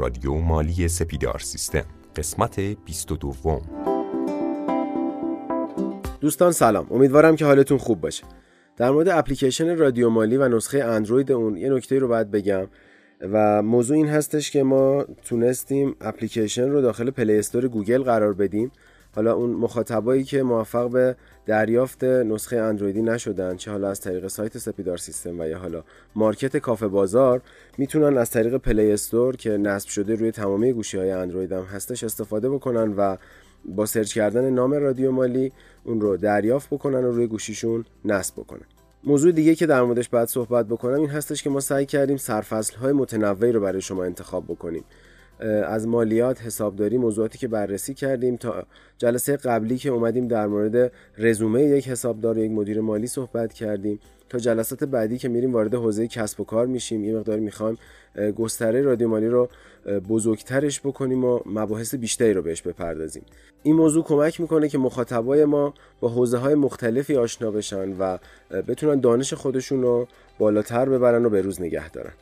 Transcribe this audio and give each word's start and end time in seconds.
رادیو 0.00 0.34
مالی 0.34 0.88
سپیدار 0.88 1.38
سیستم. 1.38 1.84
قسمت 2.16 2.60
22 2.60 3.60
دوستان 6.20 6.52
سلام. 6.52 6.86
امیدوارم 6.90 7.36
که 7.36 7.44
حالتون 7.44 7.78
خوب 7.78 8.00
باشه. 8.00 8.24
در 8.76 8.90
مورد 8.90 9.08
اپلیکیشن 9.08 9.76
رادیو 9.76 10.10
مالی 10.10 10.36
و 10.36 10.48
نسخه 10.48 10.84
اندروید 10.84 11.32
اون 11.32 11.56
یه 11.56 11.70
نکته 11.70 11.98
رو 11.98 12.08
باید 12.08 12.30
بگم. 12.30 12.66
و 13.20 13.62
موضوع 13.62 13.96
این 13.96 14.08
هستش 14.08 14.50
که 14.50 14.62
ما 14.62 15.04
تونستیم 15.24 15.96
اپلیکیشن 16.00 16.68
رو 16.68 16.80
داخل 16.80 17.10
Play 17.10 17.38
Store 17.38 17.68
گوگل 17.68 18.02
قرار 18.02 18.34
بدیم. 18.34 18.72
حالا 19.14 19.34
اون 19.34 19.50
مخاطبایی 19.50 20.24
که 20.24 20.42
موفق 20.42 20.90
به 20.90 21.16
دریافت 21.46 22.04
نسخه 22.04 22.56
اندرویدی 22.56 23.02
نشدن 23.02 23.56
چه 23.56 23.70
حالا 23.70 23.90
از 23.90 24.00
طریق 24.00 24.26
سایت 24.28 24.58
سپیدار 24.58 24.96
سیستم 24.96 25.40
و 25.40 25.46
یا 25.46 25.58
حالا 25.58 25.84
market 26.14 26.56
کافه 26.56 26.88
بازار 26.88 27.42
می‌تونن 27.78 28.18
از 28.18 28.30
طریق 28.30 28.56
Play 28.56 28.92
Store 28.92 29.36
که 29.36 29.50
نصب 29.50 29.88
شده 29.88 30.14
روی 30.14 30.30
تمامی 30.30 30.72
گوشی 30.72 30.98
های 30.98 31.10
اندروید 31.10 31.52
هم 31.52 31.62
هستش 31.62 32.04
استفاده 32.04 32.50
بکنن 32.50 32.94
و 32.96 33.16
با 33.64 33.86
search 33.86 34.14
کردن 34.14 34.50
نام 34.50 34.72
رادیو 34.72 35.12
مالی 35.12 35.52
اون 35.84 36.00
رو 36.00 36.16
دریافت 36.16 36.70
بکنن 36.70 37.04
و 37.04 37.10
روی 37.10 37.26
گوشیشون 37.26 37.84
نصب 38.04 38.34
بکنن. 38.34 38.66
موضوع 39.04 39.32
دیگه 39.32 39.54
که 39.54 39.66
در 39.66 39.82
موردش 39.82 40.08
باید 40.08 40.28
صحبت 40.28 40.66
بکنم 40.66 40.94
این 40.94 41.10
هستش 41.10 41.42
که 41.42 41.50
ما 41.50 41.60
سعی 41.60 41.86
کردیم 41.86 42.16
سرفصل 42.16 42.76
های 42.76 42.92
متنوعی 42.92 43.52
رو 43.52 43.60
برای 43.60 43.80
شما 43.80 44.04
انتخاب 44.04 44.44
بکنیم. 44.44 44.84
از 45.66 45.88
مالیات 45.88 46.42
حسابداری 46.42 46.98
موضوعاتی 46.98 47.38
که 47.38 47.48
بررسی 47.48 47.94
کردیم 47.94 48.36
تا 48.36 48.64
جلسه 48.98 49.36
قبلی 49.36 49.78
که 49.78 49.90
اومدیم 49.90 50.28
در 50.28 50.46
مورد 50.46 50.92
رزومه 51.18 51.62
یک 51.62 51.88
حسابدار 51.88 52.38
و 52.38 52.44
یک 52.44 52.50
مدیر 52.50 52.80
مالی 52.80 53.06
صحبت 53.06 53.52
کردیم. 53.52 54.00
تا 54.28 54.38
جلسات 54.38 54.84
بعدی 54.84 55.18
که 55.18 55.28
میریم 55.28 55.52
وارد 55.52 55.74
حوزه 55.74 56.08
کسب 56.08 56.40
و 56.40 56.44
کار 56.44 56.66
میشیم. 56.66 57.04
یه 57.04 57.16
مقدار 57.16 57.38
می‌خوایم 57.38 57.78
گستره 58.36 58.82
رادیو 58.82 59.08
مالی 59.08 59.28
رو 59.28 59.48
بزرگترش 60.08 60.80
بکنیم 60.80 61.24
و 61.24 61.40
مباحث 61.46 61.94
بیشتری 61.94 62.32
رو 62.32 62.42
بهش 62.42 62.62
بپردازیم. 62.62 63.22
این 63.62 63.76
موضوع 63.76 64.04
کمک 64.04 64.40
می‌کنه 64.40 64.68
که 64.68 64.78
مخاطبای 64.78 65.44
ما 65.44 65.74
با 66.00 66.08
حوزه 66.08 66.38
های 66.38 66.54
مختلفی 66.54 67.16
آشنا 67.16 67.50
بشن 67.50 67.96
و 67.98 68.18
بتونن 68.68 69.00
دانش 69.00 69.34
خودشون 69.34 69.82
رو 69.82 70.08
بالاتر 70.38 70.88
ببرن 70.88 71.24
و 71.24 71.30
به 71.30 71.40
روز 71.40 71.60
نگه 71.60 71.90
دارن. 71.90 72.12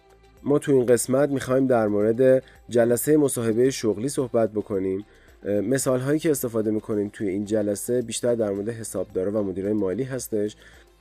ما 0.49 0.59
تو 0.59 0.73
این 0.73 0.87
قسمت 0.87 1.29
می‌خوایم 1.29 1.67
در 1.67 1.89
مورد 1.89 2.43
جلسه 2.69 3.17
مصاحبه 3.17 3.71
شغلی 3.71 4.09
صحبت 4.09 4.53
بکنیم. 4.53 5.05
مثال 5.45 6.01
هایی 6.01 6.19
که 6.19 6.31
استفاده 6.31 6.71
می‌کنیم 6.71 7.11
توی 7.13 7.29
این 7.29 7.45
جلسه 7.45 8.03
بیشتر 8.03 8.35
در 8.35 8.51
مورد 8.51 8.69
حسابدارا 8.69 9.33
و 9.33 9.45
مدیرای 9.47 9.73
مالی 9.73 10.03
هستش. 10.03 10.57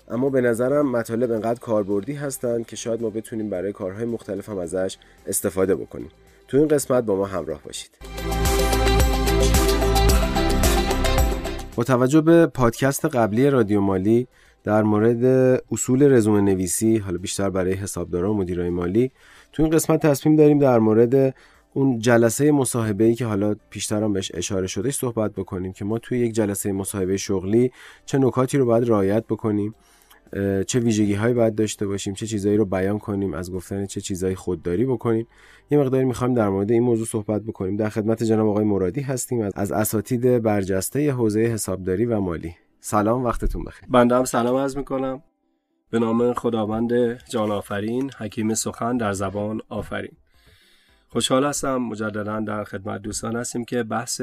اما 0.10 0.30
به 0.30 0.42
نظرم 0.42 0.92
مطالب 0.92 1.32
انقدر 1.32 1.60
کاربردی 1.60 2.14
هستند 2.14 2.66
که 2.66 2.76
شاید 2.76 3.02
ما 3.02 3.10
بتونیم 3.10 3.50
برای 3.50 3.72
کارهای 3.74 4.06
مختلف 4.06 4.50
هم 4.50 4.58
ازش 4.58 4.98
استفاده 5.28 5.76
بکنیم. 5.76 6.10
تو 6.48 6.58
این 6.58 6.68
قسمت 6.68 7.04
با 7.04 7.16
ما 7.16 7.26
همراه 7.26 7.62
باشید. 7.64 7.92
با 11.76 11.84
توجه 11.84 12.22
به 12.22 12.46
پادکست 12.46 13.06
قبلی 13.06 13.50
رادیو 13.50 13.82
مالی 13.82 14.28
در 14.64 14.84
مورد 14.84 15.26
اصول 15.72 16.14
رزومه 16.14 16.42
نویسی 16.42 16.98
حالا 16.98 17.18
بیشتر 17.18 17.50
برای 17.50 17.74
حسابداران 17.74 18.30
و 18.30 18.34
مدیرای 18.34 18.70
مالی 18.70 19.12
تو 19.58 19.64
این 19.64 19.72
قسمت 19.72 20.06
تصمیم 20.06 20.36
داریم 20.36 20.60
در 20.60 20.80
مورد 20.80 21.36
اون 21.74 22.00
جلسه 22.00 22.52
مصاحبه 22.52 23.04
ای 23.04 23.16
که 23.16 23.26
حالا 23.26 23.56
پیشتر 23.70 24.08
بهش 24.08 24.32
اشاره 24.34 24.68
شده 24.68 24.92
صحبت 24.92 25.32
بکنیم 25.34 25.74
که 25.74 25.86
ما 25.86 26.00
توی 26.00 26.20
یک 26.20 26.32
جلسه 26.32 26.72
مصاحبه 26.72 27.18
شغلی 27.18 27.72
چه 28.06 28.18
نکاتی 28.18 28.58
رو 28.58 28.66
باید 28.66 28.90
رعایت 28.90 29.24
بکنیم 29.26 29.76
چه 30.68 30.80
ویژگی 30.80 31.14
هایی 31.14 31.34
باید 31.34 31.56
داشته 31.56 31.88
باشیم 31.88 32.14
چه 32.14 32.28
چیزایی 32.28 32.58
رو 32.58 32.66
بیان 32.66 33.00
کنیم 33.00 33.34
از 33.34 33.52
گفتن 33.52 33.86
چه 33.86 34.02
چیزایی 34.02 34.36
خودداری 34.36 34.86
بکنیم. 34.86 35.28
یه 35.72 35.78
مقداری 35.78 36.06
می‌خوایم 36.06 36.34
در 36.34 36.50
مورد 36.50 36.72
این 36.72 36.84
موضوع 36.84 37.06
صحبت 37.06 37.42
بکنیم. 37.42 37.76
در 37.76 37.90
خدمت 37.90 38.24
جناب 38.24 38.48
آقای 38.48 38.66
مرادی 38.66 39.02
هستیم 39.02 39.50
از 39.56 39.72
اساتید 39.72 40.42
برجسته 40.42 41.12
حوزه 41.12 41.40
حسابداری 41.40 42.06
و 42.06 42.20
مالی. 42.20 42.56
سلام 42.80 43.24
وقتتون 43.24 43.64
بخیر. 43.64 43.90
بنده 43.90 44.16
هم 44.16 44.26
سلام 44.26 44.56
عرض 44.56 44.78
می‌کنم. 44.78 45.24
به 45.90 46.00
نام 46.00 46.34
خداوند 46.34 47.24
جان 47.30 47.52
آفرین 47.52 48.12
حکیم 48.12 48.54
سخن 48.54 48.98
در 48.98 49.14
زبان 49.14 49.62
آفرین. 49.70 50.18
خوشحال 51.08 51.46
هستم 51.46 51.78
مجددا 51.78 52.40
در 52.40 52.64
خدمت 52.64 53.02
دوستان 53.02 53.36
هستیم 53.36 53.66
که 53.66 53.84
بحث 53.84 54.22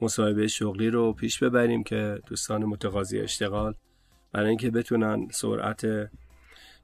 مصاحبه 0.00 0.46
شغلی 0.46 0.90
رو 0.90 1.12
پیش 1.12 1.42
ببریم 1.42 1.82
که 1.82 2.18
دوستان 2.26 2.64
متقاضی 2.64 3.20
اشتغال 3.20 3.74
برای 4.32 4.48
اینکه 4.48 4.70
بتونن 4.70 5.28
سرعت 5.30 6.10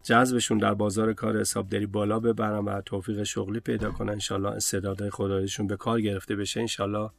جذبشون 0.02 0.58
در 0.58 0.74
بازار 0.74 1.12
کار 1.12 1.40
حسابداری 1.40 1.86
بالا 1.86 2.20
ببرن 2.20 2.64
و 2.64 2.80
توفیق 2.80 3.22
شغلی 3.22 3.60
پیدا 3.60 3.90
کنن. 3.90 4.12
انشالله 4.12 4.48
استعدادهای 4.48 5.10
خدایشون 5.10 5.66
به 5.66 5.76
کار 5.76 6.00
گرفته 6.00 6.36
بشه. 6.36 6.60
انشالله 6.60 7.10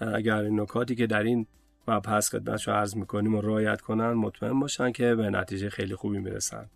اگر 0.00 0.42
نکاتی 0.42 0.94
که 0.94 1.06
در 1.06 1.22
این 1.22 1.46
پس 1.86 2.30
خدمتشو 2.30 2.72
عرض 2.72 2.96
می‌کنیم 2.96 3.34
و 3.34 3.40
رعایت 3.40 3.80
کنن 3.80 4.12
مطمئن 4.12 4.60
باشن 4.60 4.92
که 4.92 5.14
به 5.14 5.30
نتیجه 5.30 5.70
خیلی 5.70 5.94
خوبی 5.94 6.18
می‌رسن. 6.18 6.66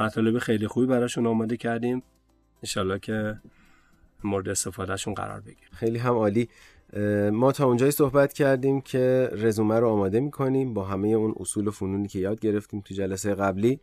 مطالب 0.00 0.38
خیلی 0.38 0.66
خوبی 0.66 0.86
براشون 0.86 1.26
آماده 1.26 1.56
کردیم. 1.56 2.02
انشالله 2.62 2.98
که 2.98 3.40
مورد 4.24 4.48
استفادهشون 4.48 5.14
قرار 5.14 5.40
بگیر 5.40 5.68
خیلی 5.72 5.98
هم 5.98 6.14
عالی. 6.14 6.48
ما 7.32 7.52
تا 7.52 7.66
اونجایی 7.66 7.92
صحبت 7.92 8.32
کردیم 8.32 8.80
که 8.80 9.30
رزومه 9.32 9.80
رو 9.80 9.88
آماده 9.88 10.20
می‌کنیم. 10.20 10.74
با 10.74 10.84
همه 10.84 11.08
اون 11.08 11.34
اصول 11.40 11.68
و 11.68 11.70
فنونی 11.70 12.08
که 12.08 12.18
یاد 12.18 12.40
گرفتیم 12.40 12.80
تو 12.80 12.94
جلسه 12.94 13.34
قبلی. 13.34 13.80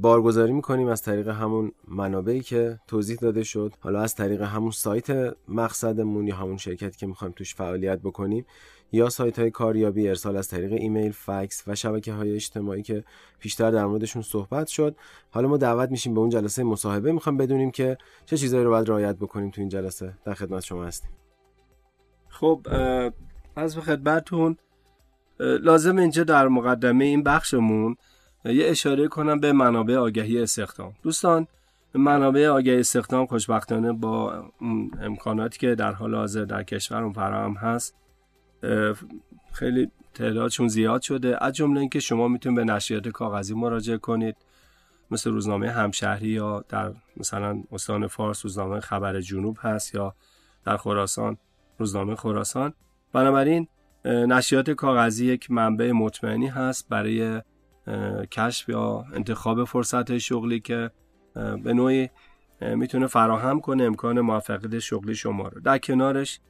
بارگذاری 0.00 0.52
می‌کنیم 0.52 0.88
از 0.88 1.02
طریق 1.02 1.28
همون 1.28 1.72
منابعی 1.88 2.40
که 2.40 2.78
توضیح 2.86 3.16
داده 3.16 3.44
شد. 3.44 3.72
حالا 3.80 4.00
از 4.00 4.14
طریق 4.14 4.42
همون 4.42 4.70
سایت 4.70 5.34
مقصدمون 5.48 6.26
یا 6.26 6.36
همون 6.36 6.56
شرکتی 6.56 6.98
که 6.98 7.06
می‌خوایم 7.06 7.34
توش 7.36 7.54
فعالیت 7.54 7.98
بکنیم 7.98 8.46
یا 8.92 9.08
سایت 9.08 9.38
های 9.38 9.50
کاریابی 9.50 10.08
ارسال 10.08 10.36
از 10.36 10.48
طریق 10.48 10.72
ایمیل 10.72 11.12
فکس 11.12 11.62
و 11.66 11.74
شبکه 11.74 12.12
های 12.12 12.34
اجتماعی 12.34 12.82
که 12.82 13.04
پیشتر 13.38 13.70
در 13.70 13.86
موردشون 13.86 14.22
صحبت 14.22 14.66
شد. 14.66 14.96
حالا 15.30 15.48
ما 15.48 15.56
دعوت 15.56 15.90
میشیم 15.90 16.14
به 16.14 16.20
اون 16.20 16.30
جلسه 16.30 16.62
مصاحبه 16.64 17.12
می‌خوام 17.12 17.36
بدونیم 17.36 17.70
که 17.70 17.98
چه 18.26 18.36
چیزایی 18.36 18.64
رو 18.64 18.70
باید 18.70 18.88
رعایت 18.88 19.16
بکنیم 19.16 19.50
تو 19.50 19.60
این 19.60 19.68
جلسه. 19.68 20.14
در 20.24 20.34
خدمت 20.34 20.62
شما 20.62 20.84
هستیم. 20.84 21.10
خب 22.28 22.66
از 23.56 23.78
خدمتتون 23.78 24.56
لازم 25.38 25.96
اینجا 25.96 26.24
در 26.24 26.48
مقدمه 26.48 27.04
این 27.04 27.22
بخشمون 27.22 27.96
یه 28.44 28.70
اشاره 28.70 29.08
کنم 29.08 29.40
به 29.40 29.52
منابع 29.52 29.96
آگهی 29.96 30.42
استخدام. 30.42 30.94
دوستان 31.02 31.46
منابع 31.94 32.48
آگهی 32.48 32.80
استخدام 32.80 33.26
خوشبختانه 33.26 33.92
با 33.92 34.44
امکاناتی 35.00 35.58
که 35.58 35.74
در 35.74 35.92
حال 35.92 36.14
حاضر 36.14 36.44
در 36.44 36.62
کشورم 36.62 37.12
فراهم 37.12 37.54
هست 37.54 37.94
خیلی 39.52 39.90
تعدادشون 40.14 40.68
زیاد 40.68 41.02
شده. 41.02 41.44
از 41.44 41.52
جمله 41.52 41.80
اینکه 41.80 42.00
شما 42.00 42.28
می‌تونید 42.28 42.58
به 42.58 42.64
نشریات 42.64 43.08
کاغذی 43.08 43.54
مراجعه 43.54 43.98
کنید 43.98 44.36
مثل 45.10 45.30
روزنامه 45.30 45.70
همشهری 45.70 46.28
یا 46.28 46.64
در 46.68 46.92
مثلا 47.16 47.62
استان 47.72 48.06
فارس 48.06 48.44
روزنامه 48.44 48.80
خبر 48.80 49.20
جنوب 49.20 49.58
هست 49.60 49.94
یا 49.94 50.14
در 50.64 50.76
خراسان 50.76 51.36
روزنامه 51.78 52.14
خراسان. 52.14 52.72
بنابراین 53.12 53.68
نشریات 54.04 54.70
کاغذی 54.70 55.26
یک 55.26 55.50
منبع 55.50 55.92
مطمئنی 55.92 56.46
هست 56.46 56.88
برای 56.88 57.42
کشف 58.30 58.68
یا 58.68 59.04
انتخاب 59.14 59.64
فرصت 59.64 60.18
شغلی 60.18 60.60
که 60.60 60.90
به 61.34 61.72
نوعی 61.72 62.10
می‌تونه 62.60 63.06
فراهم 63.06 63.60
کنه 63.60 63.84
امکان 63.84 64.20
موفقیت 64.20 64.78
شغلی 64.78 65.14
شما 65.14 65.48
رو. 65.48 65.60
در 65.60 65.78
کنارش 65.78 66.40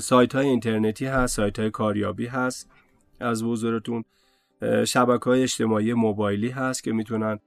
سایت 0.00 0.34
های 0.34 0.46
اینترنتی 0.46 1.06
هست 1.06 1.36
سایت 1.36 1.58
های 1.58 1.70
کاریابی 1.70 2.26
هست. 2.26 2.70
از 3.20 3.42
حضورتون 3.42 4.04
شبکه 4.86 5.24
های 5.24 5.42
اجتماعی 5.42 5.94
موبایلی 5.94 6.48
هست 6.48 6.84
که 6.84 6.92
می‌تونن 6.92 7.38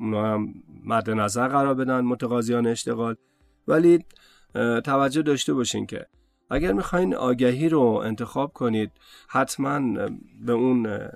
اونا 0.00 0.34
هم 0.34 0.54
مد 0.84 1.10
نظر 1.10 1.48
قرار 1.48 1.74
بدن 1.74 2.00
متقاضیان 2.00 2.66
اشتغال. 2.66 3.14
ولی 3.68 4.04
توجه 4.84 5.22
داشته 5.22 5.54
باشین 5.54 5.86
که 5.86 6.06
اگر 6.50 6.72
می‌خواین 6.72 7.14
آگهی 7.14 7.68
رو 7.68 7.82
انتخاب 7.82 8.52
کنید 8.52 8.90
حتما 9.28 9.80
به 10.40 10.52
اون 10.52 11.08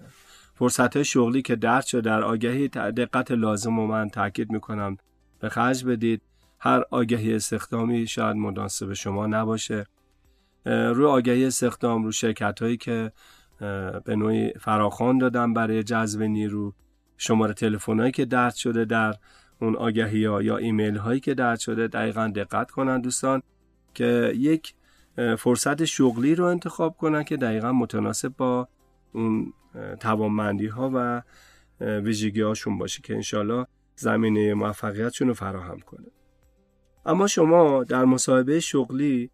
فرصت 0.54 1.02
شغلی 1.02 1.42
که 1.42 1.56
درد 1.56 1.84
شده 1.84 2.00
در 2.00 2.22
آگهی 2.22 2.68
دقت 2.68 3.30
لازم 3.30 3.78
و 3.78 3.86
من 3.86 4.08
تاکید 4.08 4.52
می‌کنم. 4.52 4.96
به 5.40 5.48
خرج 5.48 5.84
بدید. 5.84 6.22
هر 6.58 6.82
آگهی 6.90 7.34
استخدامی 7.34 8.06
شاید 8.06 8.36
مناسب 8.36 8.92
شما 8.92 9.26
نباشه. 9.26 9.86
روی 10.66 11.06
آگهی 11.06 11.46
استخدام 11.46 12.04
رو 12.04 12.12
شرکت 12.12 12.62
هایی 12.62 12.76
که 12.76 13.12
به 14.04 14.16
نوعی 14.16 14.52
فراخوان 14.52 15.18
دادن 15.18 15.54
برای 15.54 15.82
جذب 15.82 16.22
نیرو 16.22 16.74
شماره 17.16 17.54
تلفن 17.54 18.00
هایی 18.00 18.12
که 18.12 18.24
درد 18.24 18.54
شده 18.54 18.84
در 18.84 19.14
اون 19.60 19.76
آگهی 19.76 20.24
ها 20.24 20.42
یا 20.42 20.56
ایمیل 20.56 20.96
هایی 20.96 21.20
که 21.20 21.34
درد 21.34 21.58
شده 21.58 21.86
دقیقا 21.86 22.32
دقت 22.36 22.70
کنن 22.70 23.00
دوستان 23.00 23.42
که 23.94 24.32
یک 24.36 24.74
فرصت 25.38 25.84
شغلی 25.84 26.34
رو 26.34 26.44
انتخاب 26.44 26.96
کنن 26.96 27.24
که 27.24 27.36
دقیقا 27.36 27.72
متناسب 27.72 28.28
با 28.28 28.68
اون 29.12 29.52
توانمندی 30.00 30.66
ها 30.66 30.90
و 30.94 31.22
ویژگی 31.80 32.40
هاشون 32.40 32.78
باشه 32.78 33.02
که 33.02 33.14
انشالله 33.14 33.66
زمینه 33.96 34.54
موفقیتشون 34.54 35.28
رو 35.28 35.34
فراهم 35.34 35.80
کنه. 35.80 36.06
اما 37.06 37.26
شما 37.26 37.84
در 37.84 38.04
مصاحبه 38.04 38.60
شغلی 38.60 39.30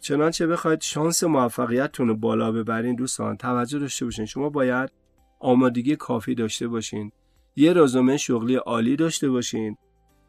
چنانچه 0.00 0.46
بخواید 0.46 0.80
شانس 0.80 1.24
موفقیتتون 1.24 2.08
رو 2.08 2.16
بالا 2.16 2.52
ببرین 2.52 2.94
دوستان 2.94 3.36
توجه 3.36 3.78
داشته 3.78 4.04
باشین. 4.04 4.26
شما 4.26 4.48
باید 4.48 4.90
آمادگی 5.38 5.96
کافی 5.96 6.34
داشته 6.34 6.68
باشین. 6.68 7.12
یه 7.56 7.72
رزومه 7.72 8.16
شغلی 8.16 8.54
عالی 8.54 8.96
داشته 8.96 9.30
باشین 9.30 9.76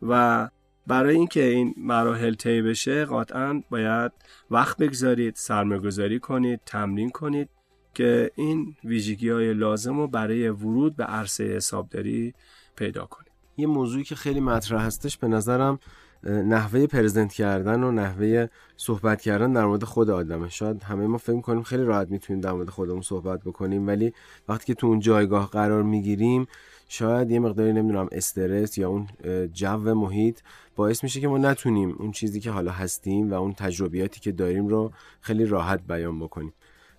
و 0.01 0.49
برای 0.87 1.15
اینکه 1.15 1.43
این 1.43 1.73
مراحل 1.77 2.33
طی 2.33 2.61
بشه 2.61 3.05
قطعا 3.05 3.63
باید 3.69 4.11
وقت 4.51 4.77
بگذارید 4.77 5.35
سرمایه‌گذاری 5.35 6.19
کنید 6.19 6.61
تمرین 6.65 7.09
کنید. 7.09 7.49
که 7.93 8.31
این 8.35 8.75
ویژگی 8.83 9.29
های 9.29 9.53
لازم 9.53 9.97
رو 9.97 10.07
برای 10.07 10.49
ورود 10.49 10.95
به 10.95 11.03
عرصه 11.03 11.43
حسابداری 11.43 12.33
پیدا 12.75 13.05
کنید 13.05 13.31
یه 13.57 13.67
موضوعی 13.67 14.03
که 14.03 14.15
خیلی 14.15 14.39
مطرح 14.39 14.85
هستش 14.85 15.17
به 15.17 15.27
نظرم 15.27 15.79
نحوه 16.23 16.87
پرزنت 16.87 17.33
کردن 17.33 17.83
و 17.83 17.91
نحوه 17.91 18.47
صحبت 18.77 19.21
کردن 19.21 19.53
در 19.53 19.65
مورد 19.65 19.83
خود 19.83 20.09
آدمه. 20.09 20.49
شاید 20.49 20.83
همه 20.83 21.07
ما 21.07 21.17
فکر 21.17 21.41
کنیم 21.41 21.63
خیلی 21.63 21.83
راحت 21.83 22.09
می‌تونیم 22.09 22.41
در 22.41 22.51
مورد 22.51 22.69
خودمون 22.69 23.01
صحبت 23.01 23.43
بکنیم 23.43 23.87
ولی 23.87 24.13
وقتی 24.47 24.65
که 24.65 24.73
تو 24.73 24.87
اون 24.87 24.99
جایگاه 24.99 25.49
قرار 25.49 25.83
می‌گیریم 25.83 26.47
شاید 26.87 27.31
یه 27.31 27.39
مقداری 27.39 27.73
نمی‌دونم 27.73 28.07
استرس 28.11 28.77
یا 28.77 28.89
اون 28.89 29.07
جو 29.53 29.95
محیط 29.95 30.39
باعث 30.75 31.03
میشه 31.03 31.21
که 31.21 31.27
ما 31.27 31.37
نتونیم 31.37 31.95
اون 31.99 32.11
چیزی 32.11 32.39
که 32.39 32.51
حالا 32.51 32.71
هستیم 32.71 33.31
و 33.31 33.33
اون 33.33 33.53
تجربیاتی 33.53 34.19
که 34.19 34.31
داریم 34.31 34.67
رو 34.67 34.91
خیلی 35.21 35.45
راحت 35.45 35.81
بیان 35.87 36.19
بکنیم. 36.19 36.53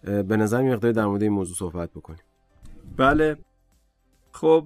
به 0.04 0.36
نظر 0.36 0.62
مقداری 0.62 0.94
در 0.94 1.06
مورد 1.06 1.22
این 1.22 1.32
موضوع 1.32 1.56
صحبت 1.56 1.90
بکنیم. 1.90 2.22
بله. 2.96 3.36
خب 4.32 4.64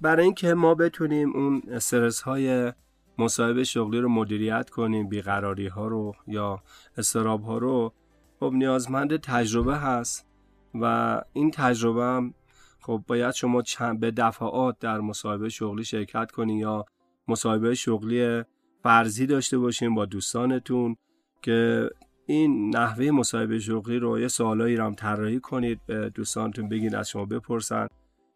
برای 0.00 0.24
اینکه 0.24 0.54
ما 0.54 0.74
بتونیم 0.74 1.32
اون 1.32 1.62
استرس 1.70 2.20
های 2.20 2.72
مصاحبه 3.18 3.64
شغلی 3.64 4.00
رو 4.00 4.08
مدیریت 4.08 4.70
کنیم 4.70 5.08
بیقراری 5.08 5.66
ها 5.66 5.86
رو 5.86 6.14
یا 6.26 6.62
استراب 6.98 7.42
ها 7.42 7.58
رو 7.58 7.92
خب 8.40 8.52
نیازمند 8.54 9.16
تجربه 9.16 9.76
هست 9.76 10.26
و 10.74 11.20
این 11.32 11.50
تجربه 11.50 12.02
هم 12.02 12.34
خب 12.80 13.02
باید 13.06 13.34
شما 13.34 13.62
چند 13.62 14.00
به 14.00 14.10
دفعات 14.10 14.78
در 14.78 15.00
مصاحبه 15.00 15.48
شغلی 15.48 15.84
شرکت 15.84 16.30
کنید 16.30 16.60
یا 16.60 16.84
مصاحبه 17.28 17.74
شغلی 17.74 18.42
فرضی 18.82 19.26
داشته 19.26 19.58
باشین 19.58 19.94
با 19.94 20.04
دوستانتون 20.04 20.96
که 21.42 21.90
این 22.26 22.76
نحوه 22.76 23.10
مصاحبه 23.10 23.58
شغلی 23.58 23.98
رو 23.98 24.20
یه 24.20 24.28
سوالایی 24.28 24.76
رو 24.76 24.84
هم 24.84 24.94
طراحی 24.94 25.40
کنید 25.40 25.80
به 25.86 26.10
دوستانتون 26.14 26.68
بگین 26.68 26.94
از 26.94 27.08
شما 27.08 27.24
بپرسن 27.24 27.86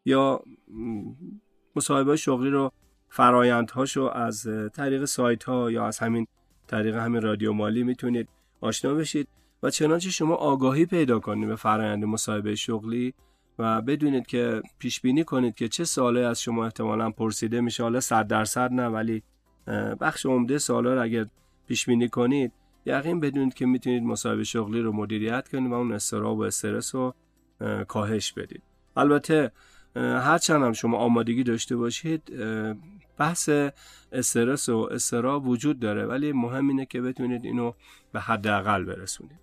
یا 0.05 0.40
مصاحبه 1.76 2.17
شغلی 2.17 2.50
رو 2.50 2.73
فرایندهاشو 3.08 4.02
از 4.02 4.49
طریق 4.75 5.05
سایت 5.05 5.44
ها 5.44 5.70
یا 5.70 5.87
از 5.87 5.99
همین 5.99 6.26
طریق 6.67 6.96
همین 6.96 7.23
رادیو 7.23 7.52
مالی 7.52 7.82
می‌تونید 7.82 8.29
آشنا 8.61 8.94
بشید 8.94 9.29
و 9.62 9.70
چنانچه 9.70 10.11
شما 10.11 10.35
آگاهی 10.35 10.87
پیدا 10.87 11.19
کنید 11.19 11.49
به 11.49 11.56
فرایند 11.56 12.05
مصاحبه 12.05 12.55
شغلی 12.55 13.14
و 13.58 13.82
بدونید 13.82 14.26
که 14.26 14.62
پیش 14.79 15.00
بینی 15.00 15.25
کنید 15.25 15.55
که 15.55 15.69
چه 15.69 15.85
سوالی 15.85 16.23
از 16.23 16.43
شما 16.43 16.64
احتمالا 16.64 17.11
پرسیده 17.11 17.61
میشه. 17.61 17.82
حالا 17.82 18.00
صد 18.00 18.26
درصد 18.26 18.73
نه 18.73 18.87
ولی 18.87 19.23
بخش 20.00 20.26
عمده 20.26 20.58
سوالا 20.58 20.94
رو 20.94 21.02
اگر 21.02 21.26
پیش 21.67 21.87
بینی 21.87 22.08
کنید 22.08 22.52
یقین 22.86 23.20
بدونید 23.20 23.54
که 23.54 23.66
می‌تونید 23.66 24.02
مصاحبه 24.02 24.44
شغلی 24.44 24.80
رو 24.80 24.92
مدیریت 24.92 25.48
کنید 25.48 25.70
و 25.70 25.75
اون 25.75 25.92
استراب 25.92 26.38
و 26.38 26.42
استرس 26.42 26.94
رو 26.94 27.14
کاهش 27.88 28.32
بدید. 28.32 28.62
البته 28.96 29.52
هرچند 29.96 30.62
هم 30.62 30.72
شما 30.72 30.98
آمادگی 30.98 31.42
داشته 31.42 31.76
باشید 31.76 32.32
بحث 33.19 33.50
استرس 34.12 34.69
و 34.69 34.88
استراب 34.92 35.48
وجود 35.48 35.80
داره 35.80 36.06
ولی 36.06 36.32
مهم 36.32 36.69
اینه 36.69 36.86
که 36.86 37.00
بتونید 37.00 37.44
اینو 37.44 37.72
به 38.12 38.20
حداقل 38.20 38.84
برسونید. 38.84 39.38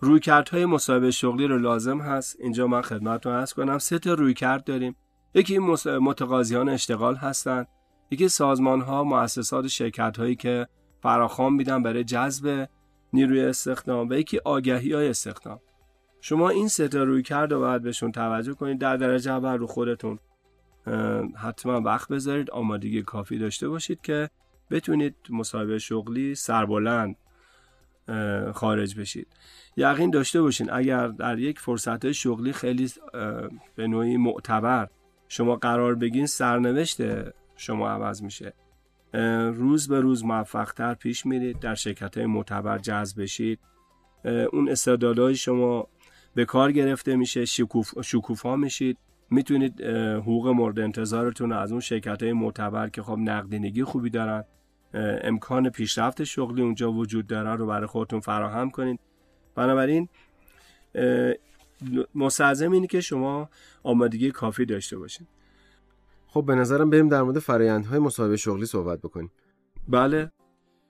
رویکردهای 0.00 0.66
مصاحبه 0.66 1.10
شغلی 1.10 1.46
رو 1.46 1.58
لازم 1.58 2.00
هست. 2.00 2.36
اینجا 2.40 2.66
من 2.66 2.82
خدمتتون 2.82 3.32
عرض 3.32 3.52
کنم 3.52 3.78
سه 3.78 3.98
تا 3.98 4.14
رویکرد 4.14 4.64
داریم. 4.64 4.96
یکی 5.34 5.58
متقاضیان 6.00 6.68
اشتغال 6.68 7.14
هستند 7.14 7.68
یکی 8.10 8.28
سازمان 8.28 8.80
ها 8.80 9.04
مؤسسات 9.04 9.66
شرکت 9.66 10.16
هایی 10.18 10.36
که 10.36 10.66
فراخوان 11.02 11.52
میدن 11.52 11.82
برای 11.82 12.04
جذب 12.04 12.68
نیروی 13.16 13.40
استخدام 13.40 14.08
و 14.08 14.14
یکی 14.14 14.38
آگهی 14.38 14.92
های 14.92 15.08
استخدام. 15.08 15.60
شما 16.20 16.48
این 16.48 16.68
سه 16.68 16.86
روی 16.86 17.22
کرد 17.22 17.52
و 17.52 17.60
باید 17.60 17.82
بهشون 17.82 18.12
توجه 18.12 18.54
کنید. 18.54 18.78
در 18.78 18.96
درجه 18.96 19.32
اول 19.32 19.58
رو 19.58 19.66
خودتون 19.66 20.18
حتما 21.36 21.80
وقت 21.80 22.08
بذارید 22.08 22.50
آمادگی 22.50 23.02
کافی 23.02 23.38
داشته 23.38 23.68
باشید 23.68 24.00
که 24.00 24.30
بتونید 24.70 25.14
مصاحبه 25.30 25.78
شغلی 25.78 26.34
سربلند 26.34 27.16
خارج 28.54 29.00
بشید. 29.00 29.28
یقین 29.76 30.10
داشته 30.10 30.42
باشین 30.42 30.72
اگر 30.72 31.08
در 31.08 31.38
یک 31.38 31.58
فرصت 31.58 32.12
شغلی 32.12 32.52
خیلی 32.52 32.90
به 33.76 33.86
نوعی 33.86 34.16
معتبر 34.16 34.88
شما 35.28 35.56
قرار 35.56 35.94
بگین 35.94 36.26
سرنوشت 36.26 37.00
شما 37.56 37.88
عوض 37.90 38.22
میشه. 38.22 38.52
روز 39.52 39.88
به 39.88 40.00
روز 40.00 40.24
موفقتر 40.24 40.94
پیش 40.94 41.26
میرید 41.26 41.58
در 41.58 41.74
شرکت 41.74 42.16
های 42.16 42.26
معتبر 42.26 42.78
جذب 42.78 43.22
بشید. 43.22 43.60
اون 44.52 44.68
استعدادهای 44.68 45.34
شما 45.34 45.88
به 46.34 46.44
کار 46.44 46.72
گرفته 46.72 47.16
میشه 47.16 47.44
شکوف 47.44 48.02
شکوفا 48.02 48.56
میشید. 48.56 48.98
می‌تونید 49.30 49.82
حقوق 50.16 50.48
مورد 50.48 50.78
انتظارتون 50.78 51.52
از 51.52 51.72
اون 51.72 51.80
شرکت 51.80 52.22
های 52.22 52.32
معتبر 52.32 52.88
که 52.88 53.02
خب 53.02 53.18
نقدینگی 53.18 53.84
خوبی 53.84 54.10
دارن 54.10 54.44
امکان 55.22 55.70
پیشرفت 55.70 56.24
شغلی 56.24 56.62
اونجا 56.62 56.92
وجود 56.92 57.26
داره 57.26 57.54
رو 57.54 57.66
برای 57.66 57.86
خودتون 57.86 58.20
فراهم 58.20 58.70
کنید. 58.70 59.00
بنابراین 59.54 60.08
مستلزم 62.14 62.72
اینه 62.72 62.86
که 62.86 63.00
شما 63.00 63.50
آمادگی 63.82 64.30
کافی 64.30 64.64
داشته 64.64 64.98
باشید. 64.98 65.28
خب 66.36 66.44
به 66.46 66.54
نظرم 66.54 66.90
بریم 66.90 67.08
در 67.08 67.22
مورد 67.22 67.38
فرایندهای 67.38 67.98
مصاحبه 67.98 68.36
شغلی 68.36 68.66
صحبت 68.66 68.98
بکنیم. 68.98 69.30
بله. 69.88 70.30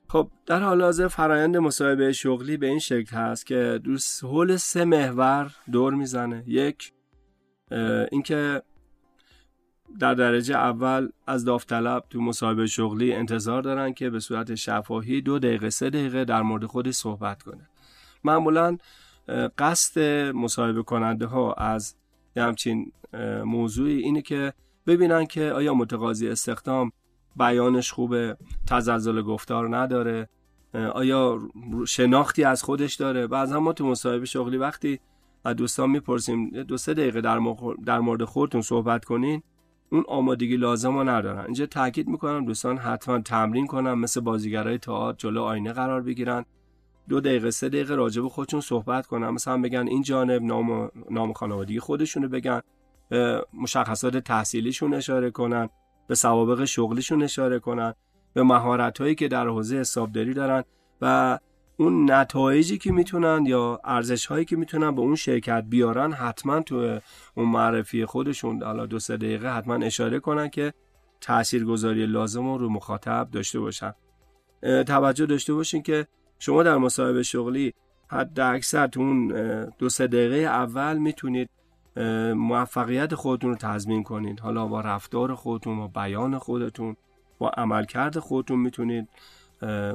خب 0.09 0.31
در 0.47 0.61
حال 0.61 0.83
حاضر 0.83 1.09
فرایند 1.09 1.57
مصاحبه 1.57 2.13
شغلی 2.13 2.57
به 2.57 2.67
این 2.67 2.79
شکل 2.79 3.17
هست 3.17 3.47
که 3.47 3.81
دوست 3.85 4.25
حول 4.25 4.57
سه 4.57 4.85
محور 4.85 5.57
دور 5.73 5.95
می‌زنه. 5.95 6.45
یک 6.47 6.93
اینکه 8.13 8.63
در 10.01 10.15
درجه 10.15 10.57
اول 10.57 11.09
از 11.27 11.45
داوطلب 11.45 12.05
تو 12.11 12.21
مصاحبه 12.21 12.67
شغلی 12.67 13.13
انتظار 13.13 13.63
دارن 13.63 13.93
که 13.93 14.11
به 14.11 14.21
صورت 14.21 14.55
شفاهی 14.55 15.21
دو 15.21 15.39
دقیقه 15.39 15.71
سه 15.71 15.91
دقیقه 15.91 16.25
در 16.25 16.43
مورد 16.43 16.65
خودش 16.65 16.95
صحبت 16.95 17.43
کنه. 17.43 17.69
معمولا 18.25 18.79
قصد 19.59 20.01
مصاحبه 20.35 20.83
کننده 20.83 21.27
ها 21.27 21.53
از 21.53 21.95
همچین 22.37 22.93
موضوعی 23.45 23.99
اینه 24.03 24.23
که 24.23 24.53
ببینن 24.87 25.27
که 25.27 25.53
آیا 25.53 25.75
متقاضی 25.75 26.29
استخدام 26.29 26.93
بیانش 27.37 27.93
خوبه 27.93 28.37
تزلزل 28.67 29.23
گفتار 29.23 29.77
نداره 29.77 30.29
آیا 30.75 31.39
شناختی 31.87 32.45
از 32.45 32.63
خودش 32.63 32.95
داره؟ 32.95 33.27
بعضا 33.27 33.61
ما 33.61 33.73
تو 33.73 33.87
مصاحبه 33.87 34.25
شغلی 34.25 34.57
وقتی 34.57 35.01
از 35.45 35.57
دوستان 35.57 35.91
می‌پرسیم 35.91 36.51
دو 36.51 36.77
سه 36.77 36.95
دقیقه 36.95 37.21
در, 37.21 37.41
در 37.87 37.99
مورد 37.99 38.25
خودتون 38.25 38.63
صحبت 38.63 39.05
کنین 39.05 39.43
اون 39.91 40.05
آمادگی 40.09 40.57
لازم 40.57 40.97
رو 40.97 41.09
ندارن. 41.09 41.45
اینجا 41.45 41.67
تاکید 41.67 42.09
می‌کنم 42.09 42.45
دوستان 42.45 42.79
حتما 42.79 43.21
تمرین 43.21 43.67
کنن 43.67 43.95
مثل 43.95 44.21
بازیگرای 44.21 44.79
تئاتر 44.79 45.19
جلو 45.19 45.43
آینه 45.43 45.73
قرار 45.73 46.03
بگیرن. 46.03 46.45
دو 47.09 47.21
دقیقه 47.21 47.51
سه 47.51 47.69
دقیقه 47.69 47.95
راجع 47.95 48.23
به 48.23 48.29
خودشون 48.29 48.61
صحبت 48.61 49.07
کنن. 49.07 49.31
مثلا 49.31 49.61
بگن 49.63 49.89
این 49.89 50.03
جانب 50.03 50.43
نام 50.43 50.91
نام 51.11 51.33
خانوادگی 51.33 51.81
خودشونو 51.81 52.29
بگن. 52.29 52.61
مشخصات 53.55 54.17
تحصیلیشون 54.17 54.95
اشاره 54.95 55.31
کنن 55.31 55.69
به 56.09 56.15
سوابق 56.15 56.65
شغلیشون 56.65 57.23
اشاره 57.23 57.59
کنن 57.59 57.95
به 58.35 58.43
مهارت 58.43 59.01
هایی 59.01 59.15
که 59.15 59.29
در 59.29 59.49
حوزه 59.49 59.77
حسابداری 59.77 60.35
دارن 60.35 60.65
و 61.01 61.39
اون 61.77 62.11
نتایجی 62.11 62.79
که 62.79 62.93
می‌تونن 62.93 63.47
یا 63.47 63.81
ارزش 63.85 64.27
هایی 64.27 64.45
که 64.45 64.57
می‌تونن 64.57 64.95
به 64.95 65.01
اون 65.01 65.15
شرکت 65.15 65.65
بیارن 65.69 66.13
حتما 66.13 66.61
تو 66.61 66.99
اون 67.35 67.49
معرفی 67.49 68.05
خودشون 68.05 68.63
حالا 68.63 68.87
دو 68.87 68.99
سه 68.99 69.17
دقیقه 69.17 69.57
حتما 69.57 69.75
اشاره 69.75 70.21
کنن 70.21 70.49
که 70.49 70.73
تاثیرگذاری 71.21 72.07
لازم 72.07 72.49
رو 72.49 72.69
مخاطب 72.69 73.29
داشته 73.33 73.61
باشن. 73.61 73.93
توجه 74.87 75.27
داشته 75.27 75.55
باشین 75.55 75.83
که 75.83 76.07
شما 76.39 76.63
در 76.63 76.77
مصاحبه 76.77 77.23
شغلی 77.23 77.75
حد 78.11 78.41
اکثر 78.41 78.87
تو 78.87 79.01
اون 79.01 79.29
دو 79.79 79.89
سه 79.89 80.07
دقیقه 80.07 80.37
اول 80.37 80.99
می‌تونید 80.99 81.51
موفقیت 82.37 83.15
خودتون 83.15 83.51
رو 83.51 83.57
تضمین 83.57 84.03
کنید. 84.03 84.41
حالا 84.41 84.67
با 84.67 84.81
رفتار 84.81 85.35
خودتون 85.35 85.77
با 85.77 85.89
بیان 85.89 86.39
خودتون 86.39 86.97
با 87.39 87.49
عملکرد 87.49 88.19
خودتون 88.19 88.59
می‌تونید 88.59 89.09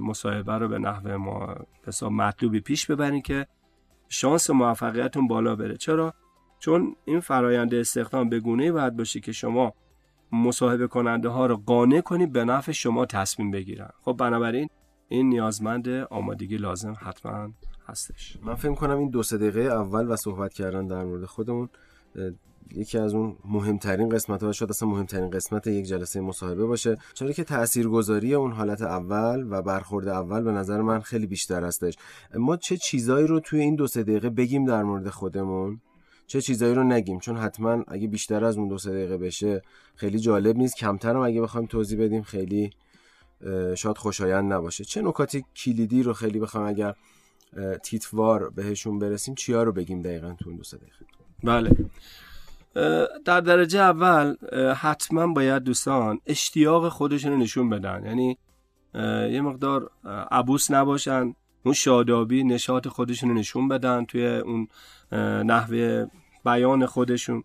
مصاحبه 0.01 0.53
رو 0.53 0.67
به 0.67 0.79
نحو 0.79 1.17
ما 1.17 1.55
حساب 1.87 2.11
مطلوبی 2.11 2.59
پیش 2.59 2.85
ببرید 2.85 3.23
که 3.23 3.47
شانس 4.09 4.49
موفقیتتون 4.49 5.27
بالا 5.27 5.55
بره. 5.55 5.77
چرا؟ 5.77 6.13
چون 6.59 6.95
این 7.05 7.19
فرایند 7.19 7.75
استخدام 7.75 8.29
به 8.29 8.39
گونه 8.39 8.71
باید 8.71 8.97
باشه 8.97 9.19
که 9.19 9.31
شما 9.31 9.73
مصاحبه 10.31 10.87
کننده 10.87 11.29
ها 11.29 11.45
رو 11.45 11.57
قانع 11.65 12.01
کنید 12.01 12.31
به 12.31 12.45
نفع 12.45 12.71
شما 12.71 13.05
تصمیم 13.05 13.51
بگیرن. 13.51 13.89
خب 14.01 14.13
بنابراین 14.13 14.69
این 15.07 15.29
نیازمند 15.29 15.89
آمادگی 15.89 16.57
لازم 16.57 16.95
حتما 16.99 17.49
هستش. 17.87 18.37
من 18.43 18.55
فکر 18.55 18.75
کنم 18.75 18.97
این 18.97 19.09
دو 19.09 19.23
سه 19.23 19.37
دقیقه 19.37 19.61
اول 19.61 20.11
و 20.11 20.15
صحبت 20.15 20.53
کردن 20.53 20.87
در 20.87 21.03
مورد 21.03 21.25
خودمون 21.25 21.69
یکی 22.75 22.97
از 22.97 23.13
اون 23.13 23.37
مهمترین 23.45 24.09
قسمت 24.09 24.43
ها 24.43 24.51
شاید 24.51 24.71
اصلا 24.71 24.89
مهمترین 24.89 25.29
قسمت 25.29 25.67
یک 25.67 25.85
جلسه 25.85 26.21
مصاحبه 26.21 26.65
باشه 26.65 26.97
چرا 27.13 27.31
که 27.31 27.43
تاثیرگذاری 27.43 28.33
اون 28.33 28.51
حالت 28.51 28.81
اول 28.81 29.47
و 29.49 29.61
برخورد 29.61 30.07
اول 30.07 30.43
به 30.43 30.51
نظر 30.51 30.81
من 30.81 30.99
خیلی 30.99 31.27
بیشتر 31.27 31.63
هستش. 31.63 31.95
ما 32.35 32.57
چه 32.57 32.77
چیزایی 32.77 33.27
رو 33.27 33.39
توی 33.39 33.59
این 33.59 33.75
دو 33.75 33.87
سه 33.87 34.03
دقیقه 34.03 34.29
بگیم 34.29 34.65
در 34.65 34.83
مورد 34.83 35.09
خودمون؟ 35.09 35.81
چه 36.27 36.41
چیزایی 36.41 36.75
رو 36.75 36.83
نگیم؟ 36.83 37.19
چون 37.19 37.37
حتما 37.37 37.83
اگه 37.87 38.07
بیشتر 38.07 38.45
از 38.45 38.57
اون 38.57 38.67
دو 38.67 38.77
سه 38.77 38.89
دقیقه 38.89 39.17
بشه 39.17 39.61
خیلی 39.95 40.19
جالب 40.19 40.57
نیست. 40.57 40.75
کمتر 40.75 41.15
هم 41.15 41.21
اگه 41.21 41.41
بخوایم 41.41 41.67
توضیح 41.67 42.05
بدیم 42.05 42.21
خیلی 42.21 42.69
شاید 43.75 43.97
خوشایند 43.97 44.53
نباشه. 44.53 44.83
چه 44.83 45.01
نکاتی 45.01 45.45
کلیدی 45.55 46.03
رو 46.03 46.13
خیلی 46.13 46.39
بخوام 46.39 46.65
اگر 46.65 46.95
تیتوار 47.83 48.49
بهشون 48.49 48.99
برسیم 48.99 49.35
چیا 49.35 49.63
رو 49.63 49.71
بگیم 49.71 50.01
دقیقا 50.01 50.35
تو 50.39 50.49
اون 50.49 50.57
دو 50.57 50.63
سه 50.63 50.77
دقیقه؟ 50.77 51.20
بله. 51.43 51.75
در 53.25 53.41
درجه 53.41 53.79
اول 53.79 54.35
حتما 54.73 55.27
باید 55.27 55.63
دوستان 55.63 56.19
اشتیاق 56.25 56.89
خودشون 56.89 57.31
رو 57.31 57.37
نشون 57.37 57.69
بدن. 57.69 58.05
یعنی 58.05 58.37
یه 59.33 59.41
مقدار 59.41 59.91
عبوس 60.31 60.71
نباشن 60.71 61.35
اون 61.63 61.73
شادابی 61.73 62.43
نشاط 62.43 62.87
خودشون 62.87 63.29
رو 63.29 63.35
نشون 63.35 63.67
بدن 63.67 64.05
توی 64.05 64.27
اون 64.27 64.67
نحوه 65.43 66.05
بیان 66.45 66.85
خودشون. 66.85 67.43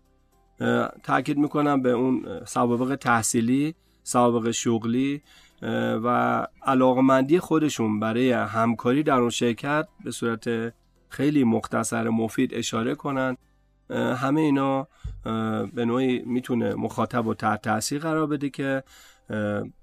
تاکید 1.03 1.37
می‌کنم 1.37 1.81
به 1.81 1.91
اون 1.91 2.45
سوابق 2.45 2.95
تحصیلی 2.95 3.75
سوابق 4.03 4.51
شغلی 4.51 5.21
و 6.03 6.47
علاقمندی 6.65 7.39
خودشون 7.39 7.99
برای 7.99 8.31
همکاری 8.31 9.03
در 9.03 9.19
اون 9.19 9.29
شرکت 9.29 9.87
به 10.03 10.11
صورت 10.11 10.73
خیلی 11.09 11.43
مختصر 11.43 12.09
مفید 12.09 12.53
اشاره 12.53 12.95
کنن. 12.95 13.37
همه 13.89 14.41
اینا 14.41 14.87
به 15.73 15.85
نوعی 15.85 16.19
می‌تونه 16.25 16.75
مخاطب 16.75 17.27
و 17.27 17.33
تحت 17.33 17.61
تاثیر 17.61 18.01
قرار 18.01 18.27
بده 18.27 18.49
که 18.49 18.83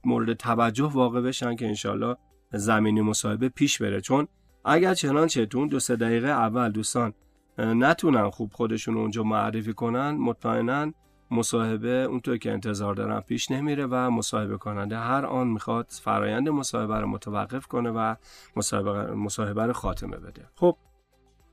مورد 0.04 0.32
توجه 0.32 0.90
واقع 0.92 1.20
بشن 1.20 1.56
که 1.56 1.66
انشالله 1.66 2.16
زمینی 2.52 3.00
مصاحبه 3.00 3.48
پیش 3.48 3.82
بره. 3.82 4.00
چون 4.00 4.28
اگر 4.64 4.94
چنانچه 4.94 5.46
تو 5.46 5.66
دو 5.66 5.80
سه 5.80 5.96
دقیقه 5.96 6.28
اول 6.28 6.72
دوستان 6.72 7.12
نتونن 7.58 8.30
خوب 8.30 8.52
خودشون 8.52 8.96
اونجا 8.96 9.22
معرفی 9.22 9.72
کنن 9.72 10.10
مطمئنا 10.10 10.92
مصاحبه 11.30 11.88
اونطور 11.88 12.36
که 12.36 12.52
انتظار 12.52 12.94
دارن 12.94 13.20
پیش 13.20 13.50
نمیره 13.50 13.86
و 13.86 14.10
مصاحبه 14.10 14.56
کننده 14.56 14.98
هر 14.98 15.26
آن 15.26 15.46
می‌خواد 15.46 15.86
فرایند 15.90 16.48
مصاحبه 16.48 17.00
رو 17.00 17.06
متوقف 17.06 17.66
کنه 17.66 17.90
و 17.90 18.14
مصاحبه, 18.56 19.14
مصاحبه 19.14 19.66
رو 19.66 19.72
خاتمه 19.72 20.16
بده. 20.16 20.48
خب 20.54 20.76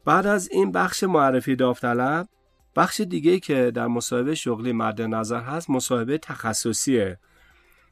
بعد 0.05 0.27
از 0.27 0.49
این 0.51 0.71
بخش 0.71 1.03
معرفی 1.03 1.55
داوطلب 1.55 2.27
بخش 2.75 3.01
دیگه 3.01 3.39
که 3.39 3.71
در 3.71 3.87
مصاحبه 3.87 4.35
شغلی 4.35 4.71
مد 4.71 5.01
نظر 5.01 5.39
هست 5.39 5.69
مصاحبه 5.69 6.17
تخصصیه. 6.17 7.17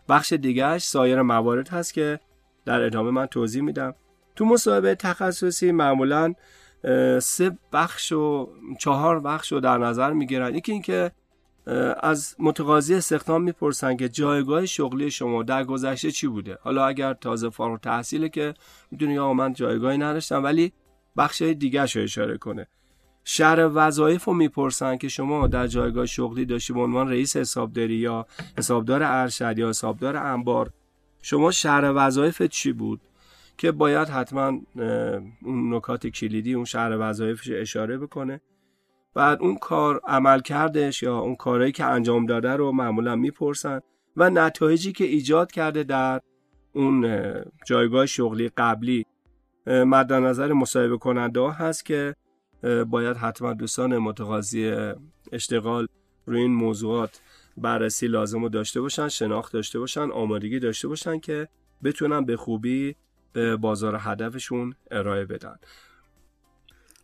بخش 0.09 0.33
دیگهش 0.33 0.83
سایر 0.83 1.21
موارد 1.21 1.69
هست 1.69 1.93
که 1.93 2.19
در 2.65 2.81
ادامه 2.81 3.11
من 3.11 3.25
توضیح 3.25 3.61
میدم. 3.61 3.95
تو 4.35 4.45
مصاحبه 4.45 4.95
تخصصی 4.95 5.71
معمولا 5.71 6.33
سه 7.21 7.57
بخش 7.73 8.11
و 8.11 8.49
چهار 8.79 9.19
بخش 9.19 9.51
رو 9.51 9.59
در 9.59 9.77
نظر 9.77 10.13
می‌گیرن. 10.13 10.55
یکی 10.55 10.71
اینکه 10.71 11.11
از 11.99 12.35
متقاضی 12.39 12.95
استخدام 12.95 13.43
می‌پرسن 13.43 13.97
که 13.97 14.09
جایگاه 14.09 14.65
شغلی 14.65 15.11
شما 15.11 15.43
در 15.43 15.63
گذشته 15.63 16.11
چی 16.11 16.27
بوده. 16.27 16.57
حالا 16.61 16.85
اگر 16.85 17.13
تازه 17.13 17.49
فارغ 17.49 17.79
تحصیله 17.79 18.29
که 18.29 18.53
می‌دونی 18.91 19.13
یا 19.13 19.33
من 19.33 19.53
جایگاهی 19.53 19.97
نداشتم 19.97 20.43
ولی 20.43 20.73
بخش 21.17 21.41
دیگه 21.41 21.85
رو 21.85 22.01
اشاره 22.01 22.37
کنه. 22.37 22.67
شهر 23.31 23.69
وظایف 23.73 24.23
رو 24.23 24.33
می‌پرسن 24.33 24.97
که 24.97 25.07
شما 25.07 25.47
در 25.47 25.67
جایگاه 25.67 26.05
شغلی 26.05 26.45
داشتی 26.45 26.73
به 26.73 26.79
عنوان 26.79 27.09
رئیس 27.09 27.37
حسابداری 27.37 27.95
یا 27.95 28.25
حسابدار 28.57 29.03
ارشد 29.03 29.59
یا 29.59 29.69
حسابدار 29.69 30.17
انبار 30.17 30.69
شما 31.21 31.51
شهر 31.51 31.91
وظایف 31.95 32.41
چی 32.41 32.73
بود؟ 32.73 33.01
که 33.57 33.71
باید 33.71 34.07
حتما 34.07 34.59
اون 35.43 35.73
نکات 35.73 36.07
کلیدی 36.07 36.53
اون 36.53 36.65
شهر 36.65 36.97
وظایفش 36.99 37.51
اشاره 37.51 37.97
بکنه. 37.97 38.41
بعد 39.13 39.41
اون 39.41 39.55
کار 39.55 40.01
عمل 40.07 40.39
کردش 40.39 41.03
یا 41.03 41.19
اون 41.19 41.35
کارهایی 41.35 41.71
که 41.71 41.85
انجام 41.85 42.25
داده 42.25 42.51
رو 42.51 42.71
معمولا 42.71 43.15
می‌پرسن 43.15 43.79
و 44.17 44.29
نتایجی 44.29 44.91
که 44.91 45.05
ایجاد 45.05 45.51
کرده 45.51 45.83
در 45.83 46.21
اون 46.73 47.25
جایگاه 47.65 48.05
شغلی 48.05 48.49
قبلی. 48.57 49.05
مد 49.67 50.13
نظر 50.13 50.53
مصاحبه 50.53 50.97
کننده 50.97 51.51
هست 51.51 51.85
که 51.85 52.15
باید 52.87 53.17
حتما 53.17 53.53
دوستان 53.53 53.97
متقاضی 53.97 54.73
اشتغال 55.31 55.87
روی 56.25 56.41
این 56.41 56.53
موضوعات 56.53 57.21
بررسی 57.57 58.07
لازم 58.07 58.41
رو 58.41 58.49
داشته 58.49 58.81
باشن 58.81 59.07
شناخت 59.07 59.53
داشته 59.53 59.79
باشن 59.79 60.11
آمادگی 60.11 60.59
داشته 60.59 60.87
باشن 60.87 61.19
که 61.19 61.47
بتونن 61.83 62.25
به 62.25 62.37
خوبی 62.37 62.95
به 63.33 63.55
بازار 63.55 63.97
هدفشون 63.99 64.75
ارائه 64.91 65.25
بدن. 65.25 65.55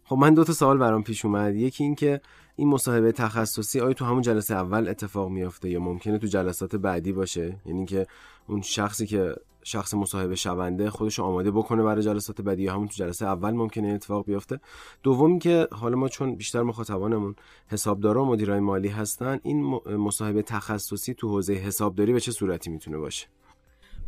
خب 0.03 0.15
من 0.15 0.33
دو 0.33 0.43
تا 0.43 0.53
سوال 0.53 0.77
برام 0.77 1.03
پیش 1.03 1.25
اومد. 1.25 1.55
یکی 1.55 1.83
این 1.83 1.95
که 1.95 2.21
این 2.55 2.67
مصاحبه 2.67 3.11
تخصصی 3.11 3.79
آیا 3.79 3.93
تو 3.93 4.05
همون 4.05 4.21
جلسه 4.21 4.55
اول 4.55 4.87
اتفاق 4.87 5.29
میافته 5.29 5.69
یا 5.69 5.79
ممکنه 5.79 6.17
تو 6.17 6.27
جلسات 6.27 6.75
بعدی 6.75 7.11
باشه؟ 7.11 7.59
یعنی 7.65 7.85
که 7.85 8.07
اون 8.47 8.61
شخصی 8.61 9.07
که 9.07 9.35
شخص 9.67 9.93
مصاحبه 9.93 10.35
شونده 10.35 10.89
خودش 10.89 11.19
آماده 11.19 11.51
بکنه 11.51 11.83
برای 11.83 12.03
جلسات 12.03 12.41
بعدی 12.41 12.63
یا 12.63 12.73
همون 12.73 12.87
تو 12.87 12.93
جلسه 12.93 13.25
اول 13.25 13.51
ممکنه 13.51 13.87
اتفاق 13.87 14.25
بیفته. 14.25 14.59
دوم 15.03 15.39
که 15.39 15.67
حالا 15.71 15.95
ما 15.97 16.07
چون 16.07 16.35
بیشتر 16.35 16.61
مخاطبانمون 16.61 17.35
حسابدارا 17.67 18.23
و 18.23 18.27
مدیرای 18.27 18.59
مالی 18.59 18.87
هستن 18.87 19.39
این 19.43 19.79
مصاحبه 19.97 20.41
تخصصی 20.41 21.13
تو 21.13 21.29
حوزه 21.29 21.53
حسابداری 21.53 22.13
به 22.13 22.19
چه 22.19 22.31
صورتی 22.31 22.69
می‌تونه 22.69 22.97
باشه؟ 22.97 23.27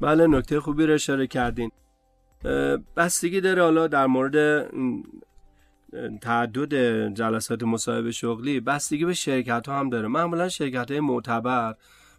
بله 0.01 0.27
نکته 0.27 0.59
خوبی 0.59 0.85
رو 0.85 0.93
اشاره 0.93 1.27
کردین. 1.27 1.71
بستگی 2.97 3.41
داره 3.41 3.61
حالا 3.61 3.87
در 3.87 4.07
مورد 4.07 4.67
تعدد 6.21 6.73
جلسات 7.13 7.63
مصاحبه 7.63 8.11
شغلی 8.11 8.59
بستگی 8.59 9.05
به 9.05 9.13
شرکت 9.13 9.69
ها 9.69 9.79
هم 9.79 9.89
داره. 9.89 10.07
معمولا 10.07 10.49
شرکت 10.49 10.91
های 10.91 10.99
معتبر 10.99 11.75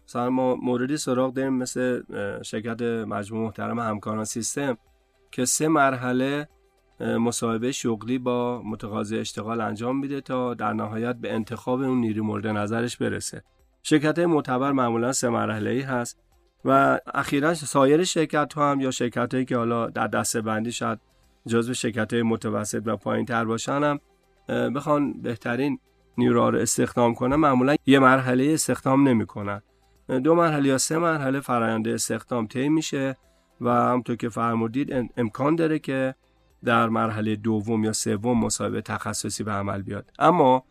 مثلا 0.09 0.29
ما 0.29 0.55
موردی 0.55 0.97
سراغ 0.97 1.33
داریم 1.33 1.53
مثل 1.53 2.01
شرکت 2.43 2.81
مجموع 2.81 3.45
محترم 3.45 3.79
همکاران 3.79 4.23
سیستم 4.25 4.77
که 5.31 5.45
سه 5.45 5.67
مرحله 5.67 6.47
مصاحبه 6.99 7.71
شغلی 7.71 8.17
با 8.17 8.61
متقاضی 8.65 9.17
اشتغال 9.17 9.61
انجام 9.61 9.99
میده 9.99 10.21
تا 10.21 10.53
در 10.53 10.73
نهایت 10.73 11.15
به 11.15 11.33
انتخاب 11.33 11.81
اون 11.81 11.97
نیروی 11.97 12.21
مورد 12.21 12.47
نظرش 12.47 12.97
برسه. 12.97 13.43
شرکت 13.83 14.19
معتبر 14.19 14.71
معمولا 14.71 15.11
سه 15.11 15.29
مرحله 15.29 15.69
ای 15.69 15.81
هست 15.81 16.19
و 16.65 16.99
اخیرا 17.13 17.53
سایر 17.53 18.03
شرکت 18.03 18.53
ها 18.53 18.71
هم 18.71 18.81
یا 18.81 18.91
شرکت 18.91 19.33
هایی 19.33 19.45
که 19.45 19.57
حالا 19.57 19.89
در 19.89 20.07
دسته 20.07 20.41
بندی 20.41 20.71
شد 20.71 20.99
جزو 21.47 21.73
شرکت 21.73 22.13
های 22.13 22.23
متوسط 22.23 22.81
و 22.85 22.95
پایین 22.95 23.25
تر 23.25 23.45
باشن 23.45 23.83
هم 23.83 23.99
بخوان 24.69 25.21
بهترین 25.21 25.79
نیروها 26.17 26.49
رو 26.49 26.59
استخدام 26.59 27.15
کنن 27.15 27.35
معمولا 27.35 27.75
یه 27.85 27.99
مرحله 27.99 28.51
استخدام 28.53 29.07
نمی‌کنن. 29.07 29.61
دو 30.09 30.35
مرحله 30.35 30.69
یا 30.69 30.77
سه 30.77 30.97
مرحله 30.97 31.39
فرآیند 31.39 31.87
استخدام 31.87 32.47
طی 32.47 32.69
میشه 32.69 33.17
و 33.61 33.69
همونطور 33.69 34.15
که 34.15 34.29
فرمودید 34.29 35.11
امکان 35.17 35.55
داره 35.55 35.79
که 35.79 36.15
در 36.63 36.89
مرحله 36.89 37.35
دوم 37.35 37.83
یا 37.83 37.93
سوم 37.93 38.39
مصاحبه 38.39 38.81
تخصصی 38.81 39.43
به 39.43 39.51
عمل 39.51 39.81
بیاد. 39.81 40.11
اما 40.19 40.63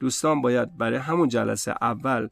دوستان 0.00 0.42
باید 0.42 0.76
برای 0.76 0.98
همون 0.98 1.28
جلسه 1.28 1.74
اول 1.80 2.28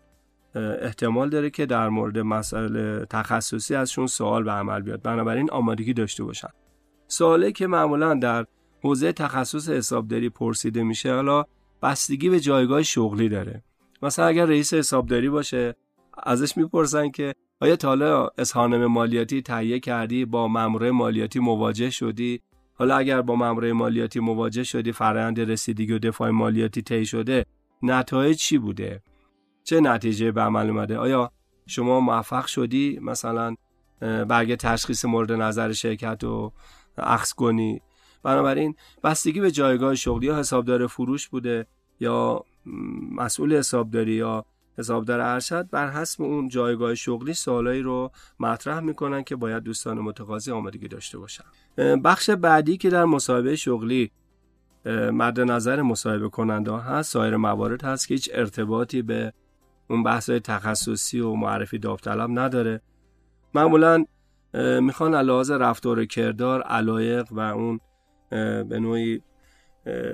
احتمال 0.55 1.31
داره 1.31 1.51
که 1.51 1.67
در 1.67 1.89
مورد 1.89 2.19
مسائل 2.19 3.05
تخصصی 3.05 3.75
ازشون 3.75 4.07
سوال 4.07 4.45
به 4.45 4.51
عمل 4.51 4.81
بیاد. 4.81 5.03
بنابراین 5.03 5.51
آمادگی 5.51 5.93
داشته 5.93 6.25
باشن. 6.25 6.49
سوالی 7.09 7.53
که 7.53 7.67
معمولا 7.67 8.15
در 8.15 8.47
حوزه 8.83 9.13
تخصص 9.13 9.69
حسابداری 9.69 10.29
پرسیده 10.29 10.83
میشه 10.83 11.15
حالا 11.15 11.45
بستگی 11.83 12.31
به 12.31 12.41
جایگاه 12.41 12.83
شغلی 12.83 13.29
داره. 13.29 13.63
مثلا 14.03 14.27
اگر 14.27 14.47
رئیس 14.47 14.75
حسابداری 14.75 15.29
باشه 15.29 15.75
ازش 16.23 16.57
می‌پرسن 16.57 17.11
که 17.11 17.35
آیا 17.61 17.77
تا 17.77 17.89
حالا 17.89 18.29
اظهارنامه 18.39 18.87
مالیاتی 18.87 19.43
تهیه 19.43 19.81
کردی 19.81 20.25
با 20.25 20.49
مامور 20.49 20.91
مالیاتی 20.91 21.39
مواجه 21.39 21.91
شدی؟ 21.91 22.41
حالا 22.75 22.97
اگر 22.97 23.23
با 23.23 23.35
مامور 23.35 23.73
مالیاتی 23.73 24.21
مواجه 24.21 24.65
شدی 24.65 24.93
فرآیند 24.93 25.41
رسیدگی 25.41 25.93
و 25.93 25.99
دفاع 25.99 26.31
مالیاتی 26.31 26.83
طی 26.83 27.07
شده 27.07 27.47
نتایج 27.83 28.37
چی 28.37 28.59
بوده؟ 28.59 29.03
چه 29.65 29.81
نتیجه 29.81 30.33
به 30.33 30.41
عمل 30.41 30.71
اومده؟ 30.71 30.99
آیا 30.99 31.31
شما 31.67 32.01
موفق 32.01 32.47
شدی 32.47 32.99
مثلا 33.03 33.55
برگ 34.01 34.55
تشخیص 34.55 35.05
مورد 35.05 35.33
نظر 35.33 35.73
شرکت 35.73 36.25
رو 36.25 36.53
اخذ 36.99 37.33
کنی؟ 37.33 37.81
بنابراین 38.23 38.75
بستگی 39.05 39.41
به 39.41 39.51
جایگاه 39.51 39.95
شغلی 39.95 40.27
یا 40.27 40.39
حسابدار 40.39 40.87
فروش 40.87 41.29
بوده 41.29 41.67
یا 42.01 42.45
مسئول 43.11 43.57
حسابداری 43.57 44.13
یا 44.13 44.45
حسابدار 44.79 45.21
ارشد 45.21 45.69
بر 45.71 45.91
حسب 45.91 46.23
اون 46.23 46.49
جایگاه 46.49 46.95
شغلی 46.95 47.35
سوالایی 47.35 47.83
رو 47.83 48.11
مطرح 48.41 48.81
می‌کنن 48.81 49.23
که 49.23 49.37
باید 49.37 49.63
دوستان 49.63 49.99
متقاضی 49.99 50.53
آمادگی 50.53 50.89
داشته 50.89 51.19
باشن. 51.19 51.45
بخش 52.05 52.31
بعدی 52.31 52.77
که 52.77 52.91
در 52.91 53.05
مصاحبه 53.05 53.57
شغلی 53.57 54.11
مد 55.13 55.41
نظر 55.41 55.83
مصاحبه 55.83 56.29
کننده 56.29 56.77
هست 56.77 57.13
سایر 57.13 57.37
موارد 57.37 57.85
هست 57.85 58.09
که 58.09 58.15
هیچ 58.15 58.31
ارتباطی 58.33 59.03
به 59.03 59.33
اون 59.91 60.03
بحث 60.03 60.31
تخصصی 60.31 61.21
و 61.21 61.35
معرفی 61.35 61.79
داوطلب 61.79 62.31
نداره. 62.39 62.81
معمولا 63.55 64.05
می‌خوان 64.81 65.15
علاوه 65.15 65.57
رفتار 65.57 66.05
کردار 66.05 66.63
علایق 66.63 67.33
و 67.33 67.41
اون 67.41 67.81
به 68.65 68.79
نوعی 68.81 69.23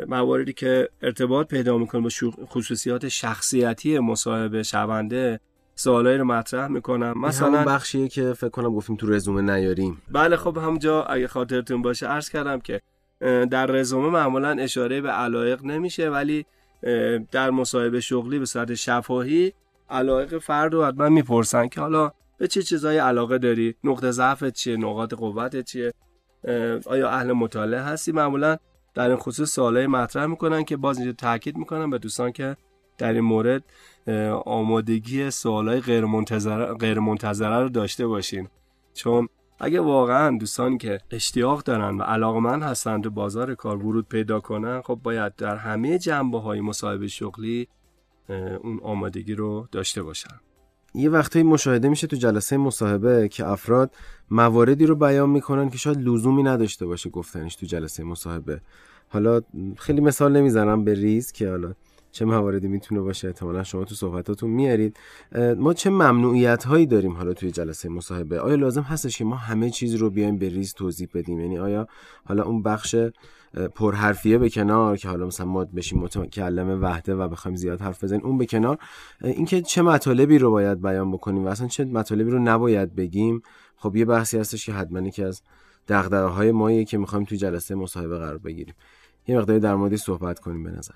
مواردی 0.07 0.53
که 0.53 0.89
ارتباط 1.03 1.47
پیدا 1.47 1.79
می‌کنه 1.79 2.01
با 2.01 2.09
خصوصیات 2.47 3.09
شخصیتی 3.09 3.99
مصاحبه 3.99 4.63
شونده 4.63 5.41
سوالایی 5.75 6.19
رو 6.19 6.25
مطرح 6.25 6.69
می‌کنم. 6.69 7.15
مثلا 7.17 7.49
همون 7.49 7.65
بخشیه 7.65 8.09
که 8.09 8.33
فکر 8.33 8.49
کنم 8.49 8.75
گفتیم 8.75 8.97
تو 8.97 9.07
رزومه 9.11 9.43
نیاریم. 9.43 10.03
بله 10.11 10.37
خب 10.37 10.59
همونجا 10.59 11.03
اگه 11.03 11.29
خاطرتون 11.29 11.83
باشه 11.83 12.07
عرض 12.07 12.29
کردم 12.29 12.61
که 12.61 12.81
در 13.51 13.67
رزومه 13.67 14.09
معمولا 14.09 14.51
اشاره 14.51 15.01
به 15.01 15.11
علایق 15.11 15.65
نمیشه 15.65 16.11
ولی 16.11 16.47
در 17.33 17.51
مصاحبه 17.51 18.01
شغلی 18.01 18.39
به 18.39 18.45
صورت 18.45 18.75
شفاهی 18.75 19.53
علایق 19.91 20.39
فرد 20.39 20.75
رو 20.75 20.85
حتما 20.85 21.09
می‌پرسن 21.09 21.69
که 21.69 21.81
حالا 21.81 22.13
به 22.39 22.49
چه 22.49 22.63
چیزای 22.63 22.99
علاقه 22.99 23.39
داری؟ 23.39 23.75
نقطه 23.85 24.11
ضعفت 24.11 24.53
چیه؟ 24.53 24.77
نقاط 24.77 25.15
قوتت 25.15 25.65
چیه؟ 25.65 25.93
آیا 26.87 27.11
اهل 27.11 27.33
مطالعه 27.33 27.81
هستی؟ 27.81 28.13
معمولا 28.13 28.57
در 28.99 29.09
این 29.09 29.17
خصوص 29.17 29.55
سوالای 29.55 29.87
مطرح 29.87 30.26
می‌کنن 30.26 30.64
که 30.64 30.76
باز 30.76 30.99
اینجا 30.99 31.12
تاکید 31.12 31.57
می‌کنن 31.57 31.90
به 31.90 31.99
دوستان 31.99 32.33
که 32.33 32.57
در 32.99 33.12
این 33.12 33.21
مورد 33.21 33.64
آمادگی 34.47 35.31
سوالای 35.31 35.81
غیر 35.81 36.05
منتظره 36.05 36.75
غیر 36.75 36.99
منتظره 36.99 37.62
رو 37.62 37.69
داشته 37.69 38.07
باشین. 38.07 38.49
چون 38.95 39.28
اگه 39.61 39.81
واقعا 39.81 40.38
دوستانی 40.38 40.78
که 40.78 41.00
اشتیاق 41.11 41.62
دارن 41.62 41.99
و 41.99 42.02
علاقمند 42.02 42.62
هستند 42.62 43.07
و 43.07 43.11
بازار 43.11 43.55
کار 43.55 43.87
ورود 43.87 44.09
پیدا 44.09 44.40
کنن 44.40 44.83
خب 44.83 45.00
باید 45.02 45.37
در 45.37 45.57
همه 45.57 45.99
جنبه 45.99 46.40
های 46.40 46.61
مصاحبه 46.61 47.09
شغلی 47.09 47.69
اون 48.62 48.81
آمادگی 48.83 49.35
رو 49.35 49.69
داشته 49.73 50.02
باشن. 50.02 50.35
یه 50.95 51.11
وقتی 51.11 51.43
مشاهده 51.43 51.88
میشه 51.88 52.07
تو 52.07 52.17
جلسه 52.17 52.57
مصاحبه 52.57 53.28
که 53.28 53.47
افراد 53.47 53.95
مواردی 54.31 54.87
رو 54.87 54.97
بیان 54.97 55.31
می‌کنن 55.31 55.71
که 55.71 55.78
شاید 55.78 55.99
لزومی 56.00 56.43
نداشته 56.43 56.87
باشه 56.87 57.11
گفتنش 57.11 57.57
تو 57.57 57.67
جلسه 57.67 58.05
مصاحبه. 58.05 58.61
حالا 59.09 59.41
خیلی 59.77 60.00
مثال 60.00 60.37
نمی‌زنم 60.37 60.85
به 60.85 60.95
ریز 60.95 61.33
که 61.33 61.50
حالا 61.50 61.75
چه 62.11 62.25
مواردی 62.25 62.69
می‌تونه 62.69 63.00
باشه 63.00 63.29
احتمالا 63.29 63.62
شما 63.62 63.85
تو 63.85 63.95
صحبتاتون 63.95 64.50
میارید. 64.50 64.97
ما 65.57 65.75
چه 65.75 65.91
ممنوعیت 65.91 66.65
هایی 66.65 66.87
داریم 66.87 67.12
حالا 67.12 67.33
توی 67.33 67.50
جلسه 67.50 67.88
مصاحبه؟ 67.88 68.41
آیا 68.41 68.55
لازم 68.55 68.83
هستش 68.83 69.19
که 69.19 69.25
ما 69.25 69.37
همه 69.37 69.71
چیز 69.71 69.95
رو 69.95 70.11
بیایم 70.11 70.38
به 70.38 70.49
ریز 70.49 70.75
توضیح 70.75 71.09
بدیم؟ 71.15 71.41
یعنی 71.41 71.59
آیا 71.59 71.88
حالا 72.25 72.43
اون 72.43 72.62
بخش 72.62 72.97
پرحرفیه 73.75 74.38
به 74.38 74.50
کنار 74.50 74.97
که 74.97 75.09
حالا 75.09 75.27
مثلا 75.27 75.47
ما 75.47 75.65
بشیم 75.65 75.99
متکلم 75.99 76.83
وحده 76.83 77.15
و 77.15 77.29
بخوایم 77.29 77.57
زیاد 77.57 77.81
حرف 77.81 78.05
بزنیم 78.05 78.27
اون 78.27 78.38
به 78.38 78.47
کنار؟ 78.47 78.79
اینکه 79.25 79.62
چه 79.62 79.83
مطالبی 79.83 80.38
رو 80.38 80.50
باید 80.50 80.83
بیان 80.83 81.12
بکنیم 81.12 81.45
و 81.45 81.49
اصلا 81.49 81.67
چه 81.67 81.85
مطالبی 81.85 82.31
رو 82.31 82.38
نباید 82.38 82.95
بگیم؟ 82.95 83.43
خب 83.77 83.97
یه 83.97 84.05
بحثی 84.05 84.38
هستش 84.38 84.67
که 84.67 84.73
حتما 84.73 85.09
که 85.11 85.25
از 85.25 85.43
دغدغه 85.88 86.27
های 86.27 86.53
ماییه 86.53 86.85
که 86.85 86.99
می‌خوایم 86.99 87.25
توی 87.25 87.38
جلسه 87.38 87.75
مصاحبه 87.75 88.19
قرار 88.19 88.38
بگیریم. 88.38 88.75
یه 89.28 89.38
مقداری 89.38 89.61
در 89.61 89.75
موردی 89.75 89.97
صحبت 89.97 90.38
کنیم 90.38 90.64
به 90.64 90.70
نظر 90.70 90.94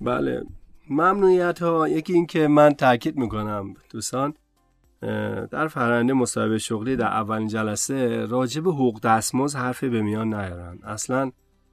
بله. 0.00 0.42
ممنوعیت 0.90 1.62
ها 1.62 1.88
یکی 1.88 2.12
این 2.12 2.26
که 2.26 2.48
من 2.48 2.74
تاکید 2.74 3.16
می‌کنم 3.16 3.74
دوستان 3.90 4.34
در 5.50 5.68
فرنده 5.68 6.12
مصاحبه 6.12 6.58
شغلی 6.58 6.96
در 6.96 7.06
اولین 7.06 7.48
جلسه 7.48 8.26
راجب 8.26 8.68
حقوق 8.68 9.00
دستمزد 9.00 9.58
حرفی 9.58 9.88
به 9.88 10.02
میان 10.02 10.34
نیارن. 10.34 10.78
اصلا 10.84 11.32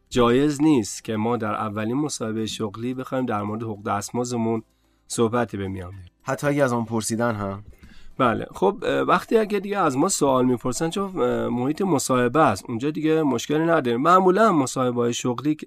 جایز 0.10 0.62
نیست 0.62 1.04
که 1.04 1.16
ما 1.16 1.38
در 1.38 1.54
اولین 1.54 1.98
مصاحبه 1.98 2.46
شغلی 2.46 2.94
بخوایم 2.94 3.26
در 3.26 3.42
مورد 3.42 3.64
حقوق 3.64 3.84
دستمزدمون 3.84 4.64
صحبتی 5.08 5.58
به 5.58 5.68
میان 5.68 5.94
حتی 6.24 6.48
اگه 6.48 6.64
از 6.64 6.74
اون 6.74 6.86
پرسیدن 6.86 7.36
هم 7.36 7.64
بله. 8.18 8.46
خب 8.52 8.84
وقتی 9.08 9.38
اگه 9.38 9.60
دیگه 9.60 9.78
از 9.78 9.98
ما 9.98 10.10
سوال 10.10 10.46
می‌پرسن 10.46 10.90
چون 10.90 11.12
محیط 11.48 11.82
مصاحبه 11.82 12.40
است 12.40 12.66
اونجا 12.70 12.92
دیگه 12.92 13.24
مشکلی 13.24 13.66
نداریم. 13.66 14.02
معمولا 14.02 14.52
مصاحبه 14.52 15.02
های 15.02 15.14
شغلی 15.14 15.58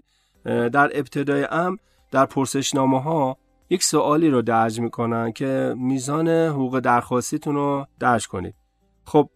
در 0.45 0.91
ابتدای 0.95 1.47
ام 1.51 1.79
در 2.11 2.27
پرسشنامه 2.27 3.03
ها 3.03 3.37
یک 3.71 3.83
سوالی 3.83 4.31
رو 4.31 4.43
درج 4.43 4.81
می‌کنن 4.81 5.33
که 5.33 5.75
میزان 5.79 6.29
حقوق 6.29 6.81
درخواستیتون 6.81 7.55
رو 7.55 7.87
درج 8.01 8.29
کنید. 8.29 8.55
خب 9.05 9.31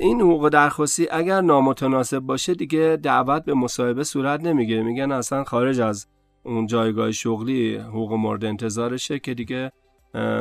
این 0.00 0.20
حقوق 0.20 0.48
درخواستی 0.48 1.08
اگر 1.10 1.40
نامتناسب 1.40 2.18
باشه 2.18 2.54
دیگه 2.54 2.98
دعوت 3.02 3.44
به 3.44 3.54
مصاحبه 3.54 4.04
صورت 4.04 4.40
نمی‌گیره. 4.40 4.82
میگن 4.82 5.12
اصلا 5.12 5.44
خارج 5.44 5.80
از 5.80 6.06
اون 6.42 6.66
جایگاه 6.66 7.12
شغلی 7.12 7.76
حقوق 7.76 8.12
مورد 8.12 8.44
انتظارشه 8.44 9.18
که 9.18 9.34
دیگه 9.34 9.72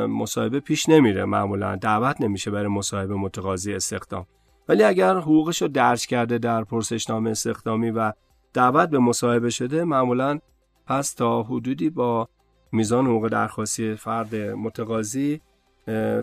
مصاحبه 0.09 0.59
پیش 0.59 0.89
نمیره. 0.89 1.25
معمولا 1.25 1.75
دعوت 1.75 2.21
نمیشه 2.21 2.51
برای 2.51 2.67
مصاحبه 2.67 3.15
متقاضی 3.15 3.73
استخدام. 3.73 4.25
ولی 4.69 4.83
اگر 4.83 5.17
حقوقش 5.17 5.61
رو 5.61 5.67
درج 5.67 6.07
کرده 6.07 6.37
در 6.37 6.63
پرسشنامه 6.63 7.29
استخدامی 7.29 7.91
و 7.91 8.13
دعوت 8.53 8.89
به 8.89 8.99
مصاحبه 8.99 9.49
شده 9.49 9.83
معمولا 9.83 10.39
پس 10.87 11.13
تا 11.13 11.43
حدودی 11.43 11.89
با 11.89 12.29
میزان 12.71 13.05
حقوق 13.05 13.27
درخواستی 13.27 13.95
فرد 13.95 14.35
متقاضی 14.35 15.41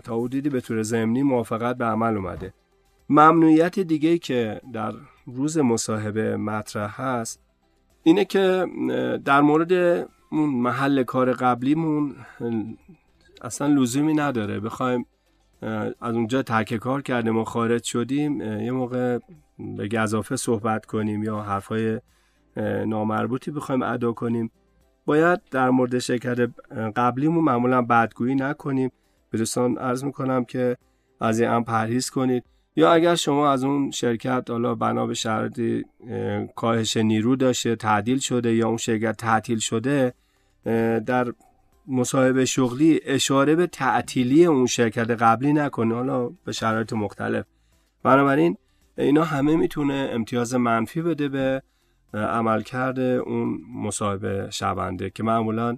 تا 0.03 0.19
حدودی 0.19 0.49
به 0.49 0.61
طور 0.61 0.83
ضمنی 0.83 1.23
موافقت 1.23 1.77
به 1.77 1.85
عمل 1.85 2.17
اومده. 2.17 2.53
ممنوعیت 3.09 3.79
دیگه 3.79 4.17
که 4.17 4.61
در 4.73 4.93
روز 5.25 5.57
مصاحبه 5.57 6.37
مطرح 6.37 7.01
هست 7.01 7.41
اینه 8.03 8.25
که 8.25 8.65
در 9.25 9.41
مورد 9.41 9.73
اون 10.31 10.49
محل 10.49 11.03
کار 11.03 11.33
قبلیمون 11.33 12.15
اصلا 13.41 13.67
لزومی 13.67 14.13
نداره. 14.13 14.59
بخوایم 14.59 15.05
از 16.01 16.15
اونجا 16.15 16.43
ترک 16.43 16.75
کار 16.75 17.01
کردیم 17.01 17.37
و 17.37 17.43
خارج 17.43 17.83
شدیم 17.83 18.41
یه 18.41 18.71
موقع 18.71 19.19
به 19.77 19.87
گذافه 19.87 20.35
صحبت 20.35 20.85
کنیم 20.85 21.23
یا 21.23 21.39
حرفای 21.39 21.99
نامربوطی 22.87 23.51
بخوایم 23.51 23.81
ادا 23.81 24.11
کنیم. 24.11 24.51
باید 25.05 25.41
در 25.51 25.69
مورد 25.69 25.99
شرکت 25.99 26.49
قبلیمون 26.95 27.43
معمولا 27.43 27.81
بدگویی 27.81 28.35
نکنیم. 28.35 28.91
به 29.29 29.37
دوستان 29.37 29.77
عرض 29.77 30.03
می‌کنم 30.03 30.45
که 30.45 30.77
از 31.21 31.39
این 31.39 31.49
هم 31.49 31.63
پرهیز 31.63 32.09
کنید. 32.09 32.43
یا 32.75 32.91
اگر 32.91 33.15
شما 33.15 33.51
از 33.51 33.63
اون 33.63 33.91
شرکت 33.91 34.49
حالا 34.49 34.75
بنا 34.75 35.07
به 35.07 35.13
شرطی 35.13 35.85
کاهش 36.55 36.97
نیرو 36.97 37.35
داشته 37.35 37.75
تعدیل 37.75 38.19
شده 38.19 38.55
یا 38.55 38.67
اون 38.67 38.77
شرکت 38.77 39.17
تعطیل 39.17 39.59
شده 39.59 40.13
در 41.05 41.33
مصاحبه 41.87 42.45
شغلی 42.45 42.99
اشاره 43.05 43.55
به 43.55 43.67
تعطیلی 43.67 44.45
اون 44.45 44.65
شرکت 44.65 45.09
قبلی 45.09 45.53
نکنه. 45.53 45.95
حالا 45.95 46.29
به 46.45 46.51
شرایط 46.51 46.93
مختلف. 46.93 47.45
بنابراین 48.03 48.57
اینا 48.97 49.23
همه 49.23 49.55
می‌تونه 49.55 50.09
امتیاز 50.13 50.55
منفی 50.55 51.01
بده 51.01 51.29
به 51.29 51.61
عملکرد 52.13 52.99
اون 52.99 53.61
مصاحبه 53.73 54.47
شونده 54.51 55.09
که 55.09 55.23
معمولا 55.23 55.77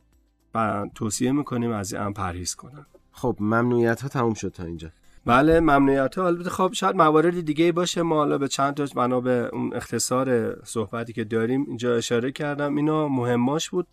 توصیه 0.95 1.31
می‌کنیم 1.31 1.71
از 1.71 1.93
این 1.93 2.13
پرهیز 2.13 2.55
کنن. 2.55 2.85
خب 3.11 3.37
ممنوعیت 3.39 4.01
ها 4.01 4.07
تموم 4.07 4.33
شد 4.33 4.49
تا 4.49 4.63
اینجا. 4.63 4.89
بله 5.25 5.59
ممنوعیت 5.59 6.17
ها 6.17 6.27
البته 6.27 6.49
خب 6.49 6.73
شاید 6.73 6.95
موارد 6.95 7.41
دیگه 7.41 7.71
باشه. 7.71 8.01
ما 8.01 8.15
حالا 8.15 8.37
به 8.37 8.47
چند 8.47 8.73
تا 8.73 8.85
بنا 8.95 9.21
به 9.21 9.49
اون 9.53 9.73
اختصار 9.73 10.57
صحبتی 10.63 11.13
که 11.13 11.23
داریم 11.23 11.65
اینجا 11.67 11.95
اشاره 11.95 12.31
کردم. 12.31 12.75
اینا 12.75 13.07
مهماش 13.07 13.69
بود. 13.69 13.87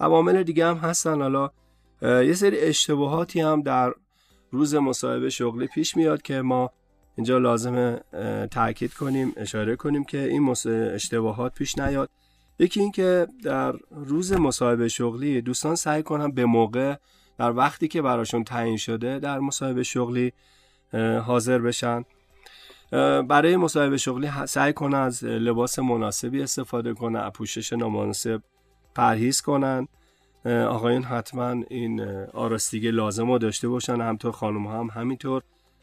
عوامل 0.00 0.42
دیگه 0.42 0.66
هم 0.66 0.76
هستن. 0.76 1.22
حالا 1.22 1.50
یه 2.02 2.32
سری 2.32 2.58
اشتباهاتی 2.58 3.40
هم 3.40 3.62
در 3.62 3.94
روز 4.50 4.74
مصاحبه 4.74 5.30
شغلی 5.30 5.66
پیش 5.66 5.96
میاد 5.96 6.22
که 6.22 6.42
ما 6.42 6.70
اینجا 7.16 7.38
لازمه 7.38 8.00
تاکید 8.50 8.94
کنیم 8.94 9.32
اشاره 9.36 9.76
کنیم 9.76 10.04
که 10.04 10.28
این 10.28 10.54
اشتباهات 10.66 11.54
پیش 11.54 11.78
نیاد. 11.78 12.10
یکی 12.58 12.80
این 12.80 12.92
که 12.92 13.26
در 13.44 13.74
روز 13.90 14.32
مصاحبه 14.32 14.88
شغلی 14.88 15.40
دوستان 15.40 15.74
سعی 15.74 16.02
کنن 16.02 16.30
به 16.30 16.44
موقع 16.44 16.96
در 17.38 17.52
وقتی 17.52 17.88
که 17.88 18.02
براشون 18.02 18.44
تعیین 18.44 18.76
شده 18.76 19.18
در 19.18 19.38
مصاحبه 19.38 19.82
شغلی 19.82 20.32
حاضر 21.24 21.58
بشن. 21.58 22.04
برای 23.28 23.56
مصاحبه 23.56 23.96
شغلی 23.96 24.30
سعی 24.46 24.72
کنن 24.72 24.98
از 24.98 25.24
لباس 25.24 25.78
مناسبی 25.78 26.42
استفاده 26.42 26.94
کنن 26.94 27.30
پوشش 27.30 27.72
نامناسب 27.72 28.42
پرهیز 28.94 29.40
کنن. 29.40 29.88
آقایون 30.44 31.02
حتما 31.02 31.62
این 31.70 32.00
آراستیگه 32.32 32.90
لازم 32.90 33.30
رو 33.30 33.38
داشته 33.38 33.68
باشن 33.68 34.00
همطور 34.00 34.32
خانم 34.32 34.66
هم 34.66 34.90
همینطور. 34.94 35.42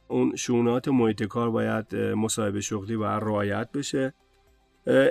اون 0.10 0.36
شونات 0.36 0.88
محیط 0.88 1.24
کار 1.24 1.50
باید 1.50 1.96
مصاحبه 1.96 2.62
شغلی 2.62 2.98
باید 2.98 3.24
رعایت 3.24 3.72
بشه. 3.72 4.14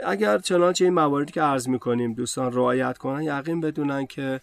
اگر 0.06 0.38
چنانچه 0.38 0.84
این 0.84 0.94
مواردی 0.94 1.32
که 1.32 1.42
عرض 1.42 1.68
می‌کنیم 1.68 2.12
دوستان 2.14 2.52
رعایت 2.52 2.98
کنن 2.98 3.22
یقین 3.22 3.60
بدونن 3.60 4.06
که 4.06 4.40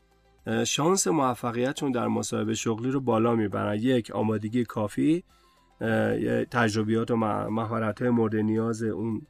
شانس 0.65 1.07
موفقیتشون 1.07 1.91
در 1.91 2.07
مصاحبه 2.07 2.53
شغلی 2.53 2.91
رو 2.91 2.99
بالا 2.99 3.35
می‌برن. 3.35 3.75
یک 3.75 4.11
آمادگی 4.11 4.65
کافی. 4.65 5.23
تجربیات 6.51 7.11
و 7.11 7.15
مهارت 7.15 8.01
های 8.01 8.09
مورد 8.11 8.35
نیاز 8.35 8.83
اون 8.83 9.21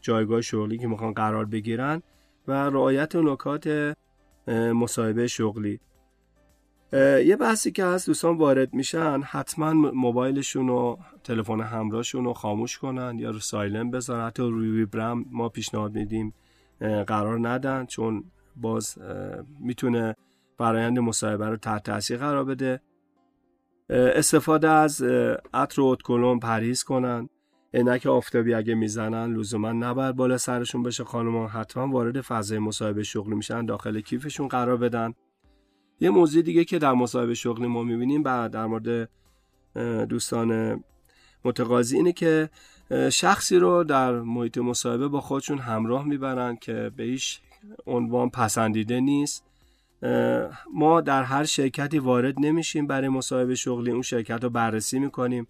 جایگاه 0.00 0.40
شغلی 0.40 0.78
که 0.78 0.86
می‌خوان 0.86 1.12
قرار 1.12 1.44
بگیرن 1.44 2.02
و 2.48 2.52
رعایت 2.52 3.16
نکات 3.16 3.94
مصاحبه 4.48 5.26
شغلی. 5.26 5.80
یه 6.92 7.36
بحثی 7.40 7.72
که 7.72 7.84
هست 7.84 8.06
دوستان 8.06 8.36
وارد 8.36 8.74
میشن 8.74 9.20
حتما 9.22 9.72
موبایلشون 9.72 10.68
و 10.68 10.96
تلفن 11.24 11.60
همراهشون 11.60 12.24
رو 12.24 12.32
خاموش 12.32 12.78
کنن 12.78 13.18
یا 13.18 13.30
رو 13.30 13.38
سایلن 13.38 13.90
بذارن. 13.90 14.26
حتی 14.26 14.42
روی 14.42 14.70
ویبرم 14.70 15.24
ما 15.30 15.48
پیشنهاد 15.48 15.94
میدیم 15.94 16.34
قرار 17.06 17.48
ندن 17.48 17.86
چون 17.86 18.24
باز 18.56 18.98
می‌تونه 19.60 20.16
برایند 20.58 20.98
مصاحبه 20.98 21.48
رو 21.48 21.56
تحت 21.56 21.82
تاثیر 21.82 22.16
قرار 22.16 22.44
بده. 22.44 22.80
استفاده 23.90 24.68
از 24.68 25.02
عطر 25.54 25.80
و 25.80 25.96
کلون 26.04 26.38
پرهیز 26.38 26.82
کنن. 26.82 27.28
عینک 27.74 28.06
آفتابی 28.06 28.54
اگه 28.54 28.74
می‌زنن 28.74 29.34
لزوما 29.36 29.72
نباید 29.72 30.16
بالا 30.16 30.38
سرشون 30.38 30.82
بشه. 30.82 31.04
خانم 31.04 31.48
حتما 31.52 31.88
وارد 31.88 32.20
فضای 32.20 32.58
مصاحبه 32.58 33.02
شغلی 33.02 33.34
میشن 33.34 33.66
داخل 33.66 34.00
کیفشون 34.00 34.48
قرار 34.48 34.76
بدن. 34.76 35.14
یه 36.00 36.10
موضوع 36.10 36.42
دیگه 36.42 36.64
که 36.64 36.78
در 36.78 36.92
مصاحبه 36.92 37.34
شغلی 37.34 37.66
ما 37.66 37.82
می‌بینیم 37.82 38.22
بعد 38.22 38.50
در 38.50 38.66
مورد 38.66 39.08
دوستان 40.08 40.80
متقاضی 41.44 41.96
اینه 41.96 42.12
که 42.12 42.50
شخصی 43.12 43.56
رو 43.56 43.84
در 43.84 44.12
محیط 44.20 44.58
مصاحبه 44.58 45.08
با 45.08 45.20
خودشون 45.20 45.58
همراه 45.58 46.04
می‌برن 46.04 46.56
که 46.56 46.90
به 46.96 47.02
هیچ 47.02 47.40
عنوان 47.86 48.30
پسندیده 48.30 49.00
نیست. 49.00 49.44
ما 50.74 51.00
در 51.00 51.22
هر 51.22 51.44
شرکتی 51.44 51.98
وارد 51.98 52.34
نمیشیم 52.38 52.86
برای 52.86 53.08
مصاحبه 53.08 53.54
شغلی 53.54 53.90
اون 53.90 54.02
شرکت 54.02 54.44
رو 54.44 54.50
بررسی 54.50 54.98
می‌کنیم. 54.98 55.46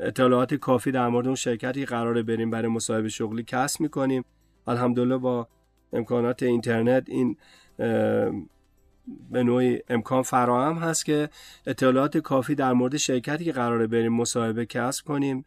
اطلاعات 0.00 0.54
کافی 0.54 0.90
در 0.90 1.08
مورد 1.08 1.26
اون 1.26 1.36
شرکتی 1.36 1.84
قراره 1.84 2.22
بریم 2.22 2.50
برای 2.50 2.68
مصاحبه 2.68 3.08
شغلی 3.08 3.44
کسب 3.46 3.80
می‌کنیم. 3.80 4.24
الحمدلله 4.66 5.16
با 5.16 5.48
امکانات 5.92 6.42
اینترنت 6.42 7.04
این 7.08 7.36
به 9.30 9.42
نوعی 9.42 9.80
امکان 9.88 10.22
فراهم 10.22 10.78
هست 10.78 11.04
که 11.04 11.28
اطلاعات 11.66 12.18
کافی 12.18 12.54
در 12.54 12.72
مورد 12.72 12.96
شرکتی 12.96 13.44
که 13.44 13.52
قراره 13.52 13.86
بریم 13.86 14.12
مصاحبه 14.12 14.66
کسب 14.66 15.04
کنیم. 15.04 15.44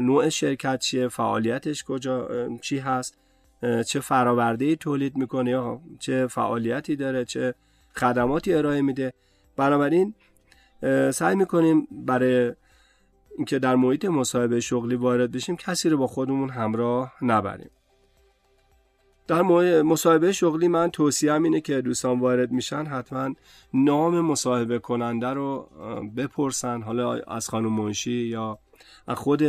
نوع 0.00 0.28
شرکت 0.28 0.78
چیه؟ 0.78 1.08
فعالیتش 1.08 1.84
کجا؟ 1.84 2.28
چی 2.60 2.78
هست؟ 2.78 3.18
چه 3.86 4.00
فراورده 4.00 4.64
ای 4.64 4.76
تولید 4.76 5.16
می‌کنه 5.16 5.50
یا 5.50 5.80
چه 5.98 6.26
فعالیتی 6.26 6.96
داره؟ 6.96 7.24
چه 7.24 7.54
خدماتی 7.96 8.54
ارائه 8.54 8.82
میده؟ 8.82 9.12
بنابراین 9.56 10.14
سعی 11.12 11.34
می‌کنیم 11.36 11.88
برای 11.90 12.52
اینکه 13.36 13.58
در 13.58 13.76
محیط 13.76 14.04
مصاحبه 14.04 14.60
شغلی 14.60 14.94
وارد 14.94 15.32
بشیم 15.32 15.56
کسی 15.56 15.88
رو 15.88 15.98
با 15.98 16.06
خودمون 16.06 16.50
همراه 16.50 17.12
نبریم. 17.22 17.70
در 19.28 19.42
مصاحبه 19.82 20.32
شغلی 20.32 20.68
من 20.68 20.90
توصیهم 20.90 21.42
اینه 21.42 21.60
که 21.60 21.80
دوستان 21.80 22.20
وارد 22.20 22.52
میشن 22.52 22.86
حتما 22.86 23.34
نام 23.74 24.20
مصاحبه 24.20 24.78
کننده 24.78 25.26
رو 25.26 25.68
بپرسن 26.16 26.82
حالا 26.82 27.12
از 27.12 27.48
خانم 27.48 27.72
منشی 27.72 28.10
یا 28.10 28.58
خود 29.08 29.44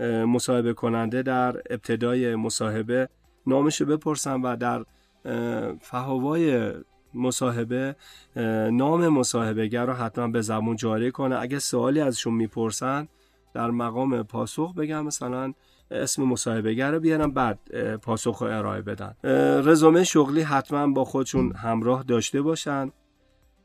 مصاحبه 0.00 0.72
کننده 0.72 1.22
در 1.22 1.56
ابتدای 1.70 2.34
مصاحبه 2.34 3.08
نامش 3.46 3.80
رو 3.80 3.86
بپرسن 3.86 4.42
و 4.42 4.56
در 4.56 4.84
فهوای 5.80 6.72
مصاحبه 7.14 7.96
نام 8.72 9.08
مصاحبهگر 9.08 9.86
رو 9.86 9.92
حتما 9.92 10.28
به 10.28 10.40
زبون 10.40 10.76
جاری 10.76 11.10
کنه. 11.10 11.40
اگه 11.40 11.58
سوالی 11.58 12.00
ازشون 12.00 12.34
می‌پرسن 12.34 13.08
در 13.54 13.70
مقام 13.70 14.22
پاسخ 14.22 14.74
بگم 14.74 15.04
مثلا 15.04 15.52
اسم 15.90 16.22
مصاحبهگر 16.22 16.90
رو 16.90 17.00
بیارم 17.00 17.30
بعد 17.30 17.58
پاسخ 17.96 18.42
رو 18.42 18.48
ارائه 18.48 18.82
بدن. 18.82 19.14
رزومه 19.64 20.04
شغلی 20.04 20.40
حتما 20.40 20.86
با 20.86 21.04
خودشون 21.04 21.52
همراه 21.52 22.02
داشته 22.02 22.42
باشن. 22.42 22.90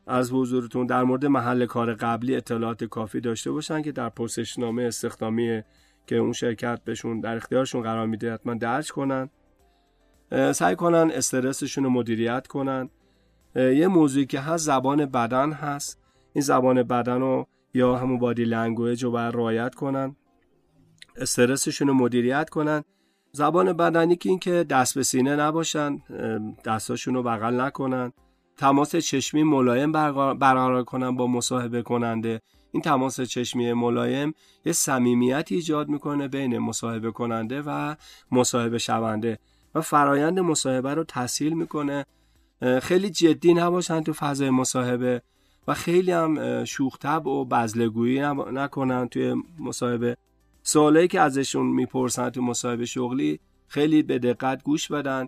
از 0.07 0.31
حضورتون 0.31 0.85
در 0.85 1.03
مورد 1.03 1.25
محل 1.25 1.65
کار 1.65 1.93
قبلی 1.93 2.35
اطلاعات 2.35 2.83
کافی 2.83 3.21
داشته 3.21 3.51
باشن 3.51 3.81
که 3.81 3.91
در 3.91 4.09
پرسشنامه 4.09 4.83
استخدامی 4.83 5.61
که 6.07 6.15
اون 6.15 6.33
شرکت 6.33 6.81
بهشون 6.85 7.19
در 7.19 7.35
اختیارشون 7.35 7.81
قرار 7.81 8.07
میده 8.07 8.33
حتما 8.33 8.53
درج 8.53 8.91
کنن. 8.91 9.29
سعی 10.51 10.75
کنن 10.75 11.11
استرسشون 11.13 11.83
رو 11.83 11.89
مدیریت 11.89 12.47
کنن. 12.47 12.89
یه 13.55 13.87
موضوعی 13.87 14.25
که 14.25 14.39
هست 14.39 14.65
زبان 14.65 15.05
بدن 15.05 15.51
هست. 15.51 15.99
این 16.33 16.41
زبان 16.41 16.83
بدن 16.83 17.19
رو 17.19 17.47
یا 17.73 17.95
همون 17.95 18.19
body 18.19 18.45
language 18.45 19.03
رو 19.03 19.11
باید 19.11 19.35
رعایت 19.35 19.75
کنن. 19.75 20.15
استرسشون 21.17 21.87
رو 21.87 21.93
مدیریت 21.93 22.49
کنن. 22.49 22.83
زبان 23.31 23.73
بدنی 23.73 24.15
که 24.15 24.29
این 24.29 24.39
که 24.39 24.65
دست 24.69 24.95
به 24.95 25.03
سینه 25.03 25.35
نباشن 25.35 26.01
دستاشون 26.65 27.13
رو 27.13 27.23
بغل 27.23 27.61
نکنن. 27.61 28.13
تماس 28.57 28.95
چشمی 28.95 29.43
ملایم 29.43 29.91
برقرار 29.91 30.83
کنن 30.83 31.15
با 31.15 31.27
مصاحبه 31.27 31.81
کننده. 31.81 32.41
این 32.71 32.81
تماس 32.81 33.21
چشمی 33.21 33.73
ملایم 33.73 34.33
یه 34.65 34.73
صمیمیت 34.73 35.47
ایجاد 35.51 35.89
می‌کنه 35.89 36.27
بین 36.27 36.57
مصاحبه 36.57 37.11
کننده 37.11 37.61
و 37.61 37.95
مصاحبه 38.31 38.77
شونده 38.77 39.39
و 39.75 39.81
فرایند 39.81 40.39
مصاحبه 40.39 40.93
رو 40.93 41.03
تسهیل 41.03 41.53
می‌کنه. 41.53 42.05
خیلی 42.81 43.09
جدی 43.09 43.53
نباشن 43.53 44.01
تو 44.01 44.13
فضای 44.13 44.49
مصاحبه 44.49 45.21
و 45.67 45.73
خیلی 45.73 46.11
هم 46.11 46.63
شوختب 46.65 47.27
و 47.27 47.45
بزلگویی 47.45 48.19
نکنن 48.53 49.07
توی 49.07 49.35
مصاحبه. 49.59 50.17
سوالایی 50.63 51.07
که 51.07 51.21
ازشون 51.21 51.65
می‌پرسن 51.65 52.29
تو 52.29 52.41
مصاحبه 52.41 52.85
شغلی 52.85 53.39
خیلی 53.67 54.03
به 54.03 54.19
دقت 54.19 54.63
گوش 54.63 54.91
بدن 54.91 55.27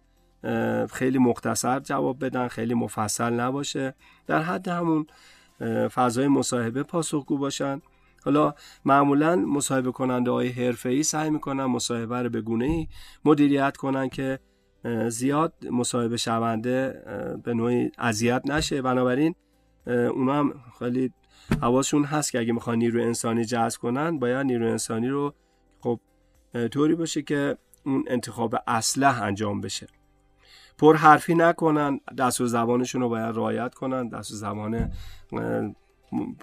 خیلی 0.87 1.17
مختصر 1.17 1.79
جواب 1.79 2.25
بدن 2.25 2.47
خیلی 2.47 2.73
مفصل 2.73 3.33
نباشه. 3.33 3.95
در 4.27 4.41
حد 4.41 4.67
همون 4.67 5.05
فضای 5.93 6.27
مصاحبه 6.27 6.83
پاسخگو 6.83 7.37
باشن. 7.37 7.81
حالا 8.25 8.53
معمولا 8.85 9.35
مصاحبه 9.35 9.91
کننده 9.91 10.31
های 10.31 10.47
حرفه 10.49 10.89
ای 10.89 11.03
سعی 11.03 11.29
می‌کنن 11.29 11.65
مصاحبه 11.65 12.21
رو 12.21 12.29
به 12.29 12.41
گونه 12.41 12.65
ای 12.65 12.87
مدیریت 13.25 13.77
کنن 13.77 14.09
که 14.09 14.39
زیاد 15.07 15.53
مصاحبه 15.71 16.17
شونده 16.17 17.03
به 17.43 17.53
نوعی 17.53 17.91
اذیت 17.97 18.41
نشه. 18.45 18.81
بنابراین 18.81 19.35
اونا 19.87 20.33
هم 20.33 20.53
خیلی 20.79 21.11
حواسشون 21.61 22.03
هست 22.03 22.31
که 22.31 22.39
اگه 22.39 22.53
می‌خوان 22.53 22.77
نیرو 22.77 23.01
انسانی 23.01 23.45
جذب 23.45 23.79
کنن 23.79 24.19
باید 24.19 24.45
نیرو 24.45 24.67
انسانی 24.67 25.07
رو 25.07 25.33
خب 25.79 25.99
طوری 26.71 26.95
باشه 26.95 27.21
که 27.21 27.57
اون 27.85 28.03
انتخاب 28.07 28.55
اسلح 28.67 29.21
انجام 29.21 29.61
بشه. 29.61 29.87
پر 30.77 30.95
حرفی 30.95 31.35
نکنن 31.35 31.99
دست 32.17 32.41
و 32.41 32.45
زبانشون 32.47 33.01
رو 33.01 33.09
باید 33.09 33.35
رعایت 33.35 33.73
کنن 33.73 34.09
دست 34.09 34.31
و 34.31 34.35
زبان 34.35 34.91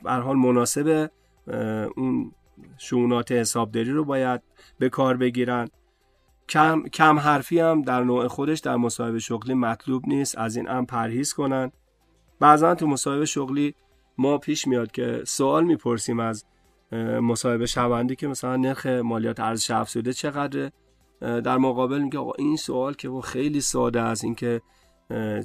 به 0.05 0.13
حال 0.13 0.37
مناسب 0.37 1.11
اون 1.97 2.33
شونات 2.79 3.33
حسابداری 3.33 3.91
رو 3.91 4.05
باید 4.05 4.41
به 4.79 4.89
کار 4.89 5.17
بگیرن. 5.17 5.69
کم, 6.49 6.83
کم 6.83 7.19
حرفی 7.19 7.61
هم 7.61 7.83
در 7.83 8.05
نوع 8.05 8.29
خودش 8.29 8.59
در 8.59 8.77
مصاحبه 8.77 9.19
شغلی 9.19 9.55
مطلوب 9.55 10.09
نیست 10.09 10.39
از 10.39 10.57
این 10.57 10.69
هم 10.69 10.87
پرهیز 10.87 11.33
کنن. 11.33 11.73
بعضا 12.41 12.75
تو 12.75 12.87
مصاحبه 12.87 13.25
شغلی 13.25 13.75
ما 14.19 14.39
پیش 14.39 14.67
میاد 14.67 14.91
که 14.91 15.23
سوال 15.27 15.65
می‌پرسیم 15.65 16.21
از 16.21 16.45
مصاحبه 17.21 17.67
شوندی 17.67 18.17
که 18.17 18.29
مثلا 18.29 18.57
نرخ 18.57 18.87
مالیات 18.87 19.41
ارزش 19.41 19.71
افزوده 19.71 20.13
چقدره؟ 20.13 20.73
در 21.21 21.59
مقابل 21.59 21.99
میگه 21.99 22.19
آقا 22.19 22.33
این 22.39 22.57
سوال 22.57 22.95
که 22.95 23.11
خیلی 23.25 23.61
ساده 23.61 24.01
است 24.01 24.25
اینکه 24.25 24.61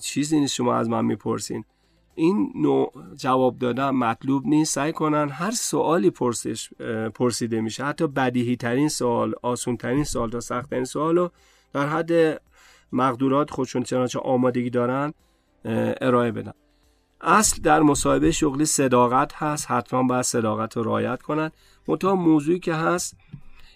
چیزی 0.02 0.40
نیست 0.40 0.54
شما 0.54 0.76
از 0.76 0.90
من 0.90 1.06
می‌پرسین. 1.06 1.64
این 2.16 2.52
نوع 2.56 2.92
جواب 3.16 3.58
دادن 3.58 3.90
مطلوب 3.90 4.48
نیست. 4.48 4.74
سعی 4.74 4.92
کنن 4.92 5.30
هر 5.30 5.52
سوالی 5.52 6.10
پرسش 6.10 6.70
پرسیده 7.16 7.62
میشه. 7.62 7.86
حتی 7.86 8.08
بدیهی 8.08 8.56
ترین 8.56 8.90
سوال 8.90 9.34
آسون 9.42 9.78
ترین 9.78 10.04
سوال 10.04 10.30
تا 10.30 10.40
سخت 10.40 10.70
ترین 10.70 10.86
سوال 10.86 11.18
رو 11.18 11.32
در 11.74 11.88
حد 11.88 12.42
مقدورات 12.92 13.50
خودشون 13.50 13.84
چنانچه 13.84 14.20
آمادگی 14.20 14.70
دارن 14.70 15.14
ارائه 16.02 16.32
بدن. 16.32 16.54
اصل 17.22 17.62
در 17.62 17.82
مصاحبه 17.82 18.32
شغلی 18.32 18.66
صداقت 18.66 19.34
هست. 19.36 19.72
حتما 19.72 20.04
باید 20.04 20.22
صداقت 20.22 20.78
رو 20.78 20.84
رعایت 20.84 21.22
کنن. 21.22 21.52
منتها 21.88 22.16
موضوعی 22.16 22.60
که 22.60 22.74
هست 22.74 23.18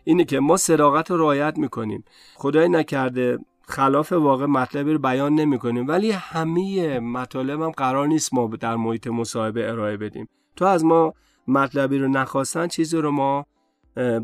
اینه 0.03 0.23
که 0.23 0.39
ما 0.39 0.57
صداقت 0.57 1.11
رو 1.11 1.17
رعایت 1.17 1.57
می‌کنیم. 1.57 2.03
خدای 2.35 2.69
نکرده 2.69 3.37
خلاف 3.67 4.11
واقع 4.11 4.45
مطلبی 4.45 4.93
رو 4.93 4.99
بیان 4.99 5.35
نمی 5.35 5.59
کنیم 5.59 5.87
ولی 5.87 6.11
همه 6.11 6.99
مطالب 6.99 7.61
هم 7.61 7.71
قرار 7.71 8.07
نیست 8.07 8.33
ما 8.33 8.47
در 8.47 8.75
محیط 8.75 9.07
مصاحبه 9.07 9.69
ارائه 9.69 9.97
بدیم. 9.97 10.29
تو 10.55 10.65
از 10.65 10.85
ما 10.85 11.13
مطلبی 11.47 11.97
رو 11.97 12.07
نخواستن 12.07 12.67
چیزی 12.67 12.97
رو 12.97 13.11
ما 13.11 13.45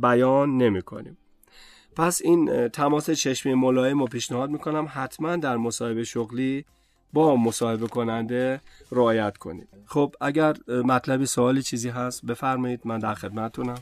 بیان 0.01 0.57
نمی 0.57 0.81
کنیم 0.81 1.17
پس 1.95 2.21
این 2.23 2.67
تماس 2.67 3.09
چشمی 3.09 3.53
ملایم 3.53 3.99
رو 3.99 4.05
پیشنهاد 4.05 4.49
می‌کنم. 4.49 4.87
حتما 4.89 5.35
در 5.35 5.57
مصاحبه 5.57 6.03
شغلی 6.03 6.65
با 7.13 7.35
مصاحبه 7.35 7.87
کننده 7.87 8.61
رعایت 8.91 9.37
کنید. 9.37 9.67
خب 9.85 10.15
اگر 10.21 10.55
مطلبی 10.67 11.25
سوالی 11.25 11.61
چیزی 11.61 11.89
هست 11.89 12.25
بفرمایید 12.25 12.81
من 12.85 12.99
در 12.99 13.13
خدمتتونم. 13.13 13.77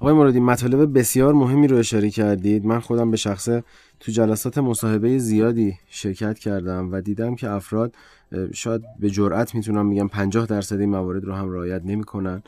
آقای 0.00 0.14
مرادی 0.14 0.40
مطالب 0.40 0.98
بسیار 0.98 1.34
مهمی 1.34 1.66
رو 1.66 1.76
اشاره 1.76 2.10
کردید. 2.10 2.66
من 2.66 2.80
خودم 2.80 3.10
به 3.10 3.16
شخصه 3.16 3.64
تو 4.00 4.12
جلسات 4.12 4.58
مصاحبه 4.58 5.18
زیادی 5.18 5.74
شرکت 5.88 6.38
کردم 6.38 6.92
و 6.92 7.00
دیدم 7.00 7.34
که 7.34 7.50
افراد 7.50 7.94
شاید 8.54 8.82
به 9.00 9.10
جرأت 9.10 9.54
می‌تونم 9.54 9.86
میگم 9.86 10.08
50 10.08 10.46
درصد 10.46 10.80
این 10.80 10.90
موارد 10.90 11.24
رو 11.24 11.34
هم 11.34 11.52
رعایت 11.52 11.82
نمی‌کنن. 11.84 12.42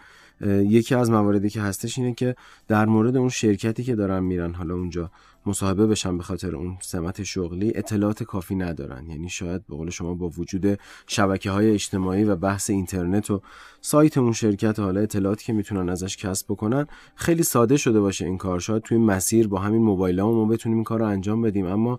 یکی 0.47 0.95
از 0.95 1.11
مواردی 1.11 1.51
که 1.51 1.61
هستش 1.61 1.99
اینه 1.99 2.15
که 2.15 2.37
در 2.69 2.87
مورد 2.87 3.17
اون 3.17 3.29
شرکتی 3.29 3.85
که 3.85 3.95
دارن 3.95 4.23
میرن 4.23 4.55
حالا 4.55 4.75
اونجا 4.75 5.11
مصاحبه 5.49 5.87
بشن 5.87 6.17
به 6.19 6.25
خاطر 6.25 6.57
اون 6.57 6.77
سمت 6.81 7.23
شغلی 7.23 7.73
اطلاعات 7.75 8.23
کافی 8.23 8.55
ندارن. 8.55 9.11
یعنی 9.11 9.29
شاید 9.29 9.67
به 9.67 9.77
قول 9.77 9.91
شما 9.91 10.15
با 10.15 10.29
وجود 10.29 10.79
شبکه 11.07 11.51
های 11.51 11.71
اجتماعی 11.71 12.25
و 12.25 12.37
بحث 12.37 12.71
اینترنت 12.71 13.31
و 13.31 13.43
سایت 13.81 14.19
اون 14.19 14.33
شرکت 14.33 14.79
حالا 14.79 15.01
اطلاعاتی 15.01 15.45
که 15.45 15.53
می‌تونن 15.53 15.89
ازش 15.89 16.17
کسب 16.17 16.47
بکنن 16.49 16.87
خیلی 17.15 17.43
ساده 17.43 17.77
شده 17.77 18.01
باشه 18.01 18.25
این 18.25 18.39
کار. 18.39 18.59
شاید 18.59 18.83
توی 18.83 18.99
مسیر 18.99 19.49
با 19.49 19.59
همین 19.59 19.83
موبایل 19.83 20.23
ما 20.23 20.45
بتونیم 20.45 20.79
این 20.79 20.85
کار 20.85 20.99
رو 20.99 21.07
انجام 21.07 21.43
بدیم. 21.43 21.67
اما 21.67 21.99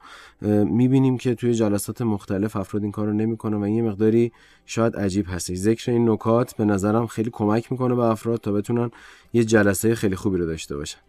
می‌بینیم 0.65 1.17
که 1.17 1.35
توی 1.35 1.53
جلسات 1.53 2.01
مختلف 2.01 2.55
افراد 2.55 2.83
این 2.83 2.91
کار 2.91 3.07
رو 3.07 3.13
نمی‌کنن 3.13 3.63
و 3.63 3.67
یه 3.67 3.81
مقداری 3.81 4.31
شاید 4.65 4.95
عجیب 4.95 5.25
هستش. 5.29 5.57
ذکر 5.57 5.91
این 5.91 6.09
نکات 6.09 6.55
به 6.55 6.65
نظرم 6.65 7.07
خیلی 7.07 7.29
کمک 7.33 7.71
می‌کنه 7.71 7.95
به 7.95 8.03
افراد 8.03 8.39
تا 8.39 8.51
بتونن 8.51 8.91
یه 9.33 9.43
جلسه 9.43 9.95
خیلی 9.95 10.15
خوبی 10.15 10.37
رو 10.37 10.45
داشته 10.45 10.75
باشن. 10.75 10.99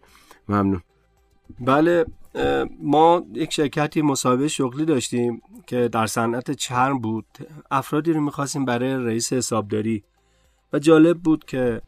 ممنون. 0.49 0.81
بله 1.59 2.05
ما 2.81 3.23
یک 3.33 3.53
شرکتی 3.53 4.01
مصاحبه 4.01 4.47
شغلی 4.47 4.85
داشتیم 4.85 5.41
که 5.67 5.87
در 5.87 6.05
صنعت 6.07 6.51
چرم 6.51 6.99
بود. 6.99 7.25
افرادی 7.71 8.13
رو 8.13 8.21
می‌خواستیم 8.21 8.65
برای 8.65 8.93
رئیس 8.93 9.33
حسابداری. 9.33 10.03
و 10.73 10.79
جالب 10.79 11.17
بود 11.17 11.45
که 11.45 11.81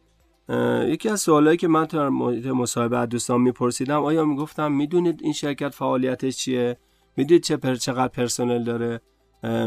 یکی 0.88 1.10
از 1.10 1.22
سوالایی 1.22 1.58
که 1.58 1.68
من 1.68 1.86
در 1.86 2.10
مصاحبه 2.10 2.98
از 2.98 3.10
دوستان 3.10 3.42
میپرسیدم 3.42 4.04
آیا 4.04 4.26
می‌گفتم 4.26 4.72
می‌دونید 4.72 5.20
این 5.24 5.34
شرکت 5.34 5.70
فعالیتش 5.70 6.38
چیه؟ 6.38 6.78
می‌دونید 7.18 7.44
چه 7.44 7.58
پر 7.58 7.76
چقدر 7.76 8.08
پرسنل 8.08 8.64
داره؟ 8.64 9.02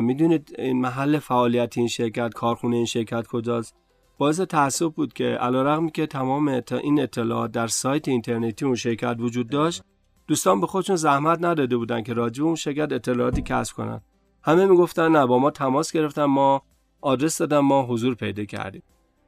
می‌دونید 0.00 0.54
این 0.59 0.80
محل 0.80 1.18
فعالیت 1.18 1.78
این 1.78 1.88
شرکت 1.88 2.35
کارخونه 2.35 2.76
این 2.76 2.87
شرکت 2.87 3.26
کجاست؟ 3.26 3.74
باعث 4.18 4.40
تعصب 4.40 4.88
بود 4.88 5.12
که 5.12 5.24
علیرغم 5.24 5.88
که 5.88 6.07
تمام 6.07 6.48
این 6.70 7.00
اطلاعات 7.00 7.52
در 7.52 7.66
سایت 7.66 8.09
اینترنتی 8.09 8.64
اون 8.64 8.74
شرکت 8.74 9.16
وجود 9.18 9.48
داشت 9.48 9.83
دوستان 10.26 10.61
به 10.61 10.66
خودشون 10.66 10.96
زحمت 10.96 11.38
نداده 11.44 11.76
بودن 11.76 12.02
که 12.02 12.14
راجع 12.14 12.44
اون 12.44 12.55
شرکت 12.55 12.92
اطلاعاتی 12.92 13.42
کسب 13.42 13.76
کنن. 13.76 14.00
همه 14.42 14.66
می‌گفتن 14.66 15.09
نه 15.09 15.26
با 15.26 15.38
ما 15.38 15.50
تماس 15.50 15.92
گرفتن 15.92 16.24
ما 16.24 16.62
آدرس 17.00 17.38
دادن 17.38 17.59
ما 17.59 17.83
حضور 17.83 18.14
پیدا 18.14 18.44
کردیم. 18.44 18.83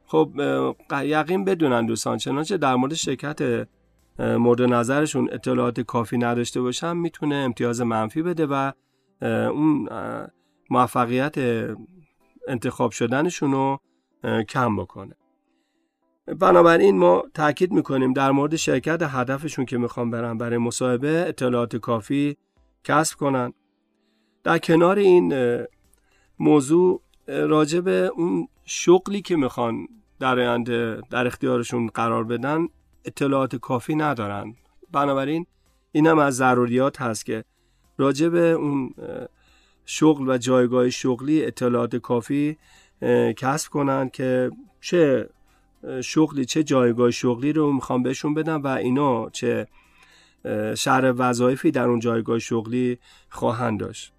خب 0.05 0.31
یقین 1.03 1.45
بدونن 1.45 1.85
دوستان 1.85 2.17
چنانچه 2.17 2.57
در 2.57 2.75
مورد 2.75 2.93
شرکت 2.93 3.67
مورد 4.19 4.61
نظرشون 4.61 5.29
اطلاعات 5.31 5.79
کافی 5.79 6.17
نداشته 6.17 6.61
باشن 6.61 6.97
می‌تونه 6.97 7.35
امتیاز 7.35 7.81
منفی 7.81 8.21
بده 8.21 8.45
و 8.45 8.71
اون 9.21 9.89
موفقیت 10.69 11.35
انتخاب 12.47 12.91
شدنشون 12.91 13.51
رو 13.51 13.79
کم 14.49 14.75
بکنه. 14.75 15.15
بنابراین 16.39 16.97
ما 16.97 17.23
تاکید 17.33 17.71
می‌کنیم 17.71 18.13
در 18.13 18.31
مورد 18.31 18.55
شرکت 18.55 19.01
هدفشون 19.01 19.65
که 19.65 19.77
می‌خوان 19.77 20.09
برن 20.09 20.37
برای 20.37 20.57
مصاحبه 20.57 21.25
اطلاعات 21.27 21.75
کافی 21.75 22.37
کسب 22.83 23.17
کنن. 23.17 23.53
در 24.43 24.57
کنار 24.57 24.99
این 24.99 25.33
موضوع 26.39 27.01
راجع 27.27 27.79
به 27.79 28.11
اون 28.15 28.47
شغلی 28.65 29.21
که 29.21 29.35
می‌خوان 29.35 29.87
در 30.19 30.39
آینده 30.39 31.01
در 31.09 31.27
اختیارشون 31.27 31.87
قرار 31.87 32.23
بدن 32.23 32.67
اطلاعات 33.05 33.55
کافی 33.55 33.95
ندارن. 33.95 34.55
بنابراین 34.91 35.45
این 35.91 36.07
هم 36.07 36.19
از 36.19 36.35
ضروریات 36.35 37.01
هست 37.01 37.25
که 37.25 37.43
راجع 37.97 38.29
به 38.29 38.51
اون 38.51 38.93
شغل 39.85 40.29
و 40.29 40.37
جایگاه 40.37 40.89
شغلی 40.89 41.45
اطلاعات 41.45 41.95
کافی 41.95 42.57
کسب 43.37 43.71
کنن 43.71 44.09
که 44.09 44.51
چه 44.81 45.29
شغلی 46.03 46.45
چه 46.45 46.63
جایگاه 46.63 47.11
شغلی 47.11 47.53
رو 47.53 47.73
می‌خوام 47.73 48.03
بهشون 48.03 48.33
بدم 48.33 48.63
و 48.63 48.67
اینا 48.67 49.29
چه 49.29 49.67
شهر 50.77 51.13
وظایفی 51.17 51.71
در 51.71 51.87
اون 51.87 51.99
جایگاه 51.99 52.39
شغلی 52.39 52.99
خواهند 53.29 53.79
داشت. 53.79 54.13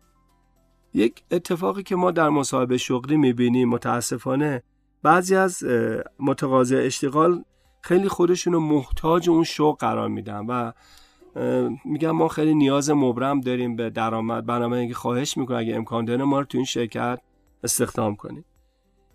یک 0.95 1.23
اتفاقی 1.31 1.83
که 1.83 1.97
ما 1.97 2.11
در 2.11 2.29
مصاحبه 2.29 2.77
شغلی 2.77 3.17
می‌بینیم 3.17 3.69
متاسفانه 3.69 4.63
بعضی 5.03 5.37
از 5.37 5.65
متقاضی 6.19 6.77
اشتغال 6.77 7.45
خیلی 7.83 8.09
خودشون 8.09 8.53
رو 8.53 8.61
محتاج 8.61 9.31
اون 9.31 9.45
شغل 9.45 9.77
قرار 9.77 10.09
میدن 10.09 10.47
و 10.47 10.73
میگم 11.85 12.11
ما 12.11 12.29
خیلی 12.29 12.55
نیاز 12.55 12.91
مبرم 12.91 13.41
داریم 13.41 13.77
به 13.77 13.91
درآمد 13.91 14.47
بنابراین 14.47 14.93
خواهش 14.93 15.37
می‌کنم 15.37 15.59
اگه 15.59 15.75
امکان 15.75 16.05
داره 16.05 16.25
ما 16.25 16.39
رو 16.39 16.45
تو 16.45 16.59
این 16.59 16.65
شرکت 16.65 17.21
استخدام 17.65 18.17
کنیم 18.17 18.45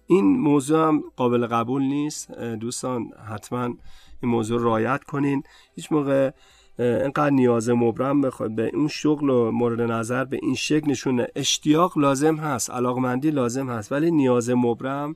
این 0.07 0.39
موضوع 0.39 0.87
هم 0.87 1.03
قابل 1.15 1.47
قبول 1.47 1.81
نیست. 1.81 2.31
دوستان 2.39 3.09
حتما 3.29 3.65
این 4.21 4.31
موضوع 4.31 4.61
رایت 4.61 5.03
کنین. 5.03 5.43
هیچ 5.75 5.91
موقع 5.91 6.31
اینقدر 6.79 7.29
نیاز 7.29 7.69
مبرم 7.69 8.21
بخواد 8.21 8.55
به 8.55 8.71
اون 8.73 8.87
شغل 8.87 9.29
و 9.29 9.51
مورد 9.51 9.81
نظر 9.81 10.25
به 10.25 10.39
این 10.41 10.55
شکل 10.55 10.91
نشونه 10.91 11.27
اشتیاق 11.35 11.97
لازم 11.97 12.35
هست 12.35 12.71
علاقمندی 12.71 13.31
لازم 13.31 13.69
هست 13.69 13.91
ولی 13.91 14.11
نیاز 14.11 14.49
مبرم 14.49 15.15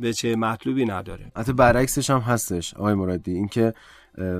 به 0.00 0.12
چه 0.12 0.36
مطلوبی 0.36 0.84
نداره. 0.84 1.32
حتی 1.36 1.52
برعکسش 1.52 2.10
هم 2.10 2.18
هستش 2.18 2.74
آقای 2.74 2.94
مرادی. 2.94 3.32
اینکه 3.32 3.74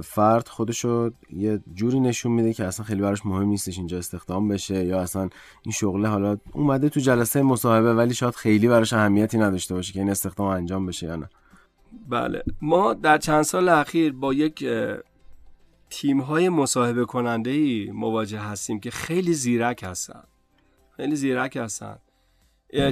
فرد 0.05 0.49
خودشو 0.49 1.11
یه 1.31 1.61
جوری 1.75 2.01
نشون 2.01 2.33
میده 2.33 2.53
که 2.53 2.65
اصلا 2.65 2.87
خیلی 2.87 3.03
براش 3.03 3.27
مهم 3.27 3.49
نیستش 3.49 3.79
اینجا 3.79 3.99
استخدام 3.99 4.49
بشه 4.49 4.85
یا 4.85 5.01
اصلا 5.01 5.29
این 5.63 5.73
شغله 5.73 6.09
حالا 6.09 6.37
اومده 6.53 6.89
تو 6.89 7.01
جلسه 7.01 7.43
مصاحبه 7.43 7.95
ولی 7.95 8.15
شاید 8.15 8.35
خیلی 8.35 8.69
براش 8.69 8.93
اهمیتی 8.93 9.39
نداشته 9.39 9.75
باشه 9.75 9.93
که 9.93 10.01
این 10.01 10.11
استخدام 10.11 10.47
انجام 10.47 10.87
بشه 10.87 11.07
یا 11.07 11.17
نه. 11.17 11.29
بله. 12.09 12.43
ما 12.63 12.95
در 12.95 13.19
چند 13.19 13.43
سال 13.43 13.69
اخیر 13.69 14.13
با 14.13 14.35
یک 14.35 14.65
تیم 15.91 16.21
های 16.21 16.49
مصاحبه 16.49 17.05
کننده 17.05 17.51
ای 17.51 17.91
مواجه 17.95 18.39
هستیم 18.39 18.81
که 18.81 18.91
خیلی 18.91 19.33
زیرک 19.33 19.83
هستن. 19.83 20.23
خیلی 20.97 21.17
زیرک 21.17 21.57
هستن. 21.57 21.97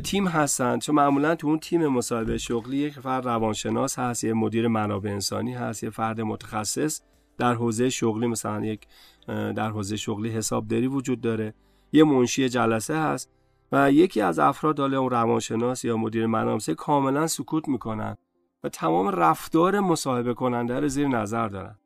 تیم 0.04 0.28
هستن. 0.28 0.78
چون 0.78 0.94
معمولا 0.94 1.34
تو 1.34 1.46
اون 1.46 1.58
تیم 1.58 1.86
مصاحبه 1.86 2.38
شغلی 2.38 2.76
یک 2.76 2.98
فرد 2.98 3.24
روانشناس 3.24 3.98
هست 3.98 4.24
یه 4.24 4.32
مدیر 4.32 4.68
منابع 4.68 5.10
انسانی 5.10 5.54
هست 5.54 5.84
یه 5.84 5.90
فرد 5.90 6.20
متخصص 6.20 7.00
در 7.38 7.54
حوزه 7.54 7.90
شغلی 7.90 8.26
مثلا 8.26 8.64
یک 8.64 8.86
در 9.26 9.70
حوزه 9.70 9.96
شغلی 9.96 10.30
حسابداری 10.30 10.86
وجود 10.86 11.20
داره. 11.20 11.54
یه 11.92 12.04
منشی 12.04 12.48
جلسه 12.48 12.96
هست 12.96 13.30
و 13.72 13.92
یکی 13.92 14.20
از 14.20 14.38
افراد 14.38 14.80
حالا 14.80 15.00
اون 15.00 15.10
روانشناس 15.10 15.84
یا 15.84 15.96
مدیر 15.96 16.26
منابع 16.26 16.74
کاملا 16.76 17.26
سکوت 17.26 17.68
می‌کنن 17.68 18.16
و 18.64 18.68
تمام 18.68 19.08
رفتار 19.08 19.80
مصاحبه 19.80 20.34
کننده 20.34 20.80
رو 20.80 20.88
زیر 20.88 21.08
نظر 21.08 21.48
دارن. 21.48 21.78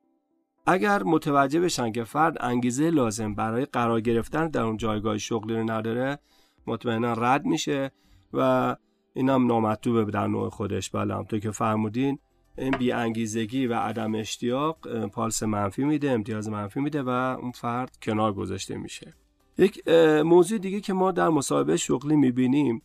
اگر 0.67 1.03
متوجه 1.03 1.61
بشن 1.61 1.93
که 1.93 2.05
فرد 2.05 2.37
انگیزه 2.41 2.91
لازم 2.91 3.35
برای 3.35 3.65
قرار 3.65 4.01
گرفتن 4.01 4.49
در 4.49 4.63
اون 4.63 4.77
جایگاه 4.77 5.19
شغلی 5.19 5.55
رو 5.55 5.71
نداره 5.71 6.19
مطمئنا 6.67 7.13
رد 7.13 7.45
میشه 7.45 7.91
و 8.33 8.77
اینم 9.15 9.47
نامطلوبه 9.47 10.11
در 10.11 10.27
نوع 10.27 10.51
خودش. 10.51 10.91
بله 10.91 11.15
همطور 11.15 11.39
که 11.39 11.51
فرمودین 11.51 12.19
این 12.59 12.71
بی 12.71 12.93
انگیزگی 12.93 13.67
و 13.67 13.75
عدم 13.75 14.15
اشتیاق 14.15 15.07
پالس 15.07 15.43
منفی 15.43 15.85
میده 15.85 16.11
امتیاز 16.11 16.49
منفی 16.49 16.81
میده 16.81 17.03
و 17.03 17.09
اون 17.09 17.51
فرد 17.51 17.99
کنار 18.03 18.33
گذاشته 18.33 18.77
میشه. 18.77 19.15
یک 19.59 19.89
موضوع 20.25 20.59
دیگه 20.59 20.81
که 20.81 20.93
ما 20.93 21.13
در 21.13 21.29
مصاحبه 21.29 21.77
شغلی 21.77 22.17
می‌بینیم 22.17 22.83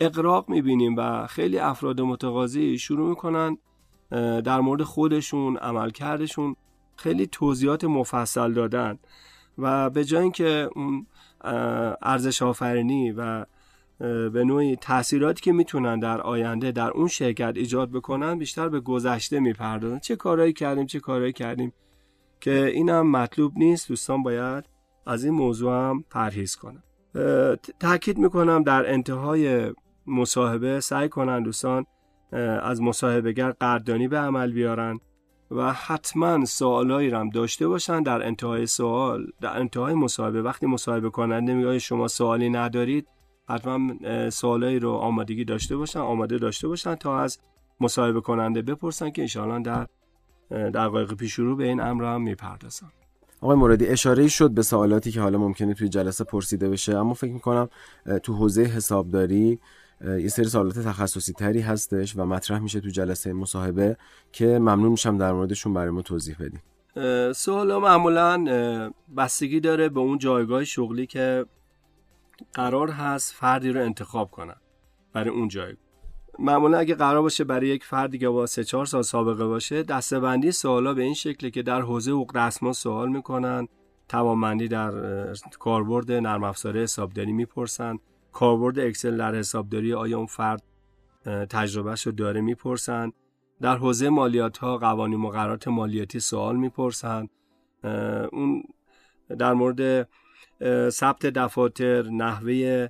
اقراق 0.00 0.48
می‌بینیم 0.48 0.94
و 0.96 1.26
خیلی 1.26 1.58
افراد 1.58 2.00
متقاضی 2.00 2.78
شروع 2.78 3.08
می‌کنن 3.08 3.58
در 4.44 4.60
مورد 4.60 4.82
خودشون 4.82 5.56
عملکردشون 5.56 6.56
خیلی 6.96 7.26
توضیحات 7.26 7.84
مفصل 7.84 8.52
دادن 8.52 8.98
و 9.58 9.90
به 9.90 10.04
جای 10.04 10.22
اینکه 10.22 10.68
اون 10.74 11.06
ارزش 12.02 12.42
آفرینی 12.42 13.12
و 13.12 13.46
به 14.30 14.44
نوعی 14.44 14.76
تاثیراتی 14.76 15.40
که 15.42 15.52
می‌تونن 15.52 15.98
در 15.98 16.20
آینده 16.20 16.72
در 16.72 16.90
اون 16.90 17.08
شرکت 17.08 17.52
ایجاد 17.56 17.90
بکنن 17.90 18.38
بیشتر 18.38 18.68
به 18.68 18.80
گذشته 18.80 19.40
می‌پردازن. 19.40 19.98
چه 19.98 20.16
کارهایی 20.16 20.52
کردیم 20.52 20.86
چه 20.86 21.00
کارهایی 21.00 21.32
کردیم 21.32 21.72
که 22.40 22.66
اینم 22.66 23.10
مطلوب 23.10 23.52
نیست. 23.56 23.88
دوستان 23.88 24.22
باید 24.22 24.64
از 25.06 25.24
این 25.24 25.34
موضوع 25.34 25.72
هم 25.72 26.04
پرهیز 26.10 26.56
کنن. 26.56 26.82
تاکید 27.80 28.18
می‌کنم 28.18 28.62
در 28.62 28.92
انتهای 28.92 29.72
مصاحبه 30.06 30.80
سعی 30.80 31.08
کنن 31.08 31.42
دوستان 31.42 31.86
از 32.62 32.82
مصاحبهگر 32.82 33.50
قدردانی 33.50 34.08
به 34.08 34.18
عمل 34.18 34.52
بیارن. 34.52 35.00
و 35.50 35.72
حتما 35.72 36.44
سوالایی 36.44 37.10
هم 37.10 37.28
داشته 37.28 37.68
باشن 37.68 38.02
در 38.02 38.26
انتهای 38.26 38.66
سوال. 38.66 39.26
در 39.40 39.58
انتهای 39.58 39.94
مصاحبه 39.94 40.42
وقتی 40.42 40.66
مصاحبه 40.66 41.10
کننده 41.10 41.54
میگه 41.54 41.78
شما 41.78 42.08
سوالی 42.08 42.50
ندارید 42.50 43.06
حتما 43.48 43.94
سوالایی 44.30 44.78
رو 44.78 44.92
آمادگی 44.92 45.44
داشته 45.44 45.76
باشن 45.76 45.98
آماده 45.98 46.38
داشته 46.38 46.68
باشن 46.68 46.94
تا 46.94 47.20
از 47.20 47.38
مصاحبه 47.80 48.20
کننده 48.20 48.62
بپرسن 48.62 49.10
که 49.10 49.22
انشاءالله 49.22 49.62
در 49.62 49.86
دقایق 50.70 51.14
پیش 51.14 51.34
رو 51.34 51.56
به 51.56 51.64
این 51.64 51.80
امر 51.80 52.04
هم 52.04 52.22
می‌پردازن. 52.22 52.86
آقای 53.40 53.56
مرادی 53.56 53.86
اشاره 53.86 54.28
شد 54.28 54.50
به 54.50 54.62
سوالاتی 54.62 55.10
که 55.10 55.20
حالا 55.20 55.38
ممکنه 55.38 55.74
توی 55.74 55.88
جلسه 55.88 56.24
پرسیده 56.24 56.68
بشه 56.68 56.96
اما 56.96 57.14
فکر 57.14 57.32
می‌کنم 57.32 57.68
تو 58.22 58.34
حوزه 58.34 58.62
حسابداری 58.62 59.58
یه 60.00 60.28
سری 60.28 60.44
سوالات 60.44 60.78
تخصصی 60.78 61.32
تری 61.32 61.60
هستش 61.60 62.16
و 62.16 62.24
مطرح 62.24 62.58
میشه 62.58 62.80
تو 62.80 62.88
جلسه 62.88 63.32
مصاحبه 63.32 63.96
که 64.32 64.46
ممنون 64.46 64.90
میشم 64.90 65.18
در 65.18 65.32
موردشون 65.32 65.74
برای 65.74 65.90
ما 65.90 66.02
توضیح 66.02 66.36
بدیم 66.40 66.62
سوال 67.32 67.78
معمولا 67.78 68.44
بستگی 69.16 69.60
داره 69.60 69.88
به 69.88 70.00
اون 70.00 70.18
جایگاه 70.18 70.64
شغلی 70.64 71.06
که 71.06 71.46
قرار 72.54 72.90
هست 72.90 73.34
فردی 73.34 73.72
رو 73.72 73.82
انتخاب 73.82 74.30
کنن 74.30 74.56
برای 75.12 75.30
اون 75.30 75.48
جایگاه. 75.48 75.82
معمولا 76.38 76.78
اگه 76.78 76.94
قرار 76.94 77.22
باشه 77.22 77.44
برای 77.44 77.68
یک 77.68 77.84
فردی 77.84 78.18
که 78.18 78.28
با 78.28 78.46
3 78.46 78.64
4 78.64 78.86
سال 78.86 79.02
سابقه 79.02 79.46
باشه 79.46 79.82
دستبندی 79.82 80.52
سوالا 80.52 80.94
به 80.94 81.02
این 81.02 81.14
شکله 81.14 81.50
که 81.50 81.62
در 81.62 81.80
حوزه 81.80 82.10
حقوق 82.10 82.32
دستمزد 82.36 82.78
سوال 82.78 83.08
می‌کنن 83.08 83.68
توانمندی 84.08 84.68
در 84.68 84.92
کاربرد 85.58 86.12
نرم 86.12 86.44
افزار 86.44 86.78
حسابداری 86.78 87.32
می‌پرسن. 87.32 87.98
کاربرد 88.36 88.78
اکسل 88.78 89.16
در 89.16 89.34
حسابداری 89.34 89.94
آیا 89.94 90.16
اون 90.16 90.26
فرد 90.26 90.62
تجربهش 91.26 92.06
رو 92.06 92.12
داره 92.12 92.40
می‌پرسن. 92.40 93.12
در 93.60 93.76
حوزه 93.76 94.08
مالیات 94.08 94.58
ها 94.58 94.78
قوانین 94.78 95.18
مقررات 95.18 95.68
مالیاتی 95.68 96.20
سوال 96.20 96.56
می‌پرسن. 96.56 97.28
اون 98.32 98.62
در 99.38 99.52
مورد 99.52 100.08
ثبت 100.90 101.26
دفاتر 101.26 102.02
نحوه 102.02 102.88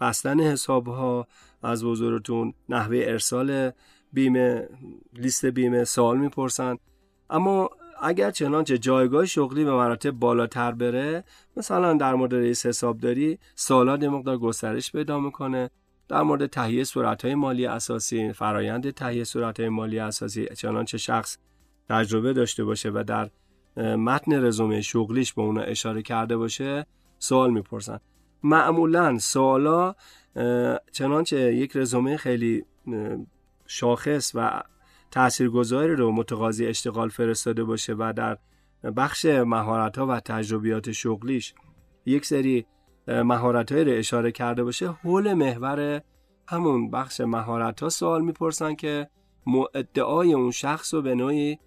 بستن 0.00 0.40
حساب 0.40 0.86
ها 0.86 1.26
از 1.62 1.84
بزرگتون 1.84 2.54
نحوه 2.68 2.96
ارسال 3.02 3.70
بیمه 4.12 4.68
لیست 5.12 5.46
بیمه 5.46 5.84
سوال 5.84 6.18
می‌پرسن. 6.18 6.76
اما 7.30 7.70
اگر 8.02 8.30
چنانچه 8.30 8.78
جایگاه 8.78 9.26
شغلی 9.26 9.64
به 9.64 9.74
مراتب 9.74 10.10
بالاتر 10.10 10.72
بره 10.72 11.24
مثلا 11.56 11.94
در 11.94 12.14
مورد 12.14 12.34
رئیس 12.34 12.66
حسابداری 12.66 13.38
سوالات 13.54 14.02
مقدار 14.02 14.38
گسترش 14.38 14.92
پیدا 14.92 15.20
می‌کنه. 15.20 15.70
در 16.08 16.22
مورد 16.22 16.46
تهیه 16.46 16.84
صورتهای 16.84 17.34
مالی 17.34 17.66
اساسی 17.66 18.32
فرایند 18.32 18.90
تهیه 18.90 19.24
صورتهای 19.24 19.68
مالی 19.68 19.98
اساسی 19.98 20.46
چنانچه 20.46 20.98
شخص 20.98 21.38
تجربه 21.88 22.32
داشته 22.32 22.64
باشه 22.64 22.90
و 22.90 23.04
در 23.06 23.30
متن 23.96 24.44
رزومه 24.44 24.80
شغلیش 24.80 25.32
به 25.32 25.42
اونا 25.42 25.60
اشاره 25.60 26.02
کرده 26.02 26.36
باشه 26.36 26.86
سوال 27.18 27.50
می‌پرسن. 27.50 28.00
معمولا 28.42 29.18
سوالا 29.18 29.94
چنانچه 30.92 31.54
یک 31.54 31.76
رزومه 31.76 32.16
خیلی 32.16 32.64
شاخص 33.66 34.32
و 34.34 34.62
تاثیرگذاری 35.16 35.96
رو 35.96 36.12
متقاضی 36.12 36.66
اشتغال 36.66 37.08
فرستاده 37.08 37.64
باشه 37.64 37.94
و 37.98 38.12
در 38.16 38.38
بخش 38.96 39.24
مهارت 39.24 39.98
ها 39.98 40.06
و 40.06 40.20
تجربیات 40.20 40.92
شغلیش 40.92 41.54
یک 42.06 42.26
سری 42.26 42.66
مهارت 43.08 43.72
رو 43.72 43.92
اشاره 43.92 44.32
کرده 44.32 44.64
باشه 44.64 44.88
حول 44.88 45.34
محور 45.34 46.02
همون 46.48 46.90
بخش 46.90 47.20
مهارت 47.20 47.82
ها 47.82 47.88
سوال 47.88 48.24
می‌پرسن 48.24 48.74
که 48.74 49.10
ادعای 49.74 50.32
اون 50.32 50.50
شخص 50.50 50.94
رو 50.94 51.02
به 51.02 51.14
نوعی 51.14 51.58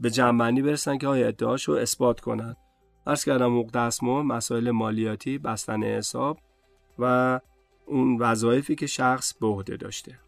به 0.00 0.10
جنبندی 0.10 0.62
برسن 0.62 0.98
که 0.98 1.08
آیا 1.08 1.28
ادعاش 1.28 1.64
رو 1.64 1.74
اثبات 1.74 2.20
کنن. 2.20 2.56
ارز 3.06 3.24
کردم 3.24 3.62
دستمزد 3.62 4.24
مسائل 4.24 4.70
مالیاتی 4.70 5.38
بستن 5.38 5.82
حساب 5.82 6.38
و 6.98 7.40
اون 7.86 8.18
وظایفی 8.18 8.74
که 8.74 8.86
شخص 8.86 9.34
به 9.34 9.46
عهده 9.46 9.76
داشته. 9.76 10.18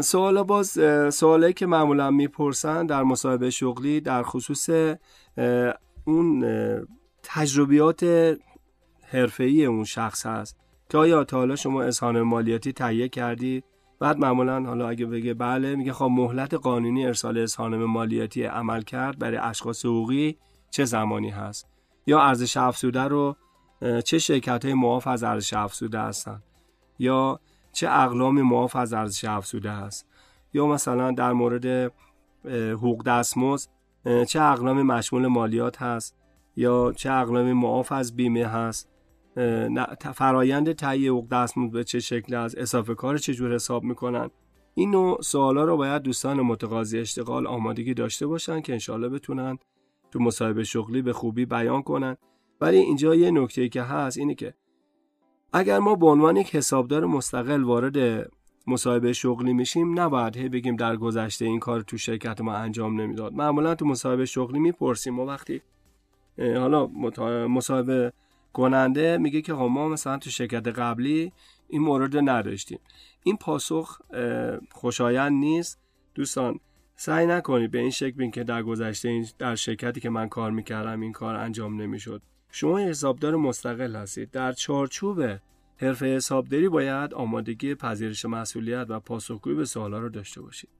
سوالا 0.00 0.44
باز 0.44 0.78
سوالایی 1.14 1.52
که 1.52 1.66
معمولا 1.66 2.10
می‌پرسن 2.10 2.86
در 2.86 3.02
مصاحبه 3.02 3.50
شغلی 3.50 4.00
در 4.00 4.22
خصوص 4.22 4.70
اون 6.04 6.44
تجربیات 7.22 8.04
حرفه‌ای 9.02 9.64
اون 9.64 9.84
شخص 9.84 10.26
هست 10.26 10.56
که 10.90 10.98
آیا 10.98 11.24
تا 11.24 11.36
حالا 11.36 11.56
شما 11.56 11.82
اظهار 11.82 12.22
مالیاتی 12.22 12.72
تهیه 12.72 13.08
کردی؟ 13.08 13.62
بعد 14.00 14.18
معمولا 14.18 14.62
حالا 14.62 14.88
اگه 14.88 15.06
بگه 15.06 15.34
بله 15.34 15.76
میگه 15.76 15.92
خب 15.92 16.08
مهلت 16.10 16.54
قانونی 16.54 17.06
ارسال 17.06 17.38
اظهارنامه 17.38 17.84
مالیاتی 17.84 18.42
عمل 18.42 18.82
کرد 18.82 19.18
برای 19.18 19.36
اشخاص 19.36 19.84
حقوقی 19.84 20.36
چه 20.70 20.84
زمانی 20.84 21.30
هست؟ 21.30 21.66
یا 22.06 22.20
ارزش 22.20 22.56
افزوده 22.56 23.02
رو 23.02 23.36
چه 24.04 24.18
شرکت 24.18 24.64
های 24.64 24.74
معاف 24.74 25.06
از 25.06 25.22
ارزش 25.22 25.52
افزوده 25.54 26.00
هستن؟ 26.00 26.42
یا 26.98 27.40
چه 27.72 27.88
اقلام 27.90 28.42
معاف 28.42 28.76
از 28.76 28.92
ارزش 28.92 29.24
افزوده 29.24 29.70
هست 29.70 30.06
یا 30.52 30.66
مثلا 30.66 31.10
در 31.10 31.32
مورد 31.32 31.92
حقوق 32.44 33.04
دستمزد 33.04 33.68
چه 34.28 34.42
اقلام 34.42 34.82
مشمول 34.82 35.26
مالیات 35.26 35.82
هست 35.82 36.16
یا 36.56 36.92
چه 36.96 37.12
اقلام 37.12 37.52
معاف 37.52 37.92
از 37.92 38.16
بیمه 38.16 38.46
هست. 38.46 38.88
فرایند 40.14 40.72
تهیه 40.72 41.10
حقوق 41.10 41.28
دستمزد 41.28 41.72
به 41.72 41.84
چه 41.84 42.00
شکل 42.00 42.34
از 42.34 42.56
اضافه 42.58 42.94
کار 42.94 43.18
چجور 43.18 43.54
حساب 43.54 43.84
می‌کنن 43.84 44.30
این 44.74 44.90
نوع 44.90 45.22
سوالا 45.22 45.64
رو 45.64 45.76
باید 45.76 46.02
دوستان 46.02 46.40
متقاضی 46.40 46.98
اشتغال 46.98 47.46
آمادگی 47.46 47.94
داشته 47.94 48.26
باشن 48.26 48.60
که 48.60 48.72
انشالله 48.72 49.08
بتونن 49.08 49.58
تو 50.10 50.18
مصاحبه 50.18 50.64
شغلی 50.64 51.02
به 51.02 51.12
خوبی 51.12 51.46
بیان 51.46 51.82
کنن. 51.82 52.16
ولی 52.60 52.76
اینجا 52.76 53.14
یه 53.14 53.30
نکته 53.30 53.68
که 53.68 53.82
هست 53.82 54.18
اینه 54.18 54.34
که 54.34 54.54
اگر 55.52 55.78
ما 55.78 55.94
به 55.94 56.06
عنوان 56.06 56.36
یک 56.36 56.56
حسابدار 56.56 57.06
مستقل 57.06 57.62
وارد 57.62 58.28
مصاحبه 58.66 59.12
شغلی 59.12 59.52
میشیم 59.52 60.00
نباید 60.00 60.36
هی 60.36 60.48
بگیم 60.48 60.76
در 60.76 60.96
گذشته 60.96 61.44
این 61.44 61.60
کار 61.60 61.80
تو 61.80 61.98
شرکت 61.98 62.40
ما 62.40 62.54
انجام 62.54 63.00
نمی‌داد. 63.00 63.32
معمولا 63.32 63.74
تو 63.74 63.86
مصاحبه 63.86 64.24
شغلی 64.24 64.58
می‌پرسیم. 64.58 65.14
ما 65.14 65.26
وقتی 65.26 65.62
حالا 66.38 66.86
مصاحبه 67.48 68.12
کننده 68.52 69.18
میگه 69.18 69.42
که 69.42 69.54
خب 69.54 69.60
ما 69.60 69.88
مثلا 69.88 70.18
تو 70.18 70.30
شرکت 70.30 70.68
قبلی 70.68 71.32
این 71.68 71.82
مورد 71.82 72.16
نداشتیم. 72.16 72.78
این 73.22 73.36
پاسخ 73.36 73.98
خوشایند 74.72 75.32
نیست. 75.32 75.80
دوستان 76.14 76.60
سعی 76.96 77.26
نکنید 77.26 77.70
به 77.70 77.78
این 77.78 77.90
شکل 77.90 78.16
بین 78.16 78.30
که 78.30 78.44
در 78.44 78.62
گذشته 78.62 79.24
در 79.38 79.54
شرکتی 79.54 80.00
که 80.00 80.10
من 80.10 80.28
کار 80.28 80.50
می‌کردم 80.50 81.00
این 81.00 81.12
کار 81.12 81.36
انجام 81.36 81.82
نمی‌شد. 81.82 82.22
شما 82.58 82.78
حسابدار 82.78 83.36
مستقل 83.36 83.96
هستید. 83.96 84.30
در 84.30 84.52
چارچوب 84.52 85.22
حرفه 85.76 86.06
حسابداری 86.06 86.68
باید 86.68 87.14
آمادگی 87.14 87.74
پذیرش 87.74 88.24
مسئولیت 88.24 88.86
و 88.88 89.00
پاسخگویی 89.00 89.56
به 89.56 89.64
سوالا 89.64 89.98
رو 89.98 90.08
داشته 90.08 90.40
باشید. 90.40 90.70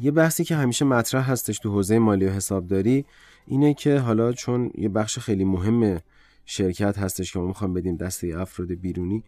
یه 0.00 0.10
بحثی 0.10 0.44
که 0.44 0.56
همیشه 0.56 0.84
مطرح 0.84 1.30
هستش 1.30 1.58
تو 1.58 1.70
حوزه 1.70 1.98
مالی 1.98 2.26
و 2.26 2.30
حسابداری 2.30 3.04
اینه 3.46 3.74
که 3.74 3.98
حالا 3.98 4.32
چون 4.32 4.70
یه 4.74 4.88
بخش 4.88 5.18
خیلی 5.18 5.44
مهم 5.44 6.00
شرکت 6.44 6.98
هستش 6.98 7.32
که 7.32 7.38
ما 7.38 7.46
می‌خوام 7.46 7.74
بدیم 7.74 7.96
دسته 7.96 8.34
افراد 8.38 8.72
بیرونی 8.72 9.24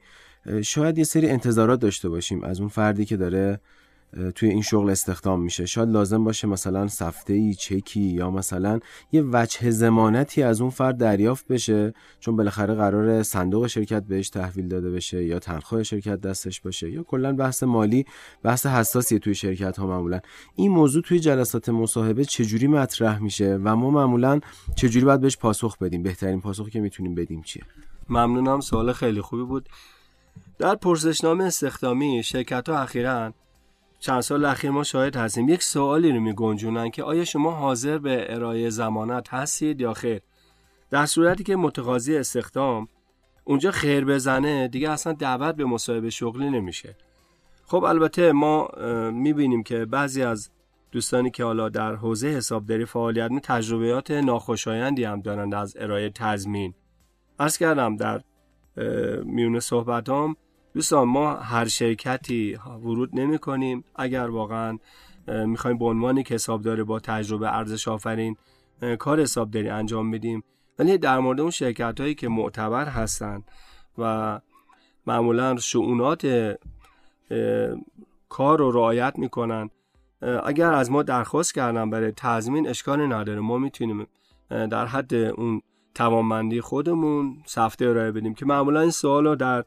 شاید 0.62 0.98
یه 0.98 1.04
سری 1.04 1.30
انتظارات 1.30 1.80
داشته 1.80 2.08
باشیم 2.08 2.44
از 2.44 2.60
اون 2.60 2.68
فردی 2.68 3.04
که 3.04 3.16
داره 3.16 3.60
توی 4.34 4.48
این 4.48 4.62
شغل 4.62 4.90
استخدام 4.90 5.42
میشه. 5.42 5.66
شاید 5.66 5.88
لازم 5.88 6.24
باشه 6.24 6.48
مثلا 6.48 6.88
سفته 6.88 7.32
ای 7.32 7.54
چکی 7.54 8.00
یا 8.00 8.30
مثلا 8.30 8.80
یه 9.12 9.24
وجه 9.32 9.70
زمانتی 9.70 10.42
از 10.42 10.60
اون 10.60 10.70
فرد 10.70 10.96
دریافت 10.96 11.48
بشه 11.48 11.94
چون 12.20 12.36
بالاخره 12.36 12.74
قرار 12.74 13.22
صندوق 13.22 13.66
شرکت 13.66 14.02
بهش 14.02 14.28
تحویل 14.28 14.68
داده 14.68 14.90
بشه 14.90 15.24
یا 15.24 15.38
تنخواه 15.38 15.82
شرکت 15.82 16.20
دستش 16.20 16.60
باشه 16.60 16.90
یا 16.90 17.02
کلا 17.02 17.32
بحث 17.32 17.62
مالی 17.62 18.04
بحث 18.42 18.66
حساسی 18.66 19.18
توی 19.18 19.34
شرکت 19.34 19.78
ها 19.78 19.86
معمولا. 19.86 20.20
این 20.56 20.70
موضوع 20.70 21.02
توی 21.02 21.20
جلسات 21.20 21.68
مصاحبه 21.68 22.24
چجوری 22.24 22.66
مطرح 22.66 23.18
میشه 23.18 23.58
و 23.64 23.76
ما 23.76 23.90
معمولا 23.90 24.40
چجوری 24.76 25.04
باید 25.04 25.20
بهش 25.20 25.36
پاسخ 25.36 25.78
بدیم؟ 25.78 26.02
بهترین 26.02 26.40
پاسخی 26.40 26.70
که 26.70 26.80
می‌تونیم 26.80 27.14
بدیم 27.14 27.42
چیه؟ 27.42 27.62
ممنونم 28.08 28.60
سوال 28.60 28.92
خیلی 28.92 29.20
خوبی 29.20 29.42
بود. 29.42 29.68
در 30.58 30.74
پرسشنامه 30.74 31.44
استخدامی 31.44 32.22
شرکت 32.22 32.68
ها 32.68 32.78
اخیراً 32.78 33.32
چند 34.00 34.20
سال 34.20 34.44
اخیر 34.44 34.70
ما 34.70 34.82
شاهد 34.82 35.16
هستیم. 35.16 35.48
یک 35.48 35.62
سوالی 35.62 36.12
رو 36.12 36.20
میگنجونن 36.20 36.90
که 36.90 37.02
آیا 37.02 37.24
شما 37.24 37.50
حاضر 37.50 37.98
به 37.98 38.34
ارائه 38.34 38.70
زمانت 38.70 39.34
هستید 39.34 39.80
یا 39.80 39.94
خیر؟ 39.94 40.20
در 40.90 41.06
صورتی 41.06 41.44
که 41.44 41.56
متقاضی 41.56 42.16
استخدام 42.16 42.88
اونجا 43.44 43.70
خیر 43.70 44.04
بزنه 44.04 44.68
دیگه 44.68 44.90
اصلا 44.90 45.12
دعوت 45.12 45.54
به 45.56 45.64
مصاحبه 45.64 46.10
شغلی 46.10 46.50
نمیشه. 46.50 46.96
خب 47.66 47.84
البته 47.84 48.32
ما 48.32 48.68
می‌بینیم 49.10 49.62
که 49.62 49.84
بعضی 49.84 50.22
از 50.22 50.50
دوستانی 50.92 51.30
که 51.30 51.44
حالا 51.44 51.68
در 51.68 51.94
حوزه 51.94 52.28
حسابداری 52.28 52.84
فعالیت 52.84 53.30
می 53.30 53.40
تجربیات 53.40 54.10
ناخوشایندی 54.10 55.04
هم 55.04 55.20
دارند 55.20 55.54
از 55.54 55.76
ارائه 55.80 56.10
تضمین. 56.10 56.74
عرض 57.38 57.58
کردم 57.58 57.96
در 57.96 58.20
میون 59.24 59.60
صحبتام 59.60 60.36
دوستان 60.74 61.08
ما 61.08 61.34
هر 61.34 61.64
شرکتی 61.64 62.58
ورود 62.66 63.10
نمی 63.12 63.38
کنیم 63.38 63.84
اگر 63.96 64.30
واقعا 64.30 64.78
می‌خوایم 65.26 65.78
به 65.78 65.84
عنوان 65.84 66.16
یک 66.16 66.32
حسابدار 66.32 66.84
با 66.84 67.00
تجربه 67.00 67.56
ارزش 67.56 67.88
آفرین 67.88 68.36
کار 68.98 69.20
حسابداری 69.20 69.68
انجام 69.68 70.10
بدیم 70.10 70.44
ولی 70.78 70.98
در 70.98 71.18
مورد 71.18 71.40
اون 71.40 71.50
شرکت 71.50 72.00
هایی 72.00 72.14
که 72.14 72.28
معتبر 72.28 72.84
هستن 72.84 73.42
و 73.98 74.40
معمولا 75.06 75.56
شعونات 75.56 76.56
کار 78.28 78.58
رو 78.58 78.70
رعایت 78.70 79.14
می‌کنن 79.18 79.70
اگر 80.44 80.72
از 80.72 80.90
ما 80.90 81.02
درخواست 81.02 81.54
کردن 81.54 81.90
برای 81.90 82.12
تضمین 82.16 82.68
اشکال 82.68 83.12
نداره. 83.12 83.40
ما 83.40 83.58
می‌تونیم 83.58 84.06
در 84.48 84.86
حد 84.86 85.14
اون 85.14 85.62
توانمندی 85.94 86.60
خودمون 86.60 87.36
سفته 87.46 87.86
ارائه 87.86 88.12
بدیم 88.12 88.34
که 88.34 88.46
معمولا 88.46 88.80
این 88.80 88.90
سوال 88.90 89.26
رو 89.26 89.36
در 89.36 89.64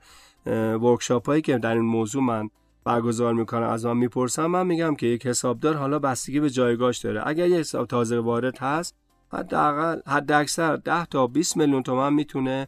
ورکشاپ 0.81 1.25
هایی 1.25 1.41
که 1.41 1.57
در 1.57 1.73
این 1.73 1.85
موضوع 1.85 2.23
من 2.23 2.49
برگزار 2.83 3.33
می‌کنم 3.33 3.67
از 3.69 3.85
من 3.85 3.97
می‌پرسم 3.97 4.45
من 4.45 4.67
میگم 4.67 4.95
که 4.95 5.07
یک 5.07 5.27
حسابدار 5.27 5.75
حالا 5.75 5.99
بستگی 5.99 6.39
به 6.39 6.49
جایگاهش 6.49 6.97
داره. 6.97 7.23
اگر 7.25 7.47
یک 7.47 7.53
حساب 7.53 7.87
تازه 7.87 8.19
وارد 8.19 8.57
هست 8.57 8.95
حداقل 9.33 9.99
حد 10.07 10.31
اکثر 10.31 10.75
10 10.75 11.05
تا 11.05 11.27
20 11.27 11.57
میلیون 11.57 11.83
تومن 11.83 12.13
می‌تونه 12.13 12.67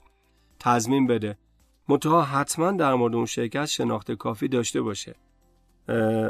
تضمین 0.60 1.08
بده. 1.08 1.38
منتها 1.90 2.22
حتما 2.22 2.72
در 2.72 2.94
مورد 2.94 3.16
اون 3.16 3.26
شرکت 3.26 3.66
شناخت 3.66 4.12
کافی 4.12 4.48
داشته 4.48 4.82
باشه. 4.82 5.16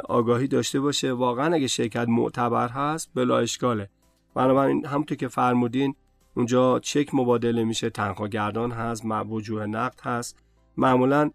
آگاهی 0.10 0.48
داشته 0.48 0.80
باشه. 0.80 1.12
واقعا 1.14 1.54
اگه 1.54 1.68
شرکت 1.68 2.06
معتبر 2.10 2.68
هست 2.68 3.12
بلا 3.16 3.38
اشکاله. 3.38 3.90
بنابراین 4.36 4.86
همونطور 4.86 5.18
که 5.18 5.28
فرمودین 5.28 5.96
اونجا 6.36 6.80
چک 6.80 7.10
مبادله 7.14 7.64
میشه. 7.64 7.90
تنخواه 7.90 8.30
گردان 8.30 8.72
هست 8.72 9.06
وجوه 9.06 9.66
نقد 9.66 10.00
هست. 10.04 10.45
معمولا 10.78 11.32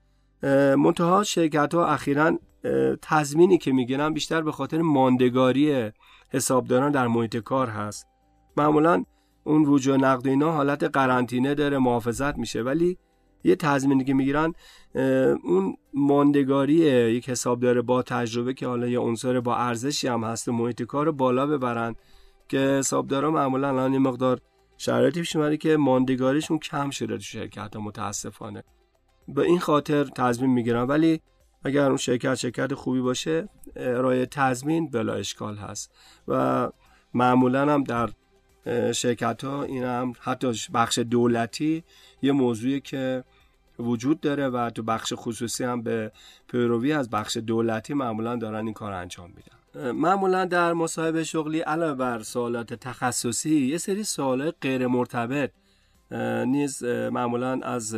منتها 0.76 1.24
شرکت 1.24 1.74
ها 1.74 1.86
اخیرا 1.86 2.38
تضمینی 3.02 3.58
که 3.58 3.72
می‌گیرن 3.72 4.12
بیشتر 4.12 4.42
به 4.42 4.52
خاطر 4.52 4.82
ماندگاری 4.82 5.90
حسابداران 6.28 6.92
در 6.92 7.06
محیط 7.08 7.36
کار 7.36 7.68
هست. 7.68 8.06
معمولا 8.56 9.04
اون 9.44 9.64
وجوه 9.64 9.96
نقد 9.96 10.26
اینا 10.26 10.52
حالت 10.52 10.82
قرنطینه 10.82 11.54
داره 11.54 11.78
محافظت 11.78 12.38
میشه 12.38 12.62
ولی 12.62 12.98
یه 13.44 13.56
تضمینی 13.56 14.04
که 14.04 14.14
می‌گیرن 14.14 14.52
اون 15.44 15.76
ماندگاری 15.94 16.74
یک 17.14 17.30
حسابدار 17.30 17.82
با 17.82 18.02
تجربه 18.02 18.54
که 18.54 18.66
حالا 18.66 18.86
یه 18.86 18.98
عنصر 18.98 19.40
با 19.40 19.56
ارزشی 19.56 20.08
هم 20.08 20.24
هست 20.24 20.48
محیط 20.48 20.82
کار 20.82 21.06
رو 21.06 21.12
بالا 21.12 21.46
ببرن 21.46 21.94
که 22.48 22.58
حسابدارا 22.58 23.30
معمولا 23.30 23.68
الان 23.68 23.92
یه 23.92 23.98
مقدار 23.98 24.40
شرایطی 24.76 25.20
پیش 25.20 25.36
که 25.60 25.76
ماندگاریشون 25.76 26.58
کم 26.58 26.90
شده 26.90 27.16
تو 27.16 27.22
شرکت 27.22 27.76
متاسفانه. 27.76 28.64
به 29.28 29.42
این 29.42 29.58
خاطر 29.58 30.04
تضمین 30.04 30.50
می‌گیرن 30.50 30.82
ولی 30.82 31.20
اگر 31.64 31.86
اون 31.86 31.96
شرکت 31.96 32.34
شرکت 32.34 32.74
خوبی 32.74 33.00
باشه 33.00 33.48
ارائه 33.76 34.26
تضمین 34.26 34.90
بلا 34.90 35.14
اشکال 35.14 35.56
هست. 35.56 35.92
و 36.28 36.68
معمولا 37.14 37.74
هم 37.74 37.84
در 37.84 38.10
شرکت 38.92 39.44
ها 39.44 39.62
این 39.62 39.84
هم 39.84 40.12
حتی 40.20 40.52
بخش 40.74 40.98
دولتی 40.98 41.84
یه 42.22 42.32
موضوعی 42.32 42.80
که 42.80 43.24
وجود 43.78 44.20
داره 44.20 44.48
و 44.48 44.70
تو 44.70 44.82
بخش 44.82 45.12
خصوصی 45.16 45.64
هم 45.64 45.82
به 45.82 46.12
پیروی 46.48 46.92
از 46.92 47.10
بخش 47.10 47.36
دولتی 47.36 47.94
معمولا 47.94 48.36
دارن 48.36 48.64
این 48.64 48.74
کار 48.74 48.92
انجام 48.92 49.30
میدن. 49.36 49.90
معمولا 49.90 50.44
در 50.44 50.72
مصاحبه 50.72 51.24
شغلی 51.24 51.60
علاوه 51.60 51.94
بر 51.94 52.22
سوالات 52.22 52.74
تخصصی 52.74 53.66
یه 53.66 53.78
سری 53.78 54.04
سوالات 54.04 54.54
غیر 54.62 54.86
مرتبط 54.86 55.50
نیز 56.46 56.84
معمولا 56.84 57.60
از 57.62 57.96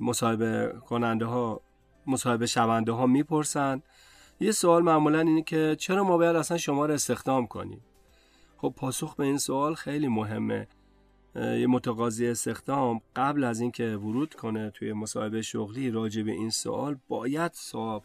مصاحبه 0.00 0.74
کننده 0.86 1.24
ها 1.24 1.60
مصاحبه 2.06 2.46
شونده 2.46 2.92
ها 2.92 3.06
می‌پرسن 3.06 3.82
یه 4.40 4.52
سوال 4.52 4.82
معمولا 4.82 5.20
اینه 5.20 5.42
که 5.42 5.76
چرا 5.78 6.04
ما 6.04 6.16
باید 6.16 6.36
اصلا 6.36 6.56
شما 6.56 6.86
رو 6.86 6.94
استخدام 6.94 7.46
کنیم؟ 7.46 7.80
خب 8.56 8.74
پاسخ 8.76 9.16
به 9.16 9.24
این 9.24 9.38
سوال 9.38 9.74
خیلی 9.74 10.08
مهمه. 10.08 10.68
یه 11.36 11.66
متقاضی 11.66 12.26
استخدام 12.26 13.00
قبل 13.16 13.44
از 13.44 13.60
اینکه 13.60 13.96
ورود 13.96 14.34
کنه 14.34 14.70
توی 14.70 14.92
مصاحبه 14.92 15.42
شغلی 15.42 15.90
راجع 15.90 16.22
به 16.22 16.32
این 16.32 16.50
سوال 16.50 16.96
باید 17.08 17.52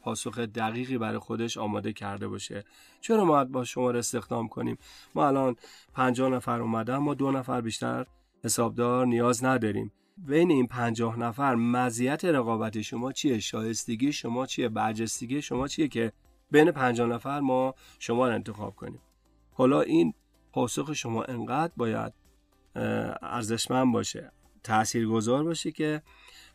پاسخ 0.01 0.39
دقیقی 0.39 0.97
برای 0.97 1.18
خودش 1.18 1.58
آماده 1.58 1.93
کرده 1.93 2.28
باشه. 2.28 2.64
چرا 3.01 3.26
ما 3.26 3.45
با 3.45 3.64
شما 3.64 3.91
رو 3.91 3.97
استخدام 3.97 4.47
کنیم؟ 4.47 4.78
ما 5.16 5.28
الان 5.28 5.56
50 5.93 6.30
نفر 6.30 6.62
اومدن 6.62 6.97
ما 6.97 7.14
دو 7.14 7.32
نفر 7.32 7.62
بیشتر 7.62 8.06
حسابدار 8.43 9.06
نیاز 9.06 9.43
نداریم. 9.43 9.91
بین 10.18 10.51
این 10.51 10.68
پنجاه 10.68 11.20
نفر 11.20 11.55
مزیت 11.55 12.26
رقابت 12.26 12.82
شما 12.82 13.11
چیه؟ 13.11 13.39
شایستگی 13.39 14.11
شما 14.11 14.45
چیه؟ 14.45 14.70
برجستگی 14.70 15.41
شما 15.41 15.68
چیه 15.68 15.88
که 15.88 16.11
بین 16.51 16.72
پنجاه 16.72 17.09
نفر 17.09 17.39
ما 17.39 17.76
شما 17.99 18.28
رو 18.28 18.34
انتخاب 18.34 18.76
کنیم؟ 18.76 19.01
حالا 19.51 19.82
این 19.82 20.14
پاسخ 20.51 20.93
شما 20.93 21.24
انقدر 21.24 21.74
باید 21.78 22.14
ارزشمند 23.22 23.93
باشه 23.93 24.32
تاثیرگذار 24.64 25.43
باشه 25.43 25.72
که 25.72 26.01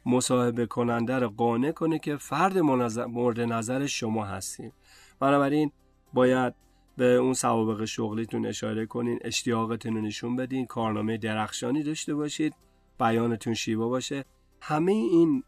مصاحبه 0.07 0.67
کننده 0.67 1.19
رو 1.19 1.29
قانع 1.29 1.73
کنه 1.73 1.99
که 1.99 2.17
فرد 2.17 2.59
مورد 2.59 3.41
نظر 3.41 3.87
شما 3.87 4.25
هستیم. 4.25 4.73
بنابراین 5.21 5.73
باید 6.13 6.55
به 6.97 7.15
اون 7.15 7.35
سوابق 7.35 7.85
شغلیتون 7.85 8.47
اشاره 8.47 8.87
کنین 8.87 9.19
اشتیاقتون 9.23 9.95
رو 9.95 10.01
نشون 10.01 10.37
بدین 10.37 10.67
کارنامه 10.67 11.17
درخشانی 11.17 11.83
داشته 11.83 12.15
باشید. 12.15 12.55
بیانتون 12.99 13.55
شیوا 13.55 13.89
باشه 13.89 14.25
همه 14.61 14.93
این 14.93 15.45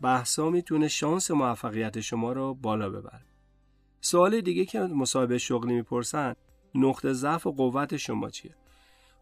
بحثا 0.00 0.50
می‌تونه 0.50 0.88
شانس 0.88 1.30
موفقیت 1.30 2.00
شما 2.00 2.32
رو 2.32 2.54
بالا 2.54 2.90
ببره. 2.90 3.26
سوال 4.00 4.40
دیگه 4.40 4.64
که 4.64 4.80
مصاحبه 4.80 5.38
شغلی 5.38 5.74
می‌پرسن 5.74 6.34
نقطه 6.74 7.12
ضعف 7.12 7.46
و 7.46 7.52
قوت 7.52 7.96
شما 7.96 8.30
چیه؟ 8.30 8.54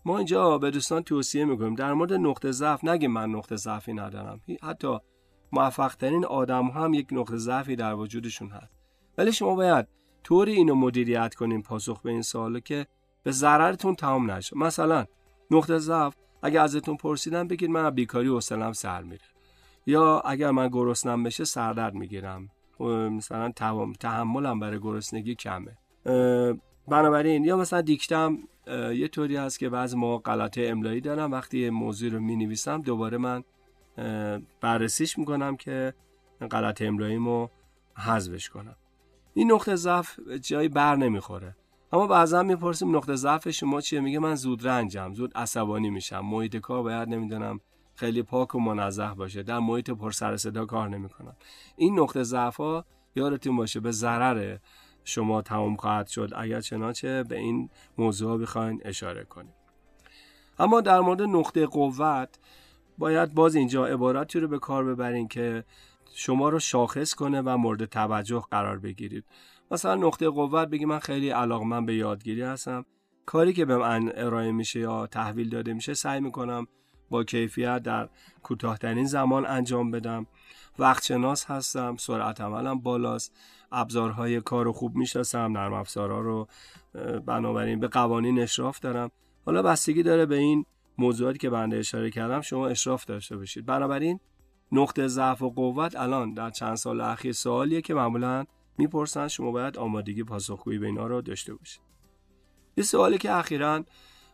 ما 0.04 0.18
اینجا 0.18 0.58
به 0.58 0.70
دوستان 0.70 1.02
توصیه 1.02 1.44
می‌کنیم 1.44 1.74
در 1.74 1.92
مورد 1.92 2.12
نقطه 2.12 2.52
ضعف 2.52 2.84
نگه 2.84 3.08
من 3.08 3.30
نقطه 3.30 3.56
ضعفی 3.56 3.92
ندارم. 3.92 4.40
حتی 4.62 4.98
موفق 5.52 5.94
ترین 5.94 6.24
آدم 6.24 6.66
هم 6.66 6.94
یک 6.94 7.08
نقطه 7.12 7.36
ضعفی 7.36 7.76
در 7.76 7.94
وجودشون 7.94 8.50
هست. 8.50 8.72
ولی 9.18 9.32
شما 9.32 9.54
باید 9.54 9.88
طوری 10.24 10.52
اینو 10.52 10.74
مدیریت 10.74 11.34
کنیم 11.34 11.62
پاسخ 11.62 12.02
به 12.02 12.10
این 12.10 12.22
سوالو 12.22 12.60
که 12.60 12.86
به 13.22 13.30
ضررتون 13.30 13.94
تمام 13.94 14.30
نشه. 14.30 14.58
مثلا 14.58 15.06
نقطه 15.50 15.78
ضعف 15.78 16.14
اگر 16.42 16.62
ازتون 16.62 16.96
پرسیدم 16.96 17.48
بگید 17.48 17.70
من 17.70 17.90
بیکاری 17.90 18.28
حوصله‌ام 18.28 18.72
سر 18.72 19.02
میره. 19.02 19.24
یا 19.86 20.20
اگر 20.20 20.50
من 20.50 20.68
گرسنم 20.68 21.22
بشه 21.22 21.44
سردرد 21.44 21.94
می‌گیرم. 21.94 22.48
مثلا 23.10 23.52
تحملم 24.00 24.60
برای 24.60 24.78
گرسنگی 24.80 25.34
کمه. 25.34 25.76
بنابراین 26.88 27.44
یا 27.44 27.56
مثلا 27.56 27.80
دیکتم 27.80 28.38
یه 28.94 29.08
طوری 29.08 29.36
هست 29.36 29.58
که 29.58 29.68
بعض 29.68 29.94
ما 29.94 30.18
غلطه 30.18 30.66
املایی 30.66 31.00
دارم. 31.00 31.32
وقتی 31.32 31.70
موضوع 31.70 32.10
رو 32.10 32.20
می 32.20 32.36
نویسم 32.36 32.80
دوباره 32.82 33.18
من 33.18 33.44
بررسیش 34.60 35.18
می‌کنم 35.18 35.56
که 35.56 35.94
غلط 36.50 36.82
املاییمو 36.82 37.48
حذفش 37.96 38.48
کنم. 38.48 38.76
این 39.34 39.52
نقطه 39.52 39.76
ضعف 39.76 40.18
جایی 40.42 40.68
بر 40.68 40.96
نمی‌خوره. 40.96 41.56
اما 41.92 42.06
بعضا 42.06 42.42
می‌پرسیم 42.42 42.96
نقطه 42.96 43.14
ضعف 43.14 43.50
شما 43.50 43.80
چیه؟ 43.80 44.00
میگه 44.00 44.18
من 44.18 44.34
زود 44.34 44.68
رنجم 44.68 45.14
زود 45.14 45.36
عصبانی 45.36 45.90
میشم. 45.90 46.20
محیط 46.20 46.56
کار 46.56 46.82
باید 46.82 47.08
نمی‌دونم 47.08 47.60
خیلی 47.94 48.22
پاک 48.22 48.54
و 48.54 48.58
منظه 48.58 49.14
باشه. 49.14 49.42
در 49.42 49.58
محیط 49.58 49.90
پر 49.90 50.10
سر 50.10 50.36
صدا 50.36 50.66
کار 50.66 50.88
نمی‌کنم. 50.88 51.36
این 51.76 51.98
نقطه 51.98 52.22
ضعف 52.22 52.56
ها 52.56 52.84
یادتون 53.16 53.56
باشه 53.56 53.80
به 53.80 53.90
ضرر 53.90 54.58
شما 55.04 55.42
تمام 55.42 55.76
خواهد 55.76 56.06
شد. 56.06 56.30
اگر 56.36 56.60
چنانچه 56.60 57.22
به 57.22 57.38
این 57.38 57.70
موضوع 57.98 58.38
بخواین 58.38 58.80
اشاره 58.84 59.24
کنید 59.24 59.54
اما 60.58 60.80
در 60.80 61.00
مورد 61.00 61.22
نقطه 61.22 61.66
قوت 61.66 62.38
باید 62.98 63.34
باز 63.34 63.54
اینجا 63.54 63.86
عبارتی 63.86 64.40
رو 64.40 64.48
به 64.48 64.58
کار 64.58 64.84
ببرین 64.84 65.28
که 65.28 65.64
شما 66.14 66.48
رو 66.48 66.58
شاخص 66.58 67.14
کنه 67.14 67.40
و 67.40 67.56
مورد 67.56 67.84
توجه 67.84 68.42
قرار 68.50 68.78
بگیرید. 68.78 69.24
مثلا 69.72 69.94
نقطه 69.94 70.28
قوت 70.28 70.68
بگی 70.68 70.84
من 70.84 70.98
خیلی 70.98 71.30
علاقمند 71.30 71.86
به 71.86 71.94
یادگیری 71.94 72.42
هستم. 72.42 72.84
کاری 73.26 73.52
که 73.52 73.64
به 73.64 73.76
من 73.76 74.12
ارائه 74.14 74.52
میشه 74.52 74.80
یا 74.80 75.06
تحویل 75.06 75.48
داده 75.48 75.72
میشه 75.72 75.94
سعی 75.94 76.20
می‌کنم 76.20 76.66
با 77.10 77.24
کیفیت 77.24 77.82
در 77.82 78.08
کوتاهترین 78.42 79.04
زمان 79.04 79.46
انجام 79.46 79.90
بدم. 79.90 80.26
وقت 80.78 81.04
شناس 81.04 81.44
هستم 81.44 81.96
سرعت 81.96 82.40
عملم 82.40 82.80
بالاست 82.80 83.36
ابزارهای 83.72 84.40
کار 84.40 84.64
رو 84.64 84.72
خوب 84.72 84.94
می‌شناسم 84.94 85.38
نرم 85.38 85.72
افزارها 85.72 86.20
رو 86.20 86.48
بنابراین 87.26 87.80
به 87.80 87.88
قوانین 87.88 88.40
اشراف 88.40 88.80
دارم. 88.80 89.10
حالا 89.46 89.62
بستگی 89.62 90.02
داره 90.02 90.26
به 90.26 90.36
این 90.36 90.64
موضوعاتی 90.98 91.38
که 91.38 91.50
بنده 91.50 91.76
اشاره 91.76 92.10
کردم 92.10 92.40
شما 92.40 92.66
اشراف 92.66 93.04
داشته 93.04 93.36
باشید. 93.36 93.66
بنابراین 93.66 94.20
نقطه 94.72 95.08
ضعف 95.08 95.42
و 95.42 95.50
قوت 95.50 95.96
الان 95.96 96.34
در 96.34 96.50
چند 96.50 96.74
سال 96.74 97.00
اخیر 97.00 97.32
سوالیه 97.32 97.80
که 97.80 97.94
معمولا 97.94 98.44
می‌پرسن 98.78 99.28
شما 99.28 99.50
باید 99.50 99.78
آمادگی 99.78 100.24
پاسخگویی 100.24 100.78
به 100.78 100.86
اینا 100.86 101.06
رو 101.06 101.22
داشته 101.22 101.54
باشید. 101.54 101.82
یه 102.76 102.84
سوالی 102.84 103.18
که 103.18 103.32
اخیرا 103.32 103.84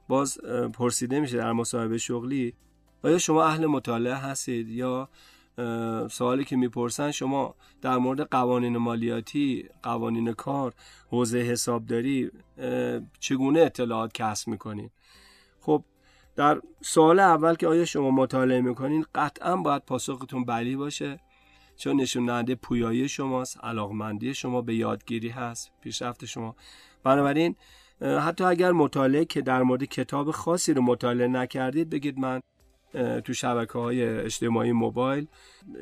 باز 0.08 0.38
پرسیده 0.74 1.20
میشه 1.20 1.36
در 1.36 1.52
مصاحبه 1.52 1.98
شغلی 1.98 2.54
آیا 3.02 3.18
شما 3.18 3.44
اهل 3.44 3.66
مطالعه 3.66 4.14
هستید 4.14 4.68
یا 4.68 5.08
سوالی 6.10 6.44
که 6.44 6.56
می‌پرسن 6.56 7.10
شما 7.10 7.54
در 7.82 7.96
مورد 7.96 8.20
قوانین 8.20 8.76
مالیاتی 8.76 9.68
قوانین 9.82 10.32
کار 10.32 10.74
حوزه 11.10 11.38
حسابداری 11.38 12.30
چگونه 13.20 13.60
اطلاعات 13.60 14.12
کسب 14.12 14.48
می‌کنید 14.48 14.92
خب 15.60 15.84
در 16.36 16.60
سوال 16.80 17.20
اول 17.20 17.54
که 17.54 17.66
آیا 17.66 17.84
شما 17.84 18.10
مطالعه 18.10 18.60
می‌کنین 18.60 19.04
قطعا 19.14 19.56
باید 19.56 19.84
پاسختون 19.84 20.44
بلی 20.44 20.76
باشه. 20.76 21.20
چون 21.78 22.00
نشون 22.00 22.26
دهنده 22.26 22.54
پویایی 22.54 23.08
شماست 23.08 23.64
علاقمندی 23.64 24.34
شما 24.34 24.62
به 24.62 24.74
یادگیری 24.74 25.28
هست 25.28 25.70
پیشرفت 25.80 26.24
شما. 26.24 26.56
بنابراین 27.04 27.56
حتی 28.00 28.44
اگر 28.44 28.72
مطالعه 28.72 29.24
که 29.24 29.42
در 29.42 29.62
مورد 29.62 29.84
کتاب 29.84 30.30
خاصی 30.30 30.74
رو 30.74 30.82
مطالعه 30.82 31.28
نکردید 31.28 31.90
بگید 31.90 32.18
من 32.18 32.40
تو 33.24 33.32
شبکه 33.32 33.78
های 33.78 34.08
اجتماعی 34.08 34.72
موبایل 34.72 35.26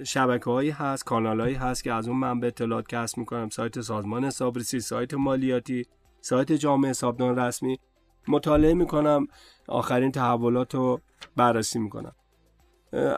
شبکه 0.04 0.50
هایی 0.50 0.70
هست 0.70 1.04
کانال 1.04 1.40
هایی 1.40 1.54
هست 1.54 1.84
که 1.84 1.92
از 1.92 2.08
اون 2.08 2.16
من 2.16 2.40
به 2.40 2.46
اطلاعات 2.46 2.86
کسب 2.88 3.18
می‌کنم. 3.18 3.48
سایت 3.48 3.80
سازمان 3.80 4.24
حسابرسی 4.24 4.80
سایت 4.80 5.14
مالیاتی 5.14 5.86
سایت 6.20 6.52
جامعه 6.52 6.90
حسابدان 6.90 7.38
رسمی. 7.38 7.78
مطالعه 8.28 8.74
می‌کنم 8.74 9.26
آخرین 9.68 10.12
تحولات 10.12 10.74
رو 10.74 11.00
بررسی 11.36 11.78
می‌کنم. 11.78 12.12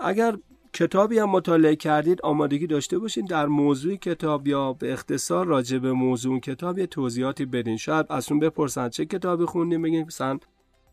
اگر 0.00 0.36
کتابی 0.78 1.18
هم 1.18 1.30
مطالعه 1.30 1.76
کردید 1.76 2.22
آمادگی 2.22 2.66
داشته 2.66 2.98
باشین 2.98 3.24
در 3.24 3.46
موضوع 3.46 3.96
کتاب 3.96 4.48
یا 4.48 4.72
به 4.72 4.92
اختصار 4.92 5.46
راجع 5.46 5.78
به 5.78 5.92
موضوع 5.92 6.40
کتاب 6.40 6.78
یه 6.78 6.86
توضیحاتی 6.86 7.44
بدین. 7.44 7.76
شاید 7.76 8.06
از 8.10 8.32
اون 8.32 8.40
بپرسن 8.40 8.88
چه 8.88 9.04
کتابی 9.04 9.44
خوندین 9.44 9.82
بگین 9.82 10.04
مثلا 10.04 10.38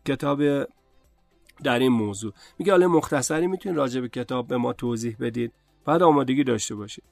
کتاب 0.06 0.42
در 1.64 1.78
این 1.78 1.92
موضوع. 1.92 2.32
میگه 2.58 2.72
حالا 2.72 2.88
مختصری 2.88 3.46
می‌تونید 3.46 3.78
راجع 3.78 4.00
به 4.00 4.08
کتاب 4.08 4.46
به 4.46 4.56
ما 4.56 4.72
توضیح 4.72 5.16
بدید 5.20 5.52
بعد 5.84 6.02
آمادگی 6.02 6.44
داشته 6.44 6.74
باشید 6.74 7.04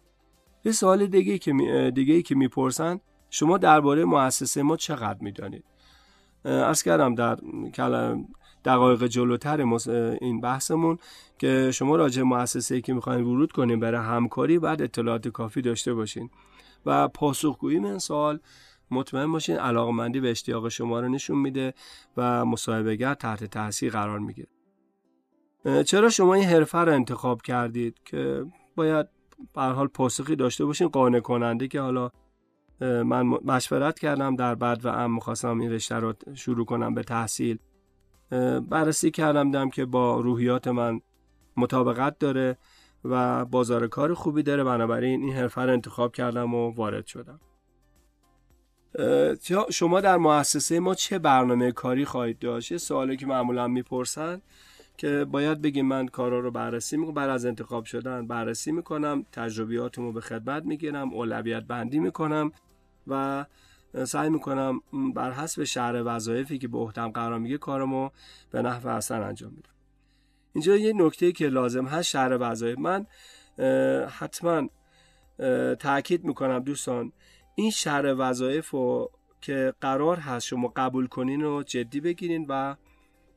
یه 0.65 0.73
سوال 0.73 1.07
دیگه 1.07 1.39
که 1.39 1.53
می... 1.53 1.91
دیگه 1.91 2.15
ای 2.15 2.23
که 2.23 2.35
می‌پرسن 2.35 3.01
شما 3.31 3.59
درباره 3.59 4.05
مؤسسه 4.05 4.63
ما 4.63 4.77
چقدر 4.77 5.19
می‌دانید؟ 5.21 5.65
ارز 6.45 6.83
کردم 6.83 7.15
در 7.15 7.39
دقایق 8.65 9.05
جلوتر 9.07 9.61
این 10.21 10.41
بحثمون 10.41 10.99
که 11.39 11.71
شما 11.75 11.97
راجع 11.97 12.23
مؤسسه 12.23 12.75
ای 12.75 12.81
که 12.81 12.95
می‌خواین 12.95 13.25
ورود 13.25 13.53
کنیم 13.53 13.81
برای 13.81 14.01
همکاری 14.01 14.59
بعد 14.59 14.83
اطلاعات 14.83 15.29
کافی 15.29 15.63
داشته 15.63 15.95
باشین. 15.95 16.31
و 16.87 17.09
پاسخگویی 17.09 17.79
من 17.79 17.99
سوال 17.99 18.39
مطمئن 18.91 19.33
باشین 19.33 19.57
علاقمندی 19.57 20.21
به 20.21 20.31
اشتیاق 20.31 20.69
شما 20.69 21.01
رو 21.01 21.09
نشون 21.09 21.39
میده 21.39 21.75
و 22.17 22.45
مصاحبهگر 22.45 23.15
تحت 23.15 23.45
تاثیر 23.45 23.93
قرار 23.93 24.19
می‌گیره. 24.19 24.49
چرا 25.87 26.09
شما 26.09 26.35
این 26.35 26.45
حرفه 26.45 26.79
رو 26.79 26.93
انتخاب 26.93 27.43
کردید 27.43 28.01
که 28.05 28.45
باید 28.77 29.07
به 29.55 29.63
حال 29.63 29.87
پاسخی 29.87 30.37
داشته 30.37 30.65
باشین؟ 30.65 30.89
قانع 30.89 31.21
کننده 31.21 31.69
که 31.69 31.81
حالا 31.81 32.11
من 32.81 33.23
مشورت 33.23 33.99
کردم 33.99 34.37
در 34.37 34.55
بعد 34.55 34.85
و 34.85 34.89
ام 34.89 35.15
می‌خواستم 35.15 35.59
این 35.61 35.73
رشته 35.73 35.95
رو 35.95 36.15
شروع 36.35 36.65
کنم 36.65 36.95
به 36.95 37.03
تحصیل. 37.03 37.59
بررسی 38.69 39.11
کردم 39.11 39.51
دم 39.51 39.71
که 39.71 39.85
با 39.85 40.21
روحیات 40.21 40.69
من 40.69 41.01
مطابقت 41.57 42.19
داره 42.19 42.59
و 43.05 43.45
بازار 43.45 43.89
کار 43.89 44.15
خوبی 44.15 44.43
داره. 44.43 44.65
بنابراین 44.65 45.23
این 45.23 45.33
حرفه 45.33 45.63
رو 45.63 45.73
انتخاب 45.73 46.13
کردم 46.13 46.55
و 46.55 46.75
وارد 46.75 47.07
شدم. 47.07 47.41
شما 49.71 50.01
در 50.01 50.17
مؤسسه 50.17 50.81
ما 50.81 50.95
چه 50.95 51.19
برنامه 51.19 51.73
کاری 51.73 52.05
خواهید 52.05 52.39
داشت؟ 52.39 52.73
یه 52.73 52.79
سوالی 52.79 53.17
که 53.17 53.27
معمولا 53.27 53.69
می‌پرسن 53.69 54.43
که 54.97 55.27
باید 55.31 55.63
بگیم 55.63 55.87
من 55.87 56.07
کارا 56.07 56.41
رو 56.41 56.51
بررسی 56.51 56.97
می‌کنم. 56.97 57.15
بعد 57.15 57.31
از 57.31 57.47
انتخاب 57.47 57.85
شدن 57.85 58.27
بررسی 58.27 58.73
می‌کنم 58.73 59.25
تجربیاتمو 59.33 60.13
به 60.13 60.21
خدمت 60.21 60.65
می‌گیرم 60.65 61.13
اولویت 61.13 61.63
بندی 61.63 61.99
می‌کنم 61.99 62.53
و 63.07 63.47
سعی 64.05 64.31
می‌کنم 64.31 64.81
بر 65.15 65.33
حسب 65.33 65.65
شهر 65.65 66.03
وظایفی 66.05 66.59
که 66.59 66.69
به 66.69 66.79
عهدم 66.79 67.09
قرار 67.09 67.39
میگه 67.39 67.59
کارمو 67.59 68.11
به 68.51 68.63
نحو 68.63 68.89
احسن 68.89 69.23
انجام 69.23 69.51
میدم 69.51 69.71
اینجا 70.53 70.77
یه 70.77 70.93
نکته 70.97 71.33
که 71.33 71.49
لازم 71.49 71.87
هست 71.87 72.09
شهر 72.09 72.37
وظایف. 72.41 72.79
من 72.79 73.07
حتما 74.09 74.69
تاکید 75.79 76.25
می‌کنم 76.25 76.59
دوستان 76.59 77.13
این 77.55 77.71
شهر 77.71 78.15
وظایف 78.19 78.71
رو 78.71 79.11
که 79.41 79.75
قرار 79.81 80.17
هست 80.17 80.47
شما 80.47 80.73
قبول 80.77 81.07
کنین 81.07 81.41
رو 81.41 81.63
جدی 81.63 82.01
بگیرین 82.01 82.47
و 82.49 82.77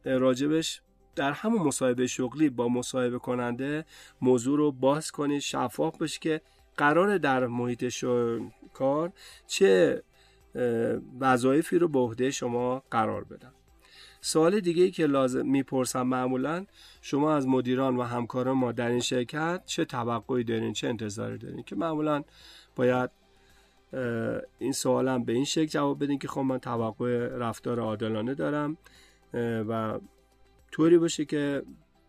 راجبش 0.06 0.82
در 1.16 1.32
همون 1.32 1.62
مصاحبه 1.62 2.08
شغلی 2.08 2.50
با 2.50 2.68
مصاحبه 2.68 3.20
کننده 3.20 3.86
موضوع 4.22 4.58
رو 4.58 4.72
باز 4.72 5.12
کنید 5.12 5.40
شفاف 5.40 5.98
بشه 5.98 6.20
که 6.20 6.42
قرار 6.78 7.18
در 7.18 7.48
محیط 7.48 7.94
کار 8.74 9.14
چه 9.48 10.04
وظایفی 11.20 11.80
رو 11.80 11.88
به 11.88 12.00
عهده 12.00 12.32
شما 12.32 12.84
قرار 12.92 13.24
بدن 13.24 13.52
سوال 14.22 14.60
دیگه 14.60 14.84
ای 14.84 14.92
که 14.92 15.06
لازم 15.06 15.48
می‌پرسم 15.48 16.02
معمولا 16.02 16.66
شما 17.02 17.36
از 17.36 17.48
مدیران 17.48 17.98
و 17.98 18.04
همکاران 18.04 18.58
ما 18.58 18.72
در 18.72 18.88
این 18.88 19.00
شرکت 19.00 19.62
چه 19.66 19.86
توقعی 19.86 20.44
دارین 20.44 20.74
چه 20.74 20.88
انتظاری 20.88 21.38
دارین؟ 21.38 21.64
که 21.64 21.76
معمولا 21.76 22.24
باید 22.76 23.10
این 24.60 24.72
سوالم 24.72 25.24
به 25.24 25.34
این 25.34 25.46
شکل 25.46 25.66
جواب 25.66 26.04
بدین 26.04 26.20
که 26.20 26.28
خب 26.28 26.42
من 26.42 26.58
توقع 26.58 27.28
رفتار 27.28 27.80
عادلانه 27.80 28.34
دارم 28.34 28.78
و 29.70 30.00
طوری 30.72 30.98
باشه 30.98 31.26
که 31.26 31.64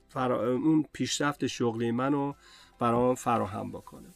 فرا... 0.09 0.53
اون 0.53 0.85
پیشرفت 0.93 1.47
شغلی 1.47 1.91
منو 1.91 2.33
برام 2.79 3.15
فراهم 3.15 3.73
بکنه. 3.73 4.09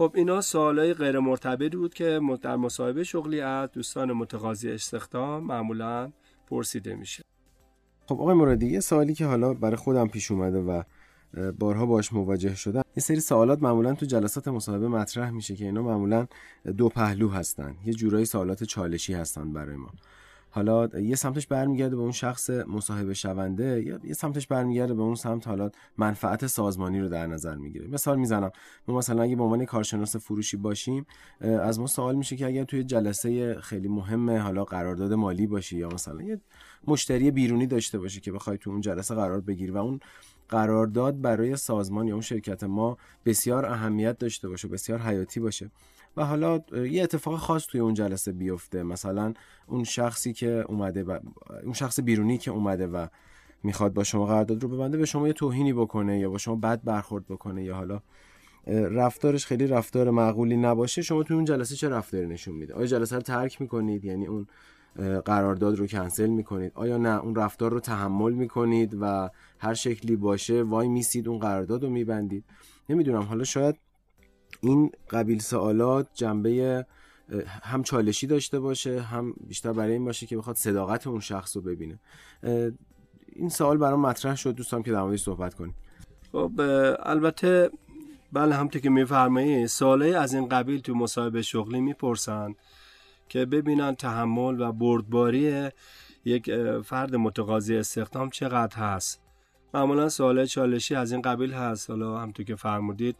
خب 0.00 0.12
اینا 0.14 0.40
سوالای 0.40 0.94
غیر 0.94 1.18
مرتبطی 1.18 1.76
بود 1.76 1.94
که 1.94 2.20
در 2.42 2.56
مصاحبه 2.56 3.04
شغلی 3.04 3.40
از 3.40 3.70
دوستان 3.72 4.12
متقاضی 4.12 4.70
استخدام 4.70 5.44
معمولا 5.44 6.12
پرسیده 6.46 6.94
میشه. 6.94 7.22
خب 8.06 8.20
آقای 8.20 8.34
مرادی 8.34 8.66
یه 8.66 8.80
سوالی 8.80 9.14
که 9.14 9.26
حالا 9.26 9.54
برای 9.54 9.76
خودم 9.76 10.08
پیش 10.08 10.30
اومده 10.30 10.58
و 10.58 10.82
بارها 11.58 11.86
باش 11.86 12.12
مواجه 12.12 12.54
شدم 12.54 12.82
یه 12.96 13.02
سری 13.02 13.20
سوالات 13.20 13.62
معمولا 13.62 13.94
تو 13.94 14.06
جلسات 14.06 14.48
مصاحبه 14.48 14.88
مطرح 14.88 15.30
میشه 15.30 15.56
که 15.56 15.64
اینا 15.64 15.82
معمولا 15.82 16.26
دو 16.76 16.88
پهلو 16.88 17.28
هستن. 17.28 17.76
یه 17.84 17.92
جورایی 17.92 18.24
سوالات 18.24 18.64
چالشی 18.64 19.14
هستن 19.14 19.52
برای 19.52 19.76
ما. 19.76 19.90
حالا 20.50 20.86
یه 20.86 21.16
سمتش 21.16 21.46
برمیگرده 21.46 21.96
به 21.96 22.02
اون 22.02 22.12
شخص 22.12 22.50
مصاحبه 22.50 23.14
شونده 23.14 23.82
یا 23.82 24.00
یه 24.04 24.14
سمتش 24.14 24.46
برمیگرده 24.46 24.94
به 24.94 25.02
اون 25.02 25.14
سمت 25.14 25.46
حالا 25.46 25.70
منفعت 25.98 26.46
سازمانی 26.46 27.00
رو 27.00 27.08
در 27.08 27.26
نظر 27.26 27.56
می‌گیره. 27.56 27.88
مثال 27.88 28.18
می‌زنم 28.18 28.50
ما 28.88 28.98
مثلا 28.98 29.22
اگه 29.22 29.36
به 29.36 29.42
عنوان 29.42 29.64
کارشناس 29.64 30.16
فروشی 30.16 30.56
باشیم 30.56 31.06
از 31.40 31.80
ما 31.80 31.86
سوال 31.86 32.14
میشه 32.14 32.36
که 32.36 32.46
اگر 32.46 32.64
توی 32.64 32.84
جلسه 32.84 33.60
خیلی 33.60 33.88
مهم 33.88 34.30
حالا 34.30 34.64
قرارداد 34.64 35.12
مالی 35.12 35.46
باشی 35.46 35.76
یا 35.76 35.88
مثلا 35.88 36.22
یه 36.22 36.40
مشتری 36.86 37.30
بیرونی 37.30 37.66
داشته 37.66 37.98
باشی 37.98 38.20
که 38.20 38.32
بخوای 38.32 38.58
تو 38.58 38.70
اون 38.70 38.80
جلسه 38.80 39.14
قرار 39.14 39.40
بگیری 39.40 39.72
و 39.72 39.76
اون 39.76 40.00
قرارداد 40.48 41.20
برای 41.20 41.56
سازمان 41.56 42.08
یا 42.08 42.14
اون 42.14 42.22
شرکت 42.22 42.64
ما 42.64 42.96
بسیار 43.24 43.66
اهمیت 43.66 44.18
داشته 44.18 44.48
باشه 44.48 44.68
بسیار 44.68 44.98
حیاتی 44.98 45.40
باشه. 45.40 45.70
و 46.16 46.24
حالا 46.24 46.60
یه 46.90 47.02
اتفاق 47.02 47.36
خاص 47.36 47.66
توی 47.66 47.80
اون 47.80 47.94
جلسه 47.94 48.32
بیفته. 48.32 48.82
مثلا 48.82 49.34
اون 49.66 49.84
شخصی 49.84 50.32
که 50.32 50.64
اومده 50.68 51.02
و 51.02 51.18
اون 51.64 51.72
شخص 51.72 52.00
بیرونی 52.00 52.38
که 52.38 52.50
اومده 52.50 52.86
و 52.86 53.06
می‌خواد 53.62 53.94
با 53.94 54.04
شما 54.04 54.26
قرارداد 54.26 54.62
رو 54.62 54.68
ببنده 54.68 54.98
به 54.98 55.06
شما 55.06 55.26
یه 55.26 55.32
توهینی 55.32 55.72
بکنه 55.72 56.18
یا 56.18 56.30
با 56.30 56.38
شما 56.38 56.56
بد 56.56 56.80
برخورد 56.84 57.26
بکنه 57.26 57.64
یا 57.64 57.74
حالا 57.74 58.00
رفتارش 58.66 59.46
خیلی 59.46 59.66
رفتار 59.66 60.10
معقولی 60.10 60.56
نباشه 60.56 61.02
شما 61.02 61.22
توی 61.22 61.36
اون 61.36 61.44
جلسه 61.44 61.74
چه 61.74 61.88
رفتاری 61.88 62.26
نشون 62.26 62.54
میده؟ 62.54 62.74
آیا 62.74 62.86
جلسه 62.86 63.16
رو 63.16 63.22
ترک 63.22 63.60
می‌کنید؟ 63.60 64.04
یعنی 64.04 64.26
اون 64.26 64.46
قرارداد 65.24 65.76
رو 65.76 65.86
کنسل 65.86 66.26
می‌کنید؟ 66.26 66.72
آیا 66.74 66.98
نه 66.98 67.20
اون 67.20 67.34
رفتار 67.34 67.72
رو 67.72 67.80
تحمل 67.80 68.32
می‌کنید 68.32 68.96
و 69.00 69.30
هر 69.58 69.74
شکلی 69.74 70.16
باشه 70.16 70.62
وای 70.62 70.88
میسید 70.88 71.28
اون 71.28 71.38
قرارداد 71.38 71.82
رو 71.84 71.90
میبندید؟ 71.90 72.44
نمی‌دونم. 72.88 73.22
حالا 73.22 73.44
شاید 73.44 73.76
این 74.60 74.90
قبیل 75.10 75.38
سوالات 75.38 76.08
جنبه 76.14 76.86
هم 77.62 77.82
چالشی 77.82 78.26
داشته 78.26 78.60
باشه 78.60 79.00
هم 79.00 79.34
بیشتر 79.46 79.72
برای 79.72 79.92
این 79.92 80.04
باشه 80.04 80.26
که 80.26 80.36
بخواد 80.36 80.56
صداقت 80.56 81.06
اون 81.06 81.20
شخص 81.20 81.56
رو 81.56 81.62
ببینه. 81.62 81.98
این 83.32 83.48
سوال 83.48 83.76
برام 83.76 84.00
مطرح 84.00 84.36
شد 84.36 84.54
دوستان 84.54 84.82
که 84.82 84.92
در 84.92 85.16
صحبت 85.16 85.54
کنیم. 85.54 85.74
خب 86.32 86.52
البته 86.98 87.70
بله 88.32 88.54
همونطور 88.54 88.82
که 88.82 88.90
میفرمایید 88.90 89.66
سوالی 89.66 90.14
از 90.14 90.34
این 90.34 90.48
قبیل 90.48 90.80
تو 90.80 90.94
مصاحبه 90.94 91.42
شغلی 91.42 91.80
می‌پرسن 91.80 92.54
که 93.28 93.44
ببینن 93.44 93.94
تحمل 93.94 94.60
و 94.60 94.72
بردباری 94.72 95.68
یک 96.24 96.50
فرد 96.80 97.16
متقاضی 97.16 97.76
استخدام 97.76 98.30
چقدر 98.30 98.76
هست. 98.76 99.20
معمولا 99.74 100.08
سوال 100.08 100.46
چالشی 100.46 100.94
از 100.94 101.12
این 101.12 101.22
قبیل 101.22 101.52
هست. 101.52 101.90
حالا 101.90 102.18
همطور 102.18 102.46
که 102.46 102.56
فرمودید 102.56 103.16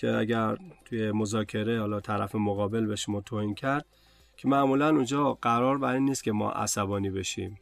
که 0.00 0.16
اگر 0.16 0.56
توی 0.84 1.12
مذاکره 1.12 1.80
حالا 1.80 2.00
طرف 2.00 2.34
مقابل 2.34 2.86
به 2.86 2.96
شما 2.96 3.20
توهین 3.20 3.54
کرد 3.54 3.86
که 4.36 4.48
معمولا 4.48 4.88
اونجا 4.88 5.38
قرار 5.42 5.78
بر 5.78 5.94
این 5.94 6.04
نیست 6.04 6.24
که 6.24 6.32
ما 6.32 6.50
عصبانی 6.50 7.10
بشیم. 7.10 7.58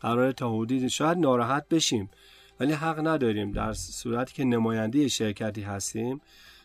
قرار 0.00 0.32
تا 0.32 0.52
حدودی 0.52 0.90
شاید 0.90 1.18
ناراحت 1.18 1.68
بشیم. 1.68 2.10
ولی 2.60 2.72
حق 2.72 3.06
نداریم. 3.06 3.52
در 3.52 3.72
صورتی 3.72 4.34
که 4.34 4.44
نماینده 4.44 5.08
شرکتی 5.08 5.62
هستیم 5.62 6.20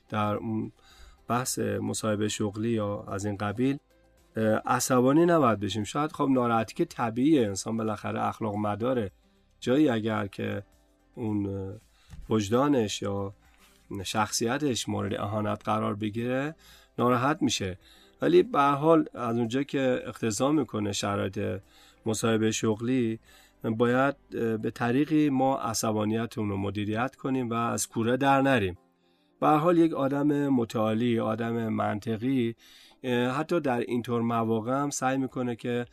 در 0.10 0.36
اون 0.36 0.72
بحث 1.28 1.60
مصاحبه 1.60 2.28
شغلی 2.28 2.70
یا 2.70 3.04
از 3.04 3.26
این 3.26 3.38
قبیل 3.38 3.78
عصبانی 4.66 5.26
نباید 5.26 5.60
بشیم. 5.60 5.84
شاید 5.84 6.12
خب 6.12 6.28
ناراحتی 6.32 6.74
که 6.74 6.86
طبیعیه. 6.86 7.48
انسان 7.48 7.78
بالاخره 7.78 8.26
اخلاق 8.26 8.56
مداره. 8.56 9.12
جایی 9.60 9.90
اگر 9.90 10.28
که 10.28 10.64
اون 11.16 11.74
وجدانش 12.30 13.02
یا 13.02 13.34
شخصیتش 14.04 14.90
مورد 14.90 15.14
اهانت 15.14 15.62
قرار 15.66 15.96
بگیره 15.96 16.56
ناراحت 17.00 17.42
میشه. 17.42 17.80
ولی 18.22 18.44
به 18.44 18.62
حال 18.62 19.06
از 19.14 19.38
اونجا 19.38 19.64
که 19.64 20.02
اقتضا 20.06 20.52
می‌کنه 20.52 20.92
شرایط 20.92 21.62
مصاحبه 22.06 22.52
شغلی 22.52 23.20
باید 23.64 24.16
به 24.62 24.72
طریقی 24.72 25.30
ما 25.30 25.58
عصبانیت 25.58 26.38
اون 26.38 26.50
رو 26.50 26.58
مدیریت 26.58 27.16
کنیم 27.16 27.50
و 27.50 27.54
از 27.54 27.88
کوره 27.88 28.18
در 28.18 28.42
نریم. 28.42 28.78
به 29.42 29.48
حال 29.48 29.78
یک 29.78 29.94
آدم 29.94 30.50
متعالی 30.50 31.20
آدم 31.20 31.70
منطقی 31.70 32.56
حتی 33.38 33.60
در 33.60 33.80
اینطور 33.80 34.22
مواقع 34.22 34.74
هم 34.74 34.90
سعی 34.90 35.18
می‌کنه 35.18 35.56
که 35.56 35.86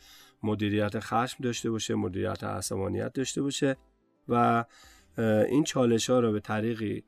مدیریت 0.43 0.99
خشم 0.99 1.37
داشته 1.43 1.71
باشه 1.71 1.95
مدیریت 1.95 2.43
عصبانیت 2.43 3.13
داشته 3.13 3.41
باشه 3.41 3.77
و 4.27 4.65
این 5.17 5.63
چالش 5.63 6.09
ها 6.09 6.19
رو 6.19 6.31
به 6.31 6.39
طریقی 6.39 7.03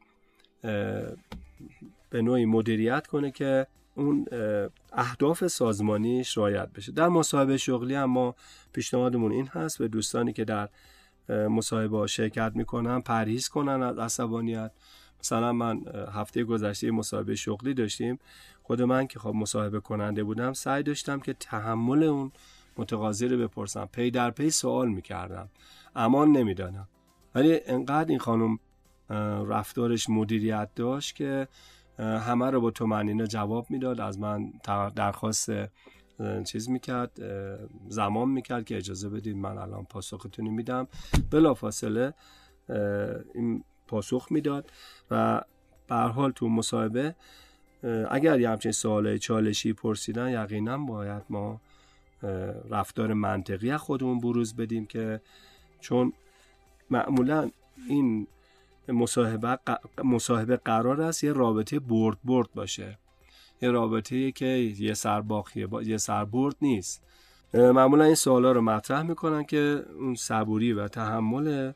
به 2.10 2.22
نوعی 2.22 2.46
مدیریت 2.46 3.08
کنه 3.08 3.32
که 3.32 3.68
اون 3.96 4.26
اهداف 4.94 5.48
سازمانیش 5.48 6.38
رایت 6.38 6.70
بشه. 6.70 6.92
در 6.92 7.08
مصاحبه 7.08 7.58
شغلی 7.58 7.96
هم 7.96 8.06
ما 8.06 8.36
پیشنهادمون 8.74 9.32
این 9.32 9.48
هست 9.48 9.78
به 9.78 9.88
دوستانی 9.88 10.34
که 10.34 10.46
در 10.46 10.70
مصاحبه 11.30 12.08
شرکت 12.08 12.52
می‌کنن 12.56 13.02
پرهیز 13.02 13.50
کنن 13.50 13.84
از 13.84 14.00
عصبانیت. 14.00 14.72
مثلا 15.20 15.54
من 15.54 15.82
هفته 16.14 16.44
گذشته 16.44 16.92
مصاحبه 16.92 17.36
شغلی 17.36 17.74
داشتیم. 17.74 18.20
خود 18.64 18.82
من 18.82 19.08
که 19.08 19.20
خب 19.20 19.34
مصاحبه 19.36 19.80
کننده 19.80 20.24
بودم 20.24 20.54
سعی 20.54 20.84
داشتم 20.84 21.20
که 21.20 21.34
تحمل 21.34 22.04
اون 22.04 22.32
متقاضی 22.78 23.28
رو 23.28 23.38
بپرسم. 23.38 23.90
پی 23.92 24.12
در 24.12 24.32
پی 24.32 24.50
سوال 24.50 24.90
می‌کردم. 24.90 25.50
امان 25.96 26.32
نمی‌دانم 26.32 26.88
ولی 27.36 27.60
انقدر 27.66 28.10
این 28.10 28.20
خانم 28.20 28.60
رفتارش 29.48 30.10
مدیریت 30.10 30.70
داشت 30.76 31.16
که 31.16 31.48
همه 32.00 32.52
رو 32.52 32.62
با 32.62 32.72
تو 32.72 32.88
جواب 33.28 33.72
می‌داد 33.72 34.02
از 34.02 34.20
من 34.20 34.54
درخواست 34.96 35.50
چیز 36.46 36.70
می‌کرد 36.70 37.12
زمان 37.90 38.30
می‌کرد 38.30 38.66
که 38.66 38.78
اجازه 38.78 39.10
بدید 39.10 39.36
من 39.36 39.58
الان 39.58 39.84
پاسختونی 39.84 40.50
میدم. 40.50 40.88
بلا 41.32 41.54
فاصله 41.54 42.14
این 43.34 43.64
پاسخ 43.88 44.28
می‌داد 44.32 44.72
و 45.12 45.42
به 45.88 45.96
حال 45.96 46.32
تو 46.32 46.50
مصاحبه 46.50 47.16
اگر 48.10 48.40
یه 48.40 48.50
همچین 48.50 48.72
سوال 48.72 49.18
چالشی 49.18 49.74
پرسیدن 49.74 50.30
یقینا 50.30 50.78
باید 50.78 51.24
ما 51.30 51.62
رفتار 52.70 53.14
منطقی 53.14 53.78
خودمون 53.78 54.20
بروز 54.20 54.56
بدیم 54.56 54.86
که 54.86 55.22
چون 55.80 56.14
معمولا 56.90 57.52
این 57.90 58.28
مصاحبه, 58.88 59.60
مصاحبه 60.04 60.58
قرار 60.58 61.02
است 61.02 61.24
یه 61.24 61.34
رابطه 61.34 61.80
برد 61.80 62.18
برد 62.24 62.50
باشه. 62.56 62.98
یه 63.62 63.72
رابطه 63.72 64.32
که 64.32 64.46
یه 64.80 64.94
سرباخیه 64.94 65.68
با... 65.68 65.82
یه 65.82 65.98
سربرد 65.98 66.56
نیست. 66.62 67.04
معمولا 67.54 68.04
این 68.04 68.16
سوالا 68.16 68.52
رو 68.52 68.62
مطرح 68.62 69.02
می‌کنن 69.02 69.44
که 69.44 69.86
اون 70.00 70.16
صبوری 70.16 70.74
و 70.74 70.88
تحمل 70.88 71.72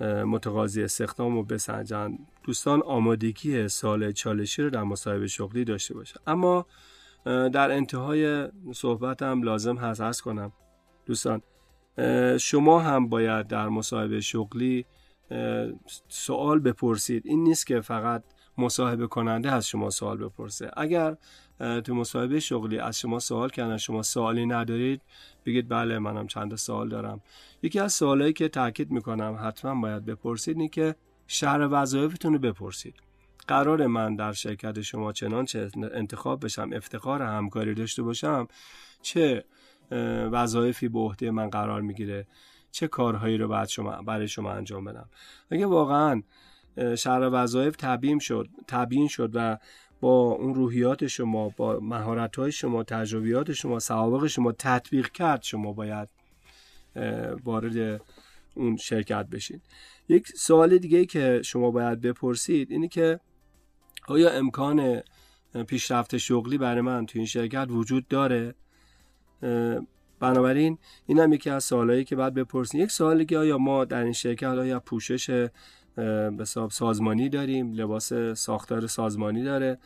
متقاضی 0.00 0.82
استخدام 0.82 1.34
رو 1.34 1.42
بسنجن 1.42 2.18
دوستان 2.44 2.82
آمادگی 2.82 3.68
سال 3.68 4.12
چالشی 4.12 4.62
رو 4.62 4.70
در 4.70 4.82
مصاحبه 4.82 5.26
شغلی 5.26 5.64
داشته 5.64 5.94
باشه. 5.94 6.20
اما 6.26 6.66
در 7.24 7.70
انتهای 7.70 8.48
صحبتم 8.72 9.42
لازم 9.42 9.76
هست 9.76 10.00
از 10.00 10.22
کنم. 10.22 10.52
دوستان 11.06 11.42
شما 12.38 12.80
هم 12.80 13.08
باید 13.08 13.46
در 13.46 13.68
مصاحبه 13.68 14.20
شغلی 14.20 14.86
سوال 16.08 16.58
بپرسید. 16.58 17.22
این 17.26 17.42
نیست 17.44 17.66
که 17.66 17.80
فقط 17.80 18.22
مصاحبه 18.58 19.06
کننده 19.06 19.52
از 19.52 19.66
شما 19.68 19.90
سوال 19.90 20.16
بپرسه. 20.16 20.70
اگر 20.76 21.16
تو 21.58 21.94
مصاحبه 21.94 22.40
شغلی 22.40 22.78
از 22.78 22.98
شما 22.98 23.18
سوال 23.18 23.48
کردن 23.48 23.76
شما 23.76 24.02
سوالی 24.02 24.46
ندارید 24.46 25.02
بگید 25.46 25.68
بله 25.68 25.98
منم 25.98 26.26
چند 26.26 26.56
سوال 26.56 26.88
دارم. 26.88 27.20
یکی 27.62 27.80
از 27.80 27.92
سوالایی 27.92 28.32
که 28.32 28.48
تاکید 28.48 28.90
می‌کنم 28.90 29.38
حتما 29.42 29.80
باید 29.80 30.04
بپرسید 30.04 30.56
اینه 30.56 30.68
که 30.68 30.94
شهر 31.26 31.68
وظایفتون 31.70 32.32
رو 32.32 32.38
بپرسید. 32.38 32.94
قرار 33.48 33.86
من 33.86 34.16
در 34.16 34.32
شرکت 34.32 34.80
شما 34.80 35.12
چنانچه 35.12 35.70
انتخاب 35.92 36.44
بشم 36.44 36.70
افتخار 36.72 37.22
همکاری 37.22 37.74
داشته 37.74 38.02
باشم 38.02 38.48
چه 39.02 39.44
وظایفی 40.32 40.88
به 40.88 40.98
عهده 40.98 41.30
من 41.30 41.50
قرار 41.50 41.80
می‌گیره؟ 41.80 42.26
چه 42.72 42.88
کارهایی 42.88 43.38
رو 43.38 43.48
بعد 43.48 43.68
شما 43.68 44.02
برای 44.02 44.28
شما 44.28 44.52
انجام 44.52 44.84
بدم. 44.84 45.08
اگه 45.50 45.66
واقعا 45.66 46.22
شهر 46.98 47.30
وظایف 47.32 47.76
تبیین 47.76 48.18
شد 48.18 48.48
تبیین 48.68 49.08
شد 49.08 49.30
و 49.34 49.58
با 50.00 50.30
اون 50.30 50.54
روحیات 50.54 51.06
شما 51.06 51.48
با 51.48 51.80
مهارت 51.80 52.36
های 52.36 52.52
شما 52.52 52.82
تجربیات 52.82 53.52
شما 53.52 53.78
سوابق 53.78 54.26
شما 54.26 54.52
تطبیق 54.52 55.08
کرد 55.08 55.42
شما 55.42 55.72
باید 55.72 56.08
وارد 57.44 58.00
اون 58.54 58.76
شرکت 58.76 59.26
بشید. 59.26 59.62
یک 60.08 60.28
سوال 60.28 60.78
دیگه 60.78 61.04
که 61.04 61.42
شما 61.44 61.70
باید 61.70 62.00
بپرسید 62.00 62.70
اینه 62.70 62.88
که 62.88 63.20
آیا 64.08 64.30
امکان 64.30 65.02
پیشرفت 65.66 66.16
شغلی 66.16 66.58
برای 66.58 66.80
من 66.80 67.06
تو 67.06 67.18
این 67.18 67.26
شرکت 67.26 67.66
وجود 67.70 68.08
داره؟ 68.08 68.54
بنابراین 70.20 70.78
این 71.06 71.18
هم 71.18 71.32
یکی 71.32 71.50
از 71.50 71.64
سوالایی 71.64 72.04
که 72.04 72.16
باید 72.16 72.34
بپرسید 72.34 72.80
یک 72.80 72.90
سوالی 72.90 73.24
که 73.24 73.38
آیا 73.38 73.58
ما 73.58 73.84
در 73.84 74.02
این 74.02 74.12
شرکت 74.12 74.46
آیا 74.46 74.80
پوشش 74.80 75.48
به 76.36 76.44
سازمانی 76.70 77.28
داریم؟ 77.28 77.72
لباس 77.72 78.12
ساختار 78.34 78.86
سازمانی 78.86 79.42
داره. 79.42 79.78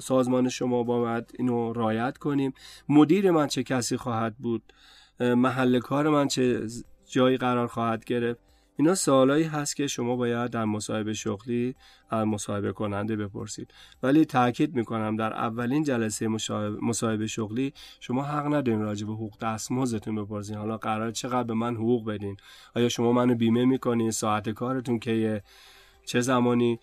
سازمان 0.00 0.48
شما 0.48 0.82
باید 0.82 1.34
اینو 1.38 1.72
رایت 1.72 2.18
کنیم. 2.18 2.52
مدیر 2.88 3.30
من 3.30 3.46
چه 3.46 3.62
کسی 3.62 3.96
خواهد 3.96 4.36
بود؟ 4.38 4.72
محل 5.20 5.78
کار 5.78 6.08
من 6.08 6.28
چه 6.28 6.66
جایی 7.06 7.36
قرار 7.36 7.66
خواهد 7.66 8.04
گرفت؟ 8.04 8.45
اینا 8.78 8.94
سوالایی 8.94 9.44
هست 9.44 9.76
که 9.76 9.86
شما 9.86 10.16
باید 10.16 10.50
در 10.50 10.64
مصاحبه 10.64 11.14
شغلی 11.14 11.74
از 12.10 12.26
مصاحبه 12.26 12.72
کننده 12.72 13.16
بپرسید. 13.16 13.74
ولی 14.02 14.24
تاکید 14.24 14.76
می‌کنم 14.76 15.16
در 15.16 15.32
اولین 15.32 15.82
جلسه 15.82 16.28
مصاحبه 16.82 17.26
شغلی 17.26 17.72
شما 18.00 18.22
حق 18.22 18.46
ندارین 18.46 18.80
راجع 18.80 19.06
به 19.06 19.12
حقوق 19.12 19.38
دستمزدتون 19.40 20.14
بپرسین. 20.14 20.56
حالا 20.56 20.76
قرار 20.76 21.10
چقدر 21.10 21.42
به 21.42 21.54
من 21.54 21.76
حقوق 21.76 22.08
بدین؟ 22.08 22.36
آیا 22.76 22.88
شما 22.88 23.12
منو 23.12 23.34
بیمه 23.34 23.64
می‌کنین؟ 23.64 24.10
ساعت 24.10 24.50
کارتون 24.50 24.98
که 24.98 25.42
چه 26.04 26.20
زمانی؟ 26.20 26.80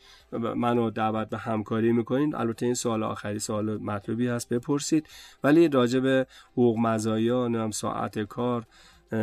منو 0.55 0.89
دعوت 0.89 1.29
به 1.29 1.37
همکاری 1.37 1.91
می‌کنین؟ 1.91 2.35
البته 2.35 2.65
این 2.65 2.75
سوال 2.75 3.03
آخری 3.03 3.39
سوال 3.39 3.77
مطلوبی 3.77 4.27
هست 4.27 4.49
بپرسید. 4.49 5.07
ولی 5.43 5.67
راجع 5.67 5.99
به 5.99 6.27
حقوق 6.51 6.77
مزایا 6.77 7.47
نم 7.47 7.71
ساعت 7.71 8.19
کار 8.19 8.65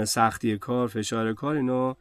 سختی 0.05 0.59
کار 0.59 0.89
فشار 0.89 1.33
کار 1.33 1.57
اینا 1.57 1.97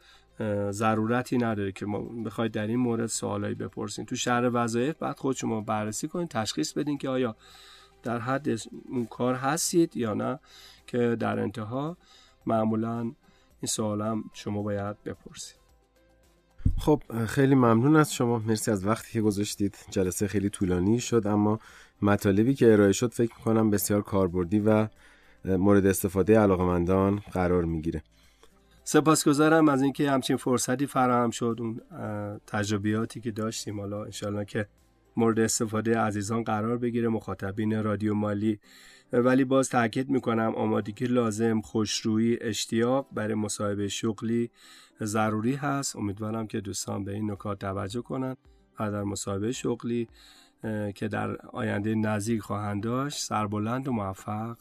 ضرورتی 0.71 1.37
نداره 1.37 1.71
که 1.71 1.85
ما 1.85 1.99
بخواید 1.99 2.51
در 2.51 2.67
این 2.67 2.79
مورد 2.79 3.05
سوالایی 3.05 3.55
بپرسین. 3.55 4.05
تو 4.05 4.15
شهر 4.15 4.49
وظایف 4.53 4.95
بعد 4.97 5.19
خود 5.19 5.35
شما 5.35 5.61
بررسی 5.61 6.07
کنید 6.07 6.29
تشخیص 6.29 6.73
بدین 6.73 6.97
که 6.97 7.09
آیا 7.09 7.35
در 8.03 8.19
حد 8.19 8.47
اون 8.89 9.05
کار 9.05 9.35
هستید 9.35 9.97
یا 9.97 10.13
نه 10.13 10.39
که 10.87 11.17
در 11.19 11.39
انتها 11.39 11.97
معمولا 12.45 13.01
این 13.01 13.67
سوالم 13.67 14.23
شما 14.33 14.61
باید 14.61 15.03
بپرسید. 15.03 15.59
خب 16.77 17.03
خیلی 17.25 17.55
ممنون 17.55 17.95
از 17.95 18.13
شما. 18.13 18.39
مرسی 18.39 18.71
از 18.71 18.85
وقتی 18.85 19.11
که 19.11 19.21
گذاشتید. 19.21 19.77
جلسه 19.89 20.27
خیلی 20.27 20.49
طولانی 20.49 20.99
شد 20.99 21.27
اما 21.27 21.59
مطالبی 22.01 22.53
که 22.53 22.73
ارائه 22.73 22.91
شد 22.91 23.13
فکر 23.13 23.33
می‌کنم 23.37 23.69
بسیار 23.69 24.01
کاربردی 24.01 24.59
و 24.59 24.87
مورد 25.45 25.85
استفاده 25.85 26.39
علاقمندان 26.39 27.15
قرار 27.31 27.65
می‌گیره. 27.65 28.03
سپاسگزارم 28.91 29.69
از 29.69 29.81
اینکه 29.81 30.11
همچین 30.11 30.37
فرصتی 30.37 30.85
فراهم 30.85 31.29
شد 31.29 31.57
اون 31.59 31.81
تجربیاتی 32.47 33.21
که 33.21 33.31
داشتیم. 33.31 33.79
حالا 33.79 34.03
انشالله 34.03 34.45
که 34.45 34.67
مورد 35.17 35.39
استفاده 35.39 35.99
عزیزان 35.99 36.43
قرار 36.43 36.77
بگیره 36.77 37.07
مخاطبین 37.07 37.83
رادیو 37.83 38.13
مالی. 38.13 38.59
ولی 39.13 39.43
باز 39.43 39.69
تاکید 39.69 40.09
می‌کنم 40.09 40.53
آمادگی 40.55 41.05
لازم 41.05 41.61
خوشرویی 41.61 42.37
اشتیاق 42.41 43.07
برای 43.11 43.33
مصاحبه 43.33 43.87
شغلی 43.87 44.51
ضروری 45.03 45.55
هست. 45.55 45.95
امیدوارم 45.95 46.47
که 46.47 46.61
دوستان 46.61 47.03
به 47.03 47.13
این 47.13 47.31
نکات 47.31 47.59
توجه 47.59 48.01
کنند 48.01 48.37
و 48.79 48.91
در 48.91 49.03
مصاحبه 49.03 49.51
شغلی 49.51 50.07
که 50.95 51.07
در 51.07 51.37
آینده 51.37 51.95
نزدیک 51.95 52.41
خواهند 52.41 52.83
داشت 52.83 53.19
سربلند 53.19 53.87
و 53.87 53.91
موفق 53.91 54.57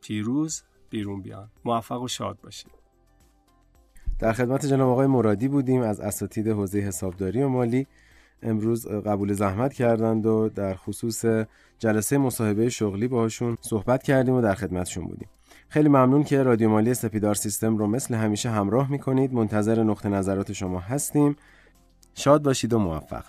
پیروز 0.00 0.62
بیرون 0.90 1.22
بیان. 1.22 1.50
موفق 1.64 2.02
و 2.02 2.08
شاد 2.08 2.38
باشید. 2.42 2.77
در 4.18 4.32
خدمت 4.32 4.66
جناب 4.66 4.88
آقای 4.88 5.06
مرادی 5.06 5.48
بودیم 5.48 5.82
از 5.82 6.00
اساتید 6.00 6.48
حوزه 6.48 6.78
حسابداری 6.78 7.42
و 7.42 7.48
مالی. 7.48 7.86
امروز 8.42 8.86
قبول 8.86 9.32
زحمت 9.32 9.72
کردند 9.72 10.26
و 10.26 10.48
در 10.48 10.74
خصوص 10.74 11.24
جلسه 11.78 12.18
مصاحبه 12.18 12.68
شغلی 12.68 13.08
باشون 13.08 13.58
صحبت 13.60 14.02
کردیم 14.02 14.34
و 14.34 14.40
در 14.40 14.54
خدمتشون 14.54 15.04
بودیم. 15.04 15.28
خیلی 15.68 15.88
ممنون 15.88 16.24
که 16.24 16.42
رادیو 16.42 16.68
مالی 16.68 16.94
سپیدار 16.94 17.34
سیستم 17.34 17.76
رو 17.76 17.86
مثل 17.86 18.14
همیشه 18.14 18.50
همراه 18.50 18.90
می‌کنید. 18.90 19.32
منتظر 19.32 19.82
نقطه 19.82 20.08
نظرات 20.08 20.52
شما 20.52 20.78
هستیم. 20.78 21.36
شاد 22.14 22.42
باشید 22.42 22.72
و 22.72 22.78
موفق. 22.78 23.24